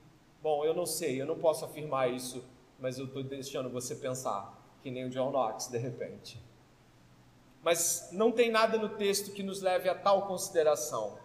bom, 0.43 0.65
eu 0.65 0.75
não 0.75 0.87
sei, 0.87 1.21
eu 1.21 1.27
não 1.27 1.39
posso 1.39 1.65
afirmar 1.65 2.13
isso, 2.13 2.45
mas 2.79 2.99
eu 2.99 3.07
estou 3.07 3.23
deixando 3.23 3.69
você 3.69 3.97
pensar, 3.97 4.57
que 4.81 4.91
nem 4.91 5.07
o 5.07 5.11
John 5.11 5.33
Knox, 5.33 5.67
de 5.67 5.79
repente 5.79 6.46
mas 7.67 8.11
não 8.13 8.31
tem 8.31 8.49
nada 8.49 8.79
no 8.79 8.91
texto 8.91 9.33
que 9.33 9.43
nos 9.43 9.61
leve 9.61 9.89
a 9.89 9.95
tal 9.97 10.29
consideração. 10.29 11.19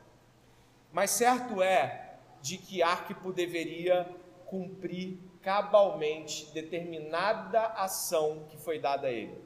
Mas 0.92 1.12
certo 1.12 1.62
é 1.62 2.16
de 2.42 2.58
que 2.58 2.82
Arquipo 2.82 3.32
deveria 3.32 4.10
cumprir 4.48 5.20
cabalmente 5.44 6.52
determinada 6.52 7.62
ação 7.62 8.48
que 8.50 8.58
foi 8.58 8.80
dada 8.80 9.06
a 9.06 9.12
ele. 9.12 9.40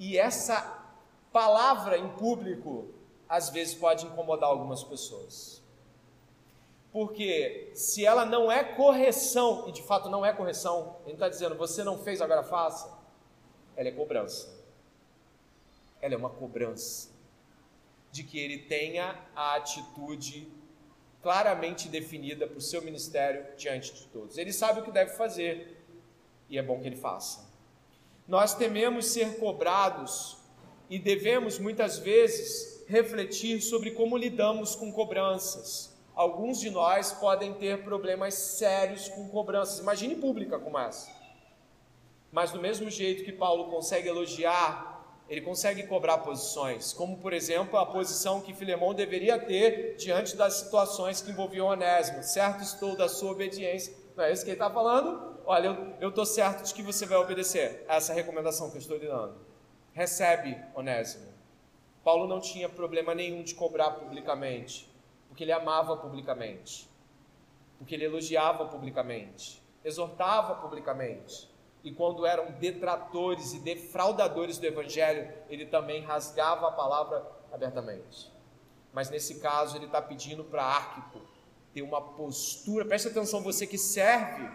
E 0.00 0.18
essa 0.18 0.84
palavra 1.32 1.96
em 1.96 2.08
público 2.08 2.88
às 3.28 3.48
vezes 3.48 3.76
pode 3.76 4.04
incomodar 4.04 4.50
algumas 4.50 4.82
pessoas. 4.82 5.62
Porque 6.90 7.70
se 7.72 8.04
ela 8.04 8.26
não 8.26 8.50
é 8.50 8.64
correção, 8.64 9.68
e 9.68 9.70
de 9.70 9.84
fato 9.84 10.10
não 10.10 10.26
é 10.26 10.32
correção, 10.32 10.96
ele 11.04 11.14
está 11.14 11.28
dizendo 11.28 11.54
você 11.54 11.84
não 11.84 11.98
fez, 11.98 12.20
agora 12.20 12.42
faça, 12.42 12.98
ela 13.76 13.88
é 13.88 13.92
cobrança 13.92 14.57
ela 16.00 16.14
é 16.14 16.16
uma 16.16 16.30
cobrança 16.30 17.10
de 18.10 18.22
que 18.24 18.38
ele 18.38 18.58
tenha 18.58 19.16
a 19.34 19.56
atitude 19.56 20.48
claramente 21.22 21.88
definida 21.88 22.46
para 22.46 22.58
o 22.58 22.60
seu 22.60 22.80
ministério 22.82 23.44
diante 23.56 23.92
de 23.92 24.06
todos. 24.06 24.38
Ele 24.38 24.52
sabe 24.52 24.80
o 24.80 24.84
que 24.84 24.90
deve 24.90 25.12
fazer 25.14 25.76
e 26.48 26.56
é 26.58 26.62
bom 26.62 26.80
que 26.80 26.86
ele 26.86 26.96
faça. 26.96 27.48
Nós 28.26 28.54
tememos 28.54 29.06
ser 29.06 29.38
cobrados 29.38 30.38
e 30.88 30.98
devemos 30.98 31.58
muitas 31.58 31.98
vezes 31.98 32.84
refletir 32.88 33.60
sobre 33.60 33.90
como 33.90 34.16
lidamos 34.16 34.74
com 34.74 34.92
cobranças. 34.92 35.94
Alguns 36.14 36.58
de 36.58 36.70
nós 36.70 37.12
podem 37.12 37.54
ter 37.54 37.84
problemas 37.84 38.34
sérios 38.34 39.08
com 39.08 39.28
cobranças. 39.28 39.78
Imagine 39.78 40.16
pública 40.16 40.58
como 40.58 40.78
essa. 40.78 41.10
Mas 42.32 42.50
do 42.50 42.60
mesmo 42.60 42.90
jeito 42.90 43.24
que 43.24 43.32
Paulo 43.32 43.70
consegue 43.70 44.08
elogiar 44.08 44.97
ele 45.28 45.42
consegue 45.42 45.82
cobrar 45.86 46.18
posições, 46.18 46.92
como 46.92 47.18
por 47.18 47.32
exemplo 47.32 47.78
a 47.78 47.84
posição 47.84 48.40
que 48.40 48.54
Filemão 48.54 48.94
deveria 48.94 49.38
ter 49.38 49.96
diante 49.96 50.34
das 50.36 50.54
situações 50.54 51.20
que 51.20 51.30
envolviam 51.30 51.66
Onésimo. 51.66 52.22
Certo 52.22 52.62
estou 52.62 52.96
da 52.96 53.08
sua 53.08 53.32
obediência, 53.32 53.94
Não 54.16 54.24
é 54.24 54.32
isso 54.32 54.42
que 54.42 54.50
ele 54.50 54.56
está 54.56 54.70
falando? 54.70 55.38
Olha, 55.44 55.96
eu 56.00 56.08
estou 56.08 56.26
certo 56.26 56.64
de 56.64 56.74
que 56.74 56.82
você 56.82 57.06
vai 57.06 57.18
obedecer 57.18 57.84
a 57.88 57.96
essa 57.96 58.12
recomendação 58.12 58.70
que 58.70 58.76
eu 58.76 58.80
estou 58.80 58.96
lhe 58.96 59.06
dando. 59.06 59.36
Recebe, 59.92 60.56
Onésimo. 60.74 61.28
Paulo 62.02 62.26
não 62.26 62.40
tinha 62.40 62.68
problema 62.68 63.14
nenhum 63.14 63.42
de 63.42 63.54
cobrar 63.54 63.92
publicamente, 63.92 64.90
porque 65.28 65.44
ele 65.44 65.52
amava 65.52 65.96
publicamente, 65.96 66.88
porque 67.78 67.94
ele 67.94 68.04
elogiava 68.04 68.66
publicamente, 68.66 69.62
exortava 69.84 70.54
publicamente. 70.56 71.47
E 71.84 71.92
quando 71.92 72.26
eram 72.26 72.50
detratores 72.52 73.52
e 73.52 73.60
defraudadores 73.60 74.58
do 74.58 74.66
evangelho, 74.66 75.32
ele 75.48 75.66
também 75.66 76.02
rasgava 76.02 76.68
a 76.68 76.72
palavra 76.72 77.24
abertamente. 77.52 78.30
Mas 78.92 79.10
nesse 79.10 79.36
caso, 79.40 79.76
ele 79.76 79.86
está 79.86 80.02
pedindo 80.02 80.44
para 80.44 80.62
Arquipo 80.62 81.20
ter 81.72 81.82
uma 81.82 82.00
postura. 82.00 82.84
Preste 82.84 83.08
atenção, 83.08 83.42
você 83.42 83.66
que 83.66 83.78
serve 83.78 84.48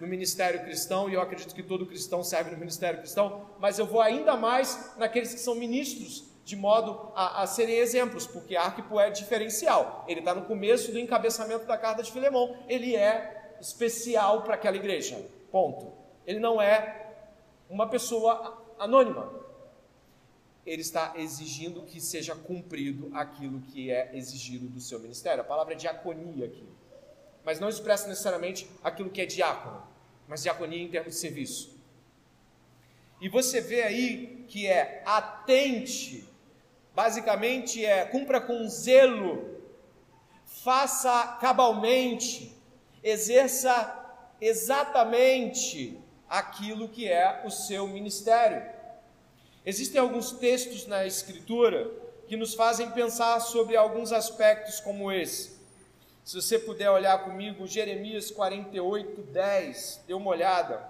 no 0.00 0.06
ministério 0.06 0.60
cristão, 0.60 1.10
e 1.10 1.14
eu 1.14 1.20
acredito 1.20 1.54
que 1.54 1.62
todo 1.62 1.84
cristão 1.84 2.24
serve 2.24 2.50
no 2.50 2.56
ministério 2.56 3.00
cristão, 3.00 3.46
mas 3.58 3.78
eu 3.78 3.86
vou 3.86 4.00
ainda 4.00 4.36
mais 4.36 4.96
naqueles 4.96 5.34
que 5.34 5.40
são 5.40 5.54
ministros, 5.54 6.24
de 6.44 6.56
modo 6.56 7.12
a, 7.14 7.42
a 7.42 7.46
serem 7.46 7.76
exemplos, 7.76 8.26
porque 8.26 8.56
Arquipo 8.56 8.98
é 8.98 9.10
diferencial. 9.10 10.04
Ele 10.08 10.20
está 10.20 10.34
no 10.34 10.46
começo 10.46 10.90
do 10.90 10.98
encabeçamento 10.98 11.66
da 11.66 11.76
carta 11.76 12.02
de 12.02 12.10
Filemão, 12.10 12.56
ele 12.66 12.96
é 12.96 13.56
especial 13.60 14.42
para 14.42 14.54
aquela 14.54 14.76
igreja. 14.76 15.22
Ponto. 15.52 15.99
Ele 16.26 16.38
não 16.38 16.60
é 16.60 17.14
uma 17.68 17.88
pessoa 17.88 18.62
anônima 18.78 19.40
ele 20.66 20.82
está 20.82 21.14
exigindo 21.16 21.82
que 21.82 22.00
seja 22.00 22.34
cumprido 22.34 23.10
aquilo 23.14 23.60
que 23.60 23.90
é 23.90 24.10
exigido 24.14 24.68
do 24.68 24.80
seu 24.80 25.00
ministério. 25.00 25.40
A 25.40 25.44
palavra 25.44 25.74
é 25.74 25.76
diaconia 25.76 26.46
aqui. 26.46 26.64
Mas 27.44 27.58
não 27.58 27.68
expressa 27.68 28.06
necessariamente 28.06 28.70
aquilo 28.84 29.10
que 29.10 29.20
é 29.20 29.26
diácono, 29.26 29.82
mas 30.28 30.42
diaconia 30.42 30.82
em 30.82 30.88
termos 30.88 31.14
de 31.14 31.20
serviço. 31.20 31.76
E 33.20 33.28
você 33.28 33.60
vê 33.60 33.82
aí 33.82 34.44
que 34.48 34.66
é 34.66 35.02
atente, 35.06 36.28
basicamente 36.94 37.84
é 37.84 38.04
cumpra 38.04 38.40
com 38.40 38.68
zelo, 38.68 39.58
faça 40.44 41.38
cabalmente, 41.40 42.54
exerça 43.02 43.96
exatamente 44.40 45.98
aquilo 46.30 46.88
que 46.88 47.08
é 47.08 47.42
o 47.44 47.50
seu 47.50 47.88
ministério. 47.88 48.62
Existem 49.66 50.00
alguns 50.00 50.30
textos 50.30 50.86
na 50.86 51.04
Escritura 51.04 51.90
que 52.28 52.36
nos 52.36 52.54
fazem 52.54 52.88
pensar 52.92 53.40
sobre 53.40 53.76
alguns 53.76 54.12
aspectos 54.12 54.78
como 54.78 55.10
esse. 55.10 55.58
Se 56.24 56.40
você 56.40 56.60
puder 56.60 56.88
olhar 56.88 57.24
comigo, 57.24 57.66
Jeremias 57.66 58.30
48, 58.30 59.22
10, 59.22 60.04
dê 60.06 60.14
uma 60.14 60.30
olhada. 60.30 60.88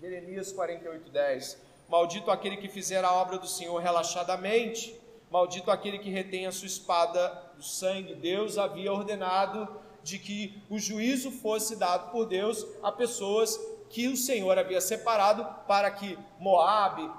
Jeremias 0.00 0.50
48, 0.50 1.08
10. 1.08 1.58
Maldito 1.88 2.30
aquele 2.30 2.56
que 2.56 2.68
fizer 2.68 3.04
a 3.04 3.12
obra 3.12 3.38
do 3.38 3.46
Senhor 3.46 3.78
relaxadamente, 3.80 4.98
maldito 5.30 5.70
aquele 5.70 6.00
que 6.00 6.10
retém 6.10 6.46
a 6.46 6.52
sua 6.52 6.66
espada 6.66 7.28
do 7.56 7.62
sangue. 7.62 8.16
Deus 8.16 8.58
havia 8.58 8.92
ordenado 8.92 9.80
de 10.02 10.18
que 10.18 10.60
o 10.68 10.78
juízo 10.78 11.30
fosse 11.30 11.76
dado 11.76 12.10
por 12.10 12.26
Deus 12.26 12.66
a 12.82 12.90
pessoas 12.90 13.58
que 13.90 14.08
o 14.08 14.16
Senhor 14.16 14.58
havia 14.58 14.80
separado 14.80 15.46
para 15.66 15.90
que 15.90 16.18
Moabe 16.38 17.10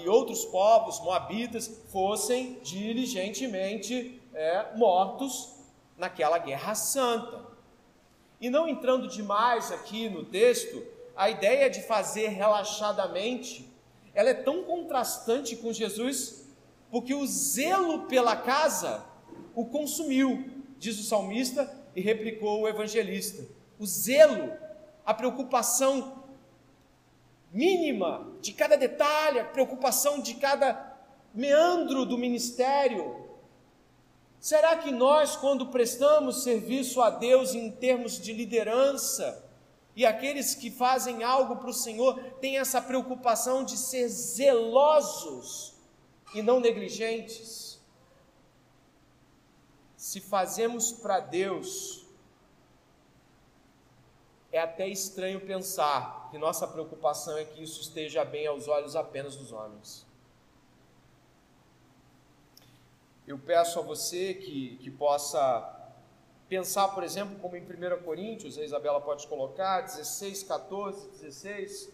e 0.00 0.08
outros 0.08 0.44
povos 0.46 1.00
moabitas 1.00 1.68
fossem 1.90 2.58
diligentemente 2.62 4.20
é, 4.32 4.76
mortos 4.76 5.54
naquela 5.96 6.38
guerra 6.38 6.74
santa. 6.74 7.46
E 8.40 8.48
não 8.48 8.68
entrando 8.68 9.08
demais 9.08 9.72
aqui 9.72 10.08
no 10.08 10.24
texto, 10.24 10.82
a 11.16 11.28
ideia 11.28 11.68
de 11.68 11.82
fazer 11.82 12.28
relaxadamente, 12.28 13.68
ela 14.14 14.30
é 14.30 14.34
tão 14.34 14.62
contrastante 14.62 15.56
com 15.56 15.72
Jesus, 15.72 16.46
porque 16.90 17.12
o 17.12 17.26
zelo 17.26 18.06
pela 18.06 18.36
casa 18.36 19.04
o 19.54 19.66
consumiu, 19.66 20.44
diz 20.78 20.98
o 21.00 21.02
salmista 21.02 21.68
e 21.94 22.00
replicou 22.00 22.60
o 22.60 22.68
evangelista. 22.68 23.44
O 23.78 23.84
zelo 23.84 24.52
a 25.08 25.14
preocupação 25.14 26.22
mínima 27.50 28.30
de 28.42 28.52
cada 28.52 28.76
detalhe, 28.76 29.40
a 29.40 29.44
preocupação 29.46 30.20
de 30.20 30.34
cada 30.34 30.98
meandro 31.32 32.04
do 32.04 32.18
ministério. 32.18 33.24
Será 34.38 34.76
que 34.76 34.92
nós, 34.92 35.34
quando 35.34 35.68
prestamos 35.68 36.42
serviço 36.42 37.00
a 37.00 37.08
Deus 37.08 37.54
em 37.54 37.70
termos 37.70 38.20
de 38.20 38.34
liderança, 38.34 39.42
e 39.96 40.04
aqueles 40.04 40.54
que 40.54 40.70
fazem 40.70 41.24
algo 41.24 41.56
para 41.56 41.70
o 41.70 41.72
Senhor, 41.72 42.20
têm 42.38 42.58
essa 42.58 42.82
preocupação 42.82 43.64
de 43.64 43.78
ser 43.78 44.08
zelosos 44.08 45.72
e 46.34 46.42
não 46.42 46.60
negligentes? 46.60 47.80
Se 49.96 50.20
fazemos 50.20 50.92
para 50.92 51.18
Deus 51.18 52.07
é 54.50 54.58
até 54.58 54.88
estranho 54.88 55.40
pensar 55.40 56.28
que 56.30 56.38
nossa 56.38 56.66
preocupação 56.66 57.36
é 57.36 57.44
que 57.44 57.62
isso 57.62 57.80
esteja 57.80 58.24
bem 58.24 58.46
aos 58.46 58.66
olhos 58.66 58.96
apenas 58.96 59.36
dos 59.36 59.52
homens. 59.52 60.06
Eu 63.26 63.38
peço 63.38 63.78
a 63.78 63.82
você 63.82 64.32
que, 64.32 64.78
que 64.78 64.90
possa 64.90 65.74
pensar, 66.48 66.88
por 66.88 67.02
exemplo, 67.04 67.38
como 67.40 67.56
em 67.56 67.62
1 67.62 68.02
Coríntios, 68.02 68.56
a 68.56 68.64
Isabela 68.64 69.02
pode 69.02 69.26
colocar, 69.26 69.82
16, 69.82 70.44
14, 70.44 71.10
16. 71.10 71.92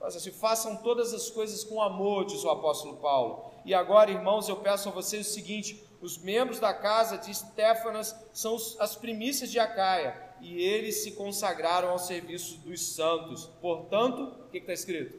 Mas 0.00 0.16
assim, 0.16 0.32
façam 0.32 0.76
todas 0.78 1.14
as 1.14 1.30
coisas 1.30 1.62
com 1.62 1.80
amor, 1.80 2.24
diz 2.24 2.42
o 2.42 2.50
apóstolo 2.50 2.96
Paulo. 2.96 3.52
E 3.64 3.72
agora, 3.72 4.10
irmãos, 4.10 4.48
eu 4.48 4.56
peço 4.56 4.88
a 4.88 4.92
vocês 4.92 5.28
o 5.28 5.30
seguinte: 5.30 5.88
os 6.00 6.18
membros 6.18 6.58
da 6.58 6.74
casa 6.74 7.16
de 7.16 7.32
Stefanas 7.32 8.16
são 8.32 8.56
as 8.80 8.96
primícias 8.96 9.52
de 9.52 9.60
Acaia 9.60 10.31
e 10.42 10.60
eles 10.60 11.04
se 11.04 11.12
consagraram 11.12 11.90
ao 11.90 11.98
serviço 12.00 12.58
dos 12.58 12.84
santos. 12.84 13.46
Portanto, 13.60 14.34
o 14.44 14.50
que 14.50 14.58
está 14.58 14.72
escrito? 14.72 15.16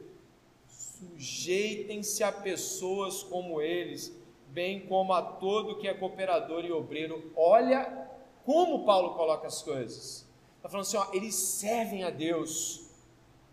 Sujeitem-se 0.68 2.22
a 2.22 2.30
pessoas 2.30 3.22
como 3.22 3.60
eles, 3.60 4.14
bem 4.48 4.86
como 4.86 5.14
a 5.14 5.22
todo 5.22 5.78
que 5.78 5.88
é 5.88 5.94
cooperador 5.94 6.66
e 6.66 6.70
obreiro. 6.70 7.32
Olha 7.34 8.06
como 8.44 8.84
Paulo 8.84 9.14
coloca 9.14 9.46
as 9.46 9.62
coisas. 9.62 10.28
Está 10.58 10.68
falando 10.68 10.86
assim: 10.86 10.98
ó, 10.98 11.06
eles 11.14 11.34
servem 11.34 12.04
a 12.04 12.10
Deus, 12.10 12.90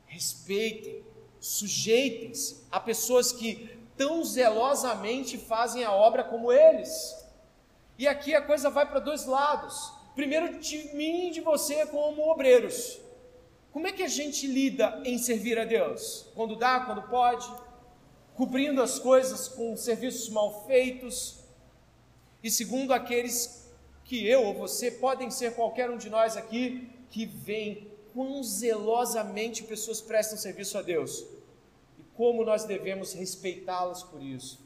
respeitem, 0.08 1.06
sujeitem-se 1.40 2.66
a 2.70 2.82
pessoas 2.82 3.32
que 3.32 3.80
tão 3.96 4.26
zelosamente 4.26 5.38
fazem 5.38 5.86
a 5.86 5.94
obra 5.94 6.26
como 6.26 6.52
eles. 6.52 7.16
E 7.98 8.10
aqui 8.10 8.36
a 8.36 8.42
coisa 8.42 8.70
vai 8.70 8.86
para 8.86 9.00
dois 9.00 9.26
lados 9.26 10.01
primeiro 10.22 10.60
de 10.60 10.94
mim 10.94 11.30
e 11.30 11.32
de 11.32 11.42
você 11.42 11.84
como 11.88 12.30
obreiros. 12.30 13.00
Como 13.72 13.88
é 13.88 13.92
que 13.92 14.04
a 14.04 14.08
gente 14.08 14.46
lida 14.46 15.02
em 15.04 15.18
servir 15.18 15.58
a 15.58 15.66
Deus? 15.66 16.28
Quando 16.36 16.56
dá, 16.56 16.82
quando 16.82 17.02
pode, 17.10 17.52
cobrindo 18.36 18.84
as 18.84 19.00
coisas 19.00 19.48
com 19.48 19.76
serviços 19.76 20.30
mal 20.30 20.68
feitos. 20.68 21.40
E 22.44 22.52
segundo 22.52 22.94
aqueles 22.94 23.68
que 24.04 24.28
eu 24.28 24.44
ou 24.44 24.54
você 24.54 24.92
podem 24.92 25.32
ser 25.32 25.56
qualquer 25.56 25.90
um 25.90 25.98
de 25.98 26.08
nós 26.08 26.38
aqui 26.38 26.88
que 27.10 27.26
vem 27.26 27.90
quão 28.14 28.44
zelosamente 28.44 29.64
pessoas 29.64 30.02
prestam 30.02 30.38
serviço 30.38 30.78
a 30.78 30.84
Deus 30.84 31.26
e 31.98 32.04
como 32.16 32.46
nós 32.46 32.64
devemos 32.64 33.14
respeitá-las 33.14 34.04
por 34.04 34.22
isso, 34.22 34.60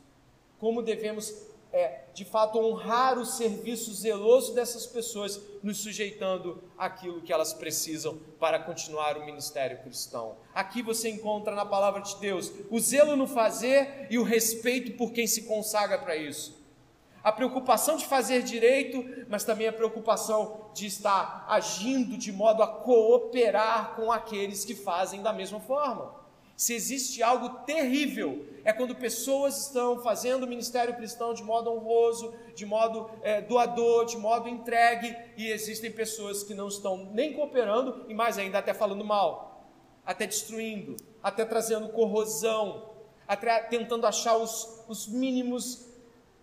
como 0.59 0.81
devemos 0.81 1.33
é, 1.75 2.05
de 2.13 2.23
fato, 2.23 2.57
honrar 2.57 3.19
o 3.19 3.25
serviço 3.25 3.93
zeloso 3.93 4.55
dessas 4.55 4.85
pessoas, 4.85 5.41
nos 5.61 5.79
sujeitando 5.79 6.63
àquilo 6.77 7.21
que 7.21 7.33
elas 7.33 7.53
precisam 7.53 8.17
para 8.39 8.57
continuar 8.57 9.17
o 9.17 9.25
ministério 9.25 9.83
cristão. 9.83 10.37
Aqui 10.53 10.81
você 10.81 11.09
encontra 11.09 11.53
na 11.53 11.65
palavra 11.65 12.01
de 12.01 12.15
Deus 12.15 12.49
o 12.71 12.79
zelo 12.79 13.17
no 13.17 13.27
fazer 13.27 14.07
e 14.09 14.17
o 14.17 14.23
respeito 14.23 14.93
por 14.93 15.11
quem 15.11 15.27
se 15.27 15.41
consagra 15.41 15.97
para 15.97 16.15
isso. 16.15 16.63
A 17.21 17.31
preocupação 17.33 17.97
de 17.97 18.05
fazer 18.05 18.41
direito, 18.41 19.25
mas 19.27 19.43
também 19.43 19.67
a 19.67 19.73
preocupação 19.73 20.69
de 20.73 20.85
estar 20.85 21.45
agindo 21.49 22.17
de 22.17 22.31
modo 22.31 22.63
a 22.63 22.67
cooperar 22.67 23.97
com 23.97 24.13
aqueles 24.13 24.63
que 24.63 24.75
fazem 24.75 25.21
da 25.21 25.33
mesma 25.33 25.59
forma. 25.59 26.24
Se 26.55 26.73
existe 26.73 27.21
algo 27.21 27.49
terrível, 27.65 28.45
é 28.63 28.71
quando 28.71 28.95
pessoas 28.95 29.65
estão 29.65 30.01
fazendo 30.01 30.43
o 30.43 30.47
ministério 30.47 30.95
cristão 30.95 31.33
de 31.33 31.43
modo 31.43 31.69
honroso, 31.69 32.33
de 32.55 32.65
modo 32.65 33.09
é, 33.21 33.41
doador, 33.41 34.05
de 34.05 34.17
modo 34.17 34.47
entregue, 34.47 35.15
e 35.35 35.51
existem 35.51 35.91
pessoas 35.91 36.43
que 36.43 36.53
não 36.53 36.69
estão 36.69 37.09
nem 37.11 37.33
cooperando 37.33 38.05
e 38.07 38.13
mais 38.13 38.37
ainda 38.37 38.59
até 38.59 38.73
falando 38.73 39.03
mal, 39.03 39.67
até 40.05 40.25
destruindo, 40.25 40.95
até 41.21 41.43
trazendo 41.43 41.89
corrosão, 41.89 42.89
até 43.27 43.59
tentando 43.63 44.07
achar 44.07 44.37
os, 44.37 44.83
os 44.87 45.07
mínimos 45.07 45.87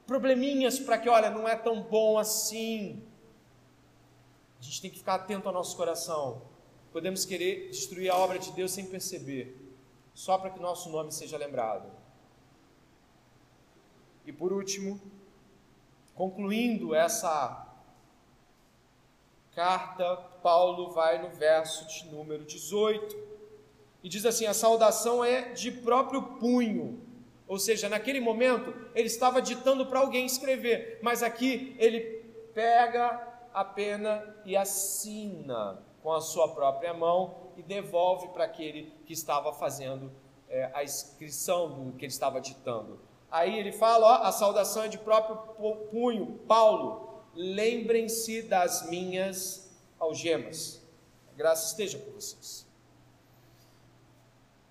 probleminhas 0.07 0.79
para 0.79 0.99
que, 0.99 1.09
olha, 1.09 1.31
não 1.31 1.49
é 1.49 1.57
tão 1.57 1.81
bom 1.81 2.19
assim. 2.19 3.03
A 4.61 4.63
gente 4.63 4.83
tem 4.83 4.91
que 4.91 4.99
ficar 4.99 5.15
atento 5.15 5.49
ao 5.49 5.55
nosso 5.55 5.75
coração 5.75 6.53
podemos 6.93 7.25
querer 7.25 7.71
destruir 7.71 8.11
a 8.11 8.17
obra 8.17 8.39
de 8.39 8.53
Deus 8.53 8.71
sem 8.71 8.85
perceber, 8.85 9.57
só 10.15 10.39
para 10.39 10.51
que 10.51 10.61
nosso 10.61 10.91
nome 10.91 11.13
seja 11.13 11.37
lembrado. 11.37 11.91
E 14.25 14.33
por 14.33 14.53
último, 14.53 15.01
concluindo 16.15 16.95
essa 16.95 17.67
carta, 19.55 20.17
Paulo 20.43 20.91
vai 20.91 21.21
no 21.21 21.31
verso 21.31 21.87
de 21.87 22.07
número 22.11 22.45
18 22.45 23.17
e 24.03 24.09
diz 24.09 24.25
assim: 24.25 24.47
a 24.47 24.55
saudação 24.55 25.25
é 25.25 25.53
de 25.53 25.71
próprio 25.71 26.23
punho. 26.39 27.01
Ou 27.49 27.59
seja, 27.59 27.89
naquele 27.89 28.21
momento 28.21 28.73
ele 28.95 29.09
estava 29.09 29.43
ditando 29.43 29.87
para 29.87 30.01
alguém 30.01 30.25
escrever, 30.25 30.99
mas 31.03 31.23
aqui 31.23 31.77
ele 31.79 32.01
pega 32.55 33.29
a 33.53 33.65
pena 33.65 34.37
e 34.45 34.57
assina 34.57 35.83
com 36.03 36.13
a 36.13 36.21
sua 36.21 36.49
própria 36.55 36.95
mão 36.95 37.42
e 37.57 37.63
devolve 37.63 38.29
para 38.29 38.45
aquele 38.45 38.93
que 39.07 39.13
estava 39.13 39.53
fazendo 39.53 40.13
é, 40.49 40.71
a 40.75 40.85
inscrição 40.85 41.71
do 41.71 41.93
que 41.93 42.05
ele 42.05 42.13
estava 42.13 42.41
ditando. 42.41 43.01
Aí 43.31 43.59
ele 43.59 43.73
fala: 43.73 44.07
ó, 44.07 44.27
a 44.27 44.33
saudação 44.33 44.85
é 44.85 44.89
de 44.89 44.99
próprio 44.99 45.37
punho, 45.91 46.41
Paulo, 46.47 47.23
lembrem-se 47.35 48.43
das 48.43 48.89
minhas 48.89 49.71
algemas. 49.99 50.83
A 51.43 51.53
esteja 51.55 51.99
com 51.99 52.13
vocês. 52.13 52.65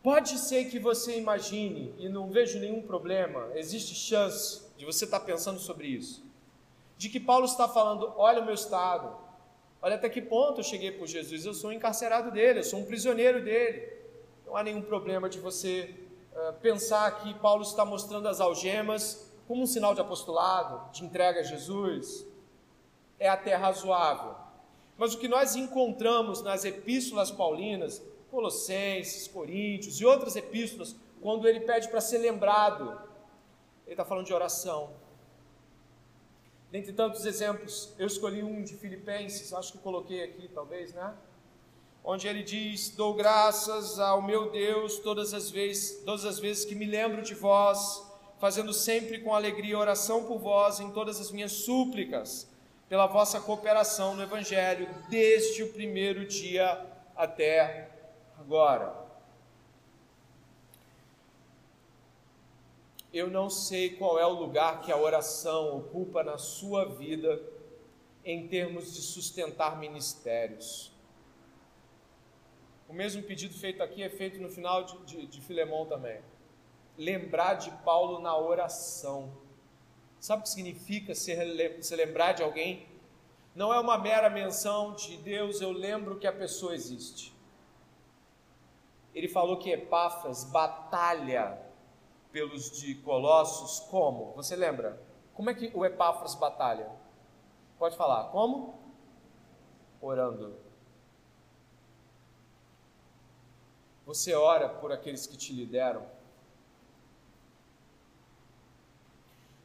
Pode 0.01 0.37
ser 0.37 0.65
que 0.65 0.79
você 0.79 1.17
imagine, 1.17 1.93
e 1.97 2.07
não 2.07 2.29
vejo 2.29 2.59
nenhum 2.59 2.81
problema, 2.81 3.49
existe 3.55 3.93
chance 3.93 4.61
de 4.77 4.85
você 4.85 5.05
estar 5.05 5.19
pensando 5.19 5.59
sobre 5.59 5.87
isso, 5.87 6.23
de 6.97 7.09
que 7.09 7.19
Paulo 7.19 7.45
está 7.45 7.67
falando: 7.67 8.13
olha 8.15 8.41
o 8.41 8.45
meu 8.45 8.53
estado, 8.53 9.15
olha 9.81 9.95
até 9.95 10.09
que 10.09 10.21
ponto 10.21 10.59
eu 10.59 10.63
cheguei 10.63 10.91
por 10.91 11.07
Jesus, 11.07 11.45
eu 11.45 11.53
sou 11.53 11.69
um 11.69 11.73
encarcerado 11.73 12.31
dele, 12.31 12.59
eu 12.59 12.63
sou 12.63 12.79
um 12.79 12.85
prisioneiro 12.85 13.43
dele. 13.43 13.91
Não 14.45 14.55
há 14.55 14.63
nenhum 14.63 14.81
problema 14.81 15.29
de 15.29 15.39
você 15.39 15.95
uh, 16.33 16.53
pensar 16.61 17.21
que 17.21 17.33
Paulo 17.35 17.63
está 17.63 17.85
mostrando 17.85 18.27
as 18.27 18.39
algemas 18.39 19.31
como 19.47 19.63
um 19.63 19.65
sinal 19.65 19.93
de 19.93 20.01
apostolado, 20.01 20.91
de 20.91 21.03
entrega 21.03 21.41
a 21.41 21.43
Jesus. 21.43 22.25
É 23.19 23.27
até 23.27 23.55
razoável. 23.55 24.35
Mas 24.97 25.13
o 25.13 25.17
que 25.17 25.27
nós 25.27 25.55
encontramos 25.55 26.41
nas 26.41 26.63
epístolas 26.63 27.31
paulinas, 27.31 28.01
Colossenses, 28.29 29.27
Coríntios 29.27 29.99
e 29.99 30.05
outras 30.05 30.35
epístolas, 30.35 30.95
quando 31.21 31.47
ele 31.47 31.61
pede 31.61 31.89
para 31.89 31.99
ser 31.99 32.19
lembrado, 32.19 32.91
ele 33.85 33.93
está 33.93 34.05
falando 34.05 34.25
de 34.25 34.33
oração. 34.33 34.91
Dentre 36.71 36.93
tantos 36.93 37.25
exemplos, 37.25 37.93
eu 37.99 38.07
escolhi 38.07 38.41
um 38.41 38.63
de 38.63 38.77
Filipenses, 38.77 39.51
acho 39.51 39.73
que 39.73 39.77
coloquei 39.79 40.23
aqui, 40.23 40.47
talvez, 40.47 40.93
né? 40.93 41.13
Onde 42.01 42.29
ele 42.29 42.43
diz: 42.43 42.91
Dou 42.91 43.13
graças 43.13 43.99
ao 43.99 44.21
meu 44.21 44.49
Deus 44.49 44.97
todas 44.99 45.33
as 45.33 45.51
vezes, 45.51 46.01
todas 46.05 46.23
as 46.23 46.39
vezes 46.39 46.63
que 46.63 46.73
me 46.73 46.85
lembro 46.85 47.21
de 47.21 47.35
vós, 47.35 48.01
fazendo 48.39 48.71
sempre 48.71 49.19
com 49.19 49.35
alegria 49.35 49.77
oração 49.77 50.23
por 50.23 50.39
vós 50.39 50.79
em 50.79 50.91
todas 50.91 51.19
as 51.19 51.29
minhas 51.29 51.51
súplicas, 51.51 52.49
pela 52.87 53.05
vossa 53.05 53.41
cooperação 53.41 54.15
no 54.15 54.23
Evangelho, 54.23 54.87
desde 55.09 55.63
o 55.63 55.73
primeiro 55.73 56.25
dia 56.25 56.85
até 57.17 57.89
agora. 58.39 59.10
Eu 63.13 63.29
não 63.29 63.49
sei 63.49 63.97
qual 63.97 64.17
é 64.17 64.25
o 64.25 64.31
lugar 64.31 64.81
que 64.81 64.91
a 64.91 64.97
oração 64.97 65.77
ocupa 65.77 66.23
na 66.23 66.37
sua 66.37 66.85
vida 66.85 67.41
em 68.23 68.47
termos 68.47 68.93
de 68.93 69.01
sustentar 69.01 69.77
ministérios. 69.77 70.91
O 72.87 72.93
mesmo 72.93 73.21
pedido 73.23 73.53
feito 73.53 73.83
aqui 73.83 74.01
é 74.01 74.09
feito 74.09 74.39
no 74.39 74.49
final 74.49 74.83
de, 74.83 74.97
de, 75.05 75.27
de 75.27 75.41
Filemão 75.41 75.85
também. 75.85 76.21
Lembrar 76.97 77.55
de 77.55 77.71
Paulo 77.83 78.19
na 78.19 78.37
oração. 78.37 79.31
Sabe 80.19 80.41
o 80.41 80.43
que 80.43 80.49
significa 80.49 81.13
se, 81.13 81.35
se 81.81 81.95
lembrar 81.95 82.33
de 82.33 82.43
alguém? 82.43 82.87
Não 83.53 83.73
é 83.73 83.79
uma 83.79 83.97
mera 83.97 84.29
menção 84.29 84.93
de 84.93 85.17
Deus, 85.17 85.59
eu 85.59 85.71
lembro 85.71 86.17
que 86.17 86.27
a 86.27 86.31
pessoa 86.31 86.73
existe. 86.73 87.33
Ele 89.13 89.27
falou 89.27 89.57
que 89.57 89.69
Epáfras 89.69 90.45
batalha 90.45 91.70
pelos 92.31 92.71
de 92.71 92.95
Colossos, 92.95 93.79
como? 93.89 94.33
Você 94.33 94.55
lembra? 94.55 95.01
Como 95.33 95.49
é 95.49 95.53
que 95.53 95.71
o 95.73 95.85
Epáfras 95.85 96.35
batalha? 96.35 96.89
Pode 97.77 97.95
falar, 97.95 98.29
como? 98.31 98.79
Orando. 100.01 100.55
Você 104.05 104.33
ora 104.33 104.67
por 104.67 104.91
aqueles 104.91 105.25
que 105.27 105.37
te 105.37 105.53
lideram? 105.53 106.05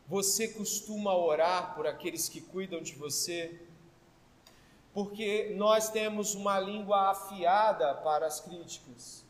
Você 0.09 0.49
costuma 0.49 1.17
orar 1.17 1.75
por 1.75 1.87
aqueles 1.87 2.29
que 2.29 2.41
cuidam 2.41 2.81
de 2.81 2.95
você? 2.95 3.61
Porque 4.95 5.53
nós 5.57 5.91
temos 5.91 6.35
uma 6.35 6.61
língua 6.61 7.11
afiada 7.11 7.95
para 7.95 8.27
as 8.27 8.41
críticas 8.41 9.27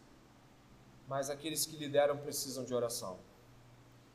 mas 1.09 1.30
aqueles 1.30 1.64
que 1.64 1.76
lideram 1.76 2.16
precisam 2.18 2.64
de 2.64 2.74
oração. 2.74 3.18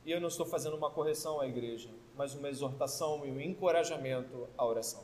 E 0.06 0.12
eu 0.12 0.20
não 0.20 0.28
estou 0.28 0.46
fazendo 0.46 0.76
uma 0.76 0.90
correção 0.90 1.40
à 1.40 1.48
igreja, 1.48 1.90
mas 2.16 2.34
uma 2.34 2.50
exortação 2.50 3.26
e 3.26 3.32
um 3.32 3.40
encorajamento 3.40 4.48
à 4.58 4.66
oração. 4.66 5.04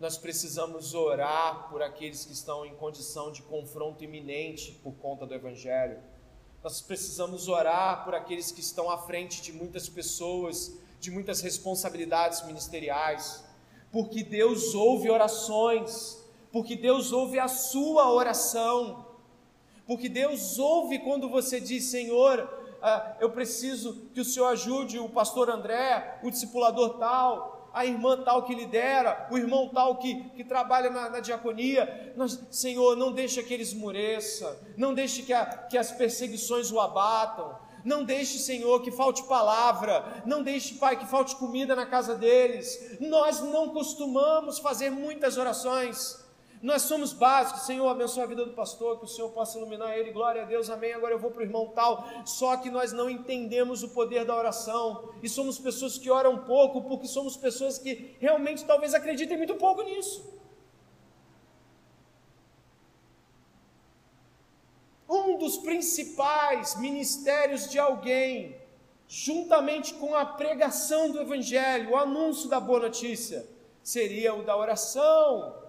Nós 0.00 0.16
precisamos 0.16 0.94
orar 0.94 1.68
por 1.68 1.82
aqueles 1.82 2.24
que 2.24 2.32
estão 2.32 2.64
em 2.64 2.74
condição 2.74 3.30
de 3.30 3.42
confronto 3.42 4.02
iminente 4.02 4.72
por 4.82 4.94
conta 4.94 5.26
do 5.26 5.34
Evangelho. 5.34 5.98
Nós 6.62 6.80
precisamos 6.80 7.48
orar 7.48 8.04
por 8.04 8.14
aqueles 8.14 8.50
que 8.50 8.60
estão 8.60 8.90
à 8.90 8.98
frente 8.98 9.42
de 9.42 9.52
muitas 9.52 9.88
pessoas, 9.88 10.78
de 10.98 11.10
muitas 11.10 11.42
responsabilidades 11.42 12.44
ministeriais, 12.46 13.44
porque 13.92 14.24
Deus 14.24 14.74
ouve 14.74 15.10
orações, 15.10 16.24
porque 16.50 16.74
Deus 16.74 17.12
ouve 17.12 17.38
a 17.38 17.46
sua 17.46 18.10
oração 18.10 19.14
porque 19.86 20.08
Deus 20.08 20.58
ouve 20.58 20.98
quando 20.98 21.28
você 21.28 21.60
diz: 21.60 21.84
Senhor, 21.84 22.48
ah, 22.86 23.16
eu 23.18 23.30
preciso 23.30 24.10
que 24.12 24.20
o 24.20 24.24
Senhor 24.24 24.46
ajude 24.48 24.98
o 24.98 25.08
pastor 25.08 25.48
André, 25.48 26.20
o 26.22 26.30
discipulador 26.30 26.98
tal, 26.98 27.70
a 27.72 27.86
irmã 27.86 28.22
tal 28.22 28.44
que 28.44 28.54
lidera, 28.54 29.26
o 29.30 29.38
irmão 29.38 29.70
tal 29.70 29.96
que, 29.96 30.28
que 30.36 30.44
trabalha 30.44 30.90
na, 30.90 31.08
na 31.08 31.20
diaconia. 31.20 32.12
Nós, 32.14 32.38
Senhor, 32.50 32.94
não 32.94 33.10
deixe 33.10 33.42
que 33.42 33.54
ele 33.54 33.62
esmoreça, 33.62 34.60
não 34.76 34.92
deixe 34.92 35.22
que, 35.22 35.32
a, 35.32 35.46
que 35.46 35.78
as 35.78 35.90
perseguições 35.92 36.70
o 36.70 36.78
abatam, 36.78 37.56
não 37.84 38.02
deixe, 38.02 38.38
Senhor, 38.38 38.80
que 38.80 38.90
falte 38.90 39.22
palavra. 39.24 40.22
Não 40.24 40.42
deixe, 40.42 40.76
Pai, 40.76 40.98
que 40.98 41.06
falte 41.06 41.36
comida 41.36 41.76
na 41.76 41.84
casa 41.84 42.14
deles. 42.14 42.98
Nós 42.98 43.40
não 43.40 43.68
costumamos 43.70 44.58
fazer 44.58 44.88
muitas 44.90 45.36
orações. 45.36 46.23
Nós 46.64 46.80
somos 46.80 47.12
básicos, 47.12 47.66
Senhor, 47.66 47.86
abençoa 47.86 48.24
a 48.24 48.26
vida 48.26 48.42
do 48.42 48.54
pastor, 48.54 48.98
que 48.98 49.04
o 49.04 49.06
Senhor 49.06 49.28
possa 49.32 49.58
iluminar 49.58 49.98
ele, 49.98 50.12
glória 50.12 50.40
a 50.40 50.44
Deus, 50.46 50.70
amém. 50.70 50.94
Agora 50.94 51.12
eu 51.12 51.18
vou 51.18 51.30
para 51.30 51.40
o 51.40 51.44
irmão 51.44 51.66
tal. 51.74 52.08
Só 52.24 52.56
que 52.56 52.70
nós 52.70 52.90
não 52.90 53.10
entendemos 53.10 53.82
o 53.82 53.90
poder 53.90 54.24
da 54.24 54.34
oração 54.34 55.10
e 55.22 55.28
somos 55.28 55.58
pessoas 55.58 55.98
que 55.98 56.10
oram 56.10 56.38
pouco, 56.38 56.80
porque 56.84 57.06
somos 57.06 57.36
pessoas 57.36 57.76
que 57.76 58.16
realmente 58.18 58.64
talvez 58.64 58.94
acreditem 58.94 59.36
muito 59.36 59.56
pouco 59.56 59.82
nisso. 59.82 60.40
Um 65.06 65.36
dos 65.36 65.58
principais 65.58 66.80
ministérios 66.80 67.68
de 67.68 67.78
alguém, 67.78 68.56
juntamente 69.06 69.92
com 69.92 70.14
a 70.14 70.24
pregação 70.24 71.10
do 71.10 71.20
Evangelho, 71.20 71.90
o 71.90 71.96
anúncio 71.98 72.48
da 72.48 72.58
boa 72.58 72.80
notícia, 72.80 73.46
seria 73.82 74.32
o 74.34 74.42
da 74.42 74.56
oração 74.56 75.62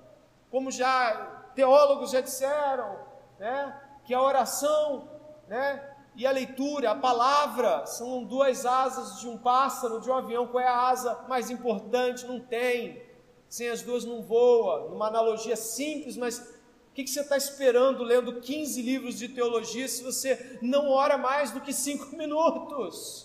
como 0.56 0.72
já 0.72 1.51
teólogos 1.53 2.12
já 2.12 2.22
disseram, 2.22 2.97
né, 3.38 3.78
que 4.06 4.14
a 4.14 4.22
oração, 4.22 5.10
né, 5.49 5.93
e 6.16 6.26
a 6.26 6.32
leitura, 6.32 6.91
a 6.91 6.95
palavra, 6.95 7.86
são 7.86 8.24
duas 8.24 8.66
asas 8.66 9.20
de 9.20 9.28
um 9.28 9.38
pássaro, 9.38 9.99
de 9.99 10.10
um 10.10 10.14
avião. 10.14 10.47
Qual 10.47 10.64
é 10.64 10.68
a 10.68 10.88
asa 10.88 11.26
mais 11.28 11.49
importante? 11.49 12.26
Não 12.26 12.39
tem. 12.39 13.03
Sem 13.49 13.68
as 13.68 13.82
duas 13.82 14.06
não 14.06 14.22
voa. 14.22 14.89
Numa 14.89 15.08
analogia 15.08 15.58
simples, 15.58 16.16
mas 16.16 16.39
o 16.39 16.93
que, 16.93 17.03
que 17.03 17.10
você 17.10 17.20
está 17.20 17.36
esperando 17.36 18.01
lendo 18.01 18.39
15 18.39 18.82
livros 18.82 19.18
de 19.18 19.28
teologia 19.28 19.89
se 19.89 20.06
você 20.06 20.58
não 20.62 20.89
ora 20.89 21.18
mais 21.18 21.51
do 21.51 21.60
que 21.60 21.74
cinco 21.74 22.06
minutos? 22.16 23.24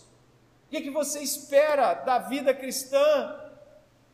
O 0.66 0.70
que, 0.70 0.80
que 0.80 0.90
você 0.90 1.20
espera 1.20 1.94
da 1.94 2.18
vida 2.18 2.52
cristã? 2.52 3.38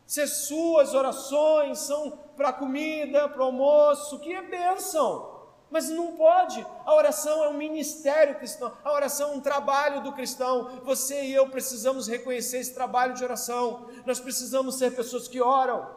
Se 0.05 0.21
as 0.21 0.47
suas 0.47 0.93
orações 0.93 1.79
são 1.79 2.26
para 2.37 2.53
comida, 2.53 3.29
para 3.29 3.43
almoço, 3.43 4.21
que 4.21 4.33
é 4.33 4.43
bênção. 4.43 5.35
Mas 5.69 5.89
não 5.91 6.13
pode. 6.13 6.65
A 6.85 6.95
oração 6.95 7.43
é 7.43 7.49
um 7.49 7.55
ministério 7.55 8.37
cristão. 8.37 8.73
A 8.85 8.93
oração 8.93 9.33
é 9.33 9.37
um 9.37 9.41
trabalho 9.41 10.03
do 10.03 10.13
cristão. 10.13 10.81
Você 10.85 11.25
e 11.25 11.35
eu 11.35 11.49
precisamos 11.49 12.07
reconhecer 12.07 12.59
esse 12.59 12.73
trabalho 12.73 13.15
de 13.15 13.25
oração. 13.25 13.89
Nós 14.05 14.21
precisamos 14.21 14.77
ser 14.77 14.95
pessoas 14.95 15.27
que 15.27 15.41
oram. 15.41 15.89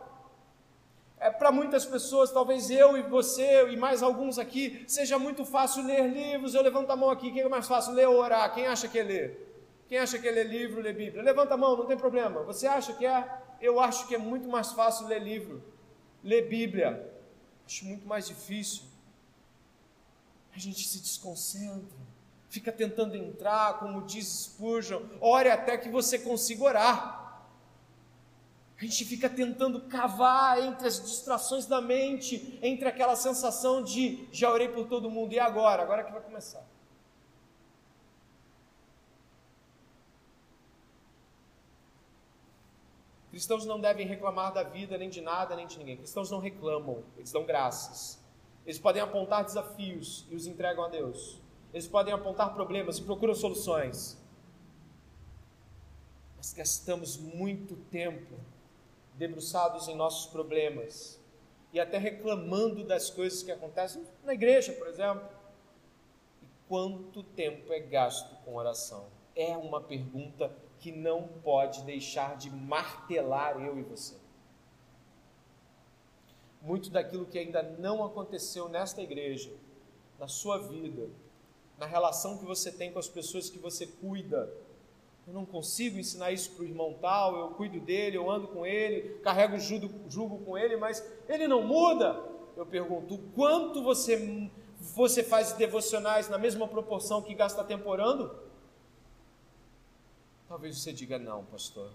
é, 1.19 1.29
para 1.29 1.51
muitas 1.51 1.85
pessoas, 1.85 2.31
talvez 2.31 2.69
eu 2.69 2.97
e 2.97 3.01
você 3.03 3.69
e 3.69 3.77
mais 3.77 4.01
alguns 4.01 4.39
aqui, 4.39 4.83
seja 4.87 5.19
muito 5.19 5.45
fácil 5.45 5.85
ler 5.85 6.07
livros. 6.07 6.55
Eu 6.55 6.63
levanto 6.63 6.89
a 6.91 6.95
mão 6.95 7.09
aqui, 7.09 7.31
quem 7.31 7.43
é 7.43 7.49
mais 7.49 7.67
fácil, 7.67 7.93
ler 7.93 8.07
ou 8.07 8.15
orar? 8.17 8.53
Quem 8.53 8.65
acha 8.67 8.87
que 8.87 8.97
é 8.97 9.03
ler? 9.03 9.45
Quem 9.87 9.97
acha 9.97 10.17
que 10.17 10.27
é 10.27 10.31
ler 10.31 10.47
livro, 10.47 10.81
ler 10.81 10.93
Bíblia? 10.93 11.21
Levanta 11.21 11.55
a 11.55 11.57
mão, 11.57 11.75
não 11.75 11.85
tem 11.85 11.97
problema. 11.97 12.41
Você 12.43 12.65
acha 12.67 12.93
que 12.93 13.05
é? 13.05 13.27
Eu 13.61 13.79
acho 13.79 14.07
que 14.07 14.15
é 14.15 14.17
muito 14.17 14.47
mais 14.47 14.71
fácil 14.71 15.07
ler 15.07 15.19
livro, 15.19 15.61
ler 16.23 16.47
Bíblia. 16.47 17.11
Acho 17.65 17.85
muito 17.85 18.07
mais 18.07 18.27
difícil. 18.27 18.83
A 20.53 20.59
gente 20.59 20.87
se 20.87 20.99
desconcentra, 20.99 21.97
fica 22.49 22.71
tentando 22.71 23.15
entrar, 23.15 23.79
como 23.79 24.01
diz 24.01 24.27
Spurgeon, 24.27 25.01
ore 25.21 25.49
até 25.49 25.77
que 25.77 25.89
você 25.89 26.17
consiga 26.19 26.63
orar. 26.63 27.19
A 28.77 28.83
gente 28.83 29.03
fica 29.03 29.29
tentando 29.29 29.81
cavar 29.81 30.59
entre 30.63 30.87
as 30.87 31.01
distrações 31.01 31.65
da 31.65 31.81
mente, 31.81 32.57
entre 32.61 32.87
aquela 32.87 33.15
sensação 33.15 33.83
de 33.83 34.27
já 34.31 34.51
orei 34.51 34.69
por 34.69 34.87
todo 34.87 35.11
mundo, 35.11 35.33
e 35.33 35.39
agora? 35.39 35.83
Agora 35.83 36.03
que 36.03 36.11
vai 36.11 36.21
começar. 36.21 36.65
Cristãos 43.39 43.65
não 43.65 43.79
devem 43.79 44.05
reclamar 44.05 44.53
da 44.53 44.63
vida, 44.63 44.97
nem 44.97 45.09
de 45.09 45.21
nada, 45.21 45.55
nem 45.55 45.65
de 45.65 45.79
ninguém. 45.79 45.95
Cristãos 45.95 46.29
não 46.29 46.39
reclamam, 46.39 47.05
eles 47.15 47.31
dão 47.31 47.45
graças. 47.45 48.21
Eles 48.65 48.77
podem 48.77 49.01
apontar 49.01 49.45
desafios 49.45 50.27
e 50.29 50.35
os 50.35 50.45
entregam 50.45 50.83
a 50.83 50.89
Deus. 50.89 51.39
Eles 51.73 51.87
podem 51.87 52.13
apontar 52.13 52.53
problemas 52.53 52.97
e 52.97 53.01
procuram 53.01 53.33
soluções. 53.33 54.21
Mas 56.35 56.51
gastamos 56.51 57.15
muito 57.15 57.77
tempo 57.89 58.35
debruçados 59.15 59.87
em 59.87 59.95
nossos 59.95 60.29
problemas 60.29 61.17
e 61.71 61.79
até 61.79 61.97
reclamando 61.97 62.83
das 62.83 63.09
coisas 63.09 63.41
que 63.41 63.53
acontecem 63.53 64.03
na 64.25 64.33
igreja, 64.33 64.73
por 64.73 64.87
exemplo. 64.87 65.25
E 66.43 66.47
quanto 66.67 67.23
tempo 67.23 67.71
é 67.71 67.79
gasto 67.79 68.35
com 68.43 68.57
oração? 68.57 69.05
É 69.33 69.55
uma 69.55 69.79
pergunta 69.79 70.53
que 70.79 70.91
não 70.91 71.27
pode 71.43 71.83
deixar 71.83 72.37
de 72.37 72.49
martelar 72.49 73.59
eu 73.61 73.77
e 73.77 73.83
você. 73.83 74.15
Muito 76.61 76.89
daquilo 76.89 77.25
que 77.25 77.37
ainda 77.37 77.61
não 77.61 78.03
aconteceu 78.03 78.67
nesta 78.67 79.01
igreja, 79.01 79.51
na 80.17 80.27
sua 80.27 80.57
vida, 80.57 81.09
na 81.77 81.85
relação 81.85 82.37
que 82.37 82.45
você 82.45 82.71
tem 82.71 82.91
com 82.91 82.99
as 82.99 83.07
pessoas 83.07 83.49
que 83.49 83.57
você 83.57 83.87
cuida, 83.87 84.51
eu 85.29 85.33
não 85.33 85.45
consigo 85.45 85.99
ensinar 85.99 86.31
isso 86.31 86.51
para 86.51 86.63
o 86.63 86.67
irmão 86.67 86.95
tal, 86.99 87.37
eu 87.37 87.49
cuido 87.51 87.79
dele, 87.79 88.17
eu 88.17 88.29
ando 88.31 88.47
com 88.47 88.65
ele, 88.65 89.19
carrego 89.19 89.55
o 89.55 89.59
jugo, 89.59 90.39
com 90.39 90.57
ele, 90.57 90.75
mas 90.75 91.07
ele 91.27 91.47
não 91.47 91.61
muda. 91.61 92.19
Eu 92.57 92.65
pergunto, 92.65 93.19
quanto 93.35 93.83
você, 93.83 94.49
você 94.79 95.23
faz 95.23 95.53
devocionais 95.53 96.27
na 96.29 96.39
mesma 96.39 96.67
proporção 96.67 97.21
que 97.21 97.35
gasta 97.35 97.63
tempo 97.63 97.87
orando? 97.87 98.48
Talvez 100.49 100.79
você 100.79 100.91
diga, 100.91 101.19
não, 101.19 101.45
pastor. 101.45 101.93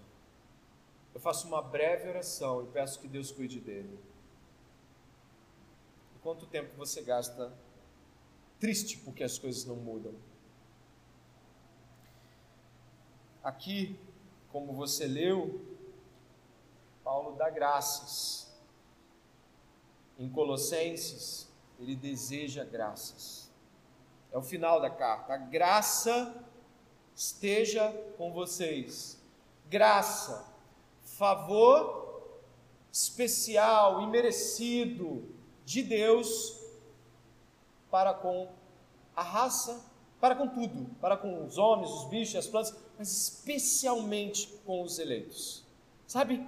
Eu 1.13 1.19
faço 1.19 1.45
uma 1.45 1.61
breve 1.61 2.07
oração 2.07 2.63
e 2.63 2.67
peço 2.67 3.01
que 3.01 3.07
Deus 3.07 3.29
cuide 3.29 3.59
dele. 3.59 3.99
Quanto 6.23 6.45
tempo 6.45 6.73
você 6.77 7.01
gasta 7.01 7.53
triste 8.57 8.97
porque 8.99 9.25
as 9.25 9.37
coisas 9.37 9.65
não 9.65 9.75
mudam? 9.75 10.15
Aqui, 13.43 13.99
como 14.53 14.71
você 14.71 15.05
leu, 15.05 15.61
Paulo 17.03 17.35
dá 17.35 17.49
graças. 17.49 18.57
Em 20.17 20.29
Colossenses, 20.29 21.51
ele 21.77 21.93
deseja 21.93 22.63
graças. 22.63 23.51
É 24.31 24.37
o 24.37 24.41
final 24.41 24.79
da 24.79 24.89
carta. 24.89 25.33
A 25.33 25.37
graça 25.37 26.44
esteja 27.15 27.89
com 28.17 28.31
vocês. 28.31 29.19
Graça, 29.69 30.45
favor 31.01 32.05
especial 32.91 34.01
e 34.01 34.07
merecido 34.07 35.27
de 35.65 35.81
Deus 35.81 36.61
para 37.89 38.13
com 38.13 38.49
a 39.15 39.23
raça, 39.23 39.83
para 40.19 40.35
com 40.35 40.47
tudo, 40.47 40.89
para 40.99 41.17
com 41.17 41.45
os 41.45 41.57
homens, 41.57 41.89
os 41.89 42.09
bichos, 42.09 42.35
as 42.35 42.47
plantas, 42.47 42.75
mas 42.97 43.11
especialmente 43.11 44.47
com 44.65 44.81
os 44.81 44.99
eleitos. 44.99 45.65
Sabe? 46.05 46.45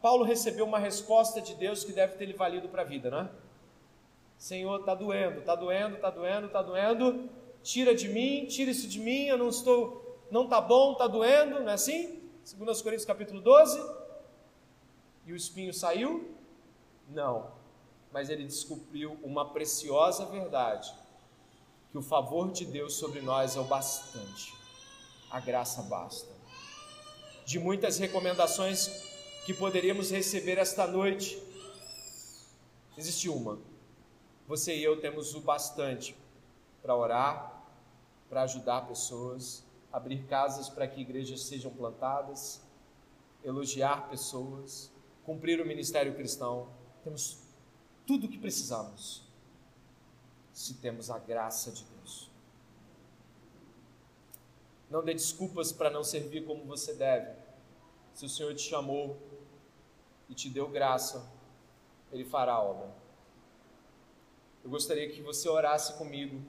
Paulo 0.00 0.24
recebeu 0.24 0.64
uma 0.64 0.78
resposta 0.78 1.40
de 1.40 1.54
Deus 1.54 1.82
que 1.84 1.92
deve 1.92 2.16
ter 2.16 2.26
lhe 2.26 2.32
valido 2.32 2.68
para 2.68 2.82
a 2.82 2.84
vida, 2.84 3.10
não 3.10 3.20
é? 3.20 3.30
Senhor, 4.38 4.80
está 4.80 4.94
doendo, 4.94 5.40
está 5.40 5.54
doendo, 5.54 5.96
está 5.96 6.10
doendo, 6.10 6.46
está 6.46 6.62
doendo, 6.62 7.30
tira 7.66 7.94
de 7.94 8.08
mim, 8.08 8.46
tira 8.46 8.70
isso 8.70 8.86
de 8.86 9.00
mim, 9.00 9.24
eu 9.24 9.36
não 9.36 9.48
estou, 9.48 10.20
não 10.30 10.44
está 10.44 10.60
bom, 10.60 10.92
está 10.92 11.08
doendo, 11.08 11.58
não 11.58 11.70
é 11.70 11.74
assim? 11.74 12.22
2 12.56 12.80
Coríntios 12.80 13.04
capítulo 13.04 13.40
12. 13.40 13.76
E 15.26 15.32
o 15.32 15.36
espinho 15.36 15.74
saiu? 15.74 16.32
Não. 17.08 17.50
Mas 18.12 18.30
ele 18.30 18.44
descobriu 18.44 19.18
uma 19.20 19.52
preciosa 19.52 20.24
verdade: 20.26 20.94
que 21.90 21.98
o 21.98 22.02
favor 22.02 22.52
de 22.52 22.64
Deus 22.64 22.94
sobre 22.94 23.20
nós 23.20 23.56
é 23.56 23.60
o 23.60 23.64
bastante 23.64 24.54
a 25.30 25.40
graça 25.40 25.82
basta. 25.82 26.32
De 27.44 27.58
muitas 27.58 27.98
recomendações 27.98 28.88
que 29.44 29.52
poderíamos 29.52 30.10
receber 30.10 30.58
esta 30.58 30.86
noite, 30.86 31.36
existe 32.96 33.28
uma. 33.28 33.58
Você 34.46 34.76
e 34.76 34.84
eu 34.84 35.00
temos 35.00 35.34
o 35.34 35.40
bastante 35.40 36.16
para 36.82 36.94
orar, 36.94 37.55
para 38.28 38.42
ajudar 38.42 38.86
pessoas, 38.86 39.64
abrir 39.92 40.26
casas 40.26 40.68
para 40.68 40.86
que 40.86 41.00
igrejas 41.00 41.42
sejam 41.42 41.72
plantadas, 41.72 42.60
elogiar 43.42 44.08
pessoas, 44.08 44.92
cumprir 45.24 45.60
o 45.60 45.66
ministério 45.66 46.14
cristão. 46.14 46.68
Temos 47.02 47.38
tudo 48.06 48.26
o 48.26 48.28
que 48.28 48.38
precisamos 48.38 49.24
se 50.52 50.74
temos 50.74 51.10
a 51.10 51.18
graça 51.18 51.70
de 51.70 51.84
Deus. 51.84 52.30
Não 54.88 55.04
dê 55.04 55.12
desculpas 55.12 55.72
para 55.72 55.90
não 55.90 56.02
servir 56.02 56.46
como 56.46 56.64
você 56.64 56.94
deve. 56.94 57.36
Se 58.14 58.24
o 58.24 58.28
Senhor 58.28 58.54
te 58.54 58.62
chamou 58.62 59.18
e 60.28 60.34
te 60.34 60.48
deu 60.48 60.68
graça, 60.68 61.30
Ele 62.12 62.24
fará 62.24 62.54
a 62.54 62.62
obra. 62.62 62.94
Eu 64.64 64.70
gostaria 64.70 65.08
que 65.10 65.20
você 65.20 65.48
orasse 65.48 65.98
comigo, 65.98 66.42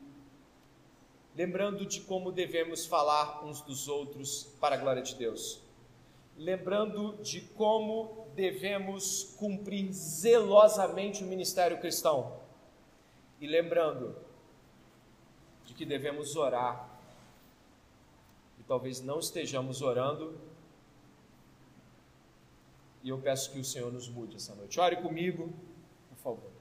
lembrando 1.38 1.86
de 1.86 2.02
como 2.02 2.32
devemos 2.32 2.86
falar 2.86 3.46
uns 3.46 3.62
dos 3.62 3.88
outros 3.88 4.44
para 4.60 4.76
a 4.76 4.78
glória 4.78 5.02
de 5.02 5.16
Deus. 5.16 5.62
Lembrando 6.36 7.14
de 7.22 7.42
como 7.42 8.28
devemos 8.36 9.36
cumprir 9.38 9.94
zelosamente 9.94 11.24
o 11.24 11.28
ministério 11.28 11.80
cristão. 11.80 12.40
E 13.40 13.48
lembrando 13.48 14.16
de 15.64 15.74
que 15.74 15.86
devemos 15.86 16.36
orar 16.36 16.98
talvez 18.68 19.02
não 19.02 19.20
estejamos 19.20 19.82
orando. 19.82 20.38
E 23.02 23.10
eu 23.10 23.18
peço 23.18 23.52
que 23.52 23.60
o 23.60 23.64
Senhor 23.64 23.92
nos 23.92 24.10
mude 24.10 24.36
essa 24.36 24.54
noite. 24.54 24.80
Ore 24.80 24.98
comigo, 24.98 25.54
por 26.10 26.18
favor. 26.18 26.57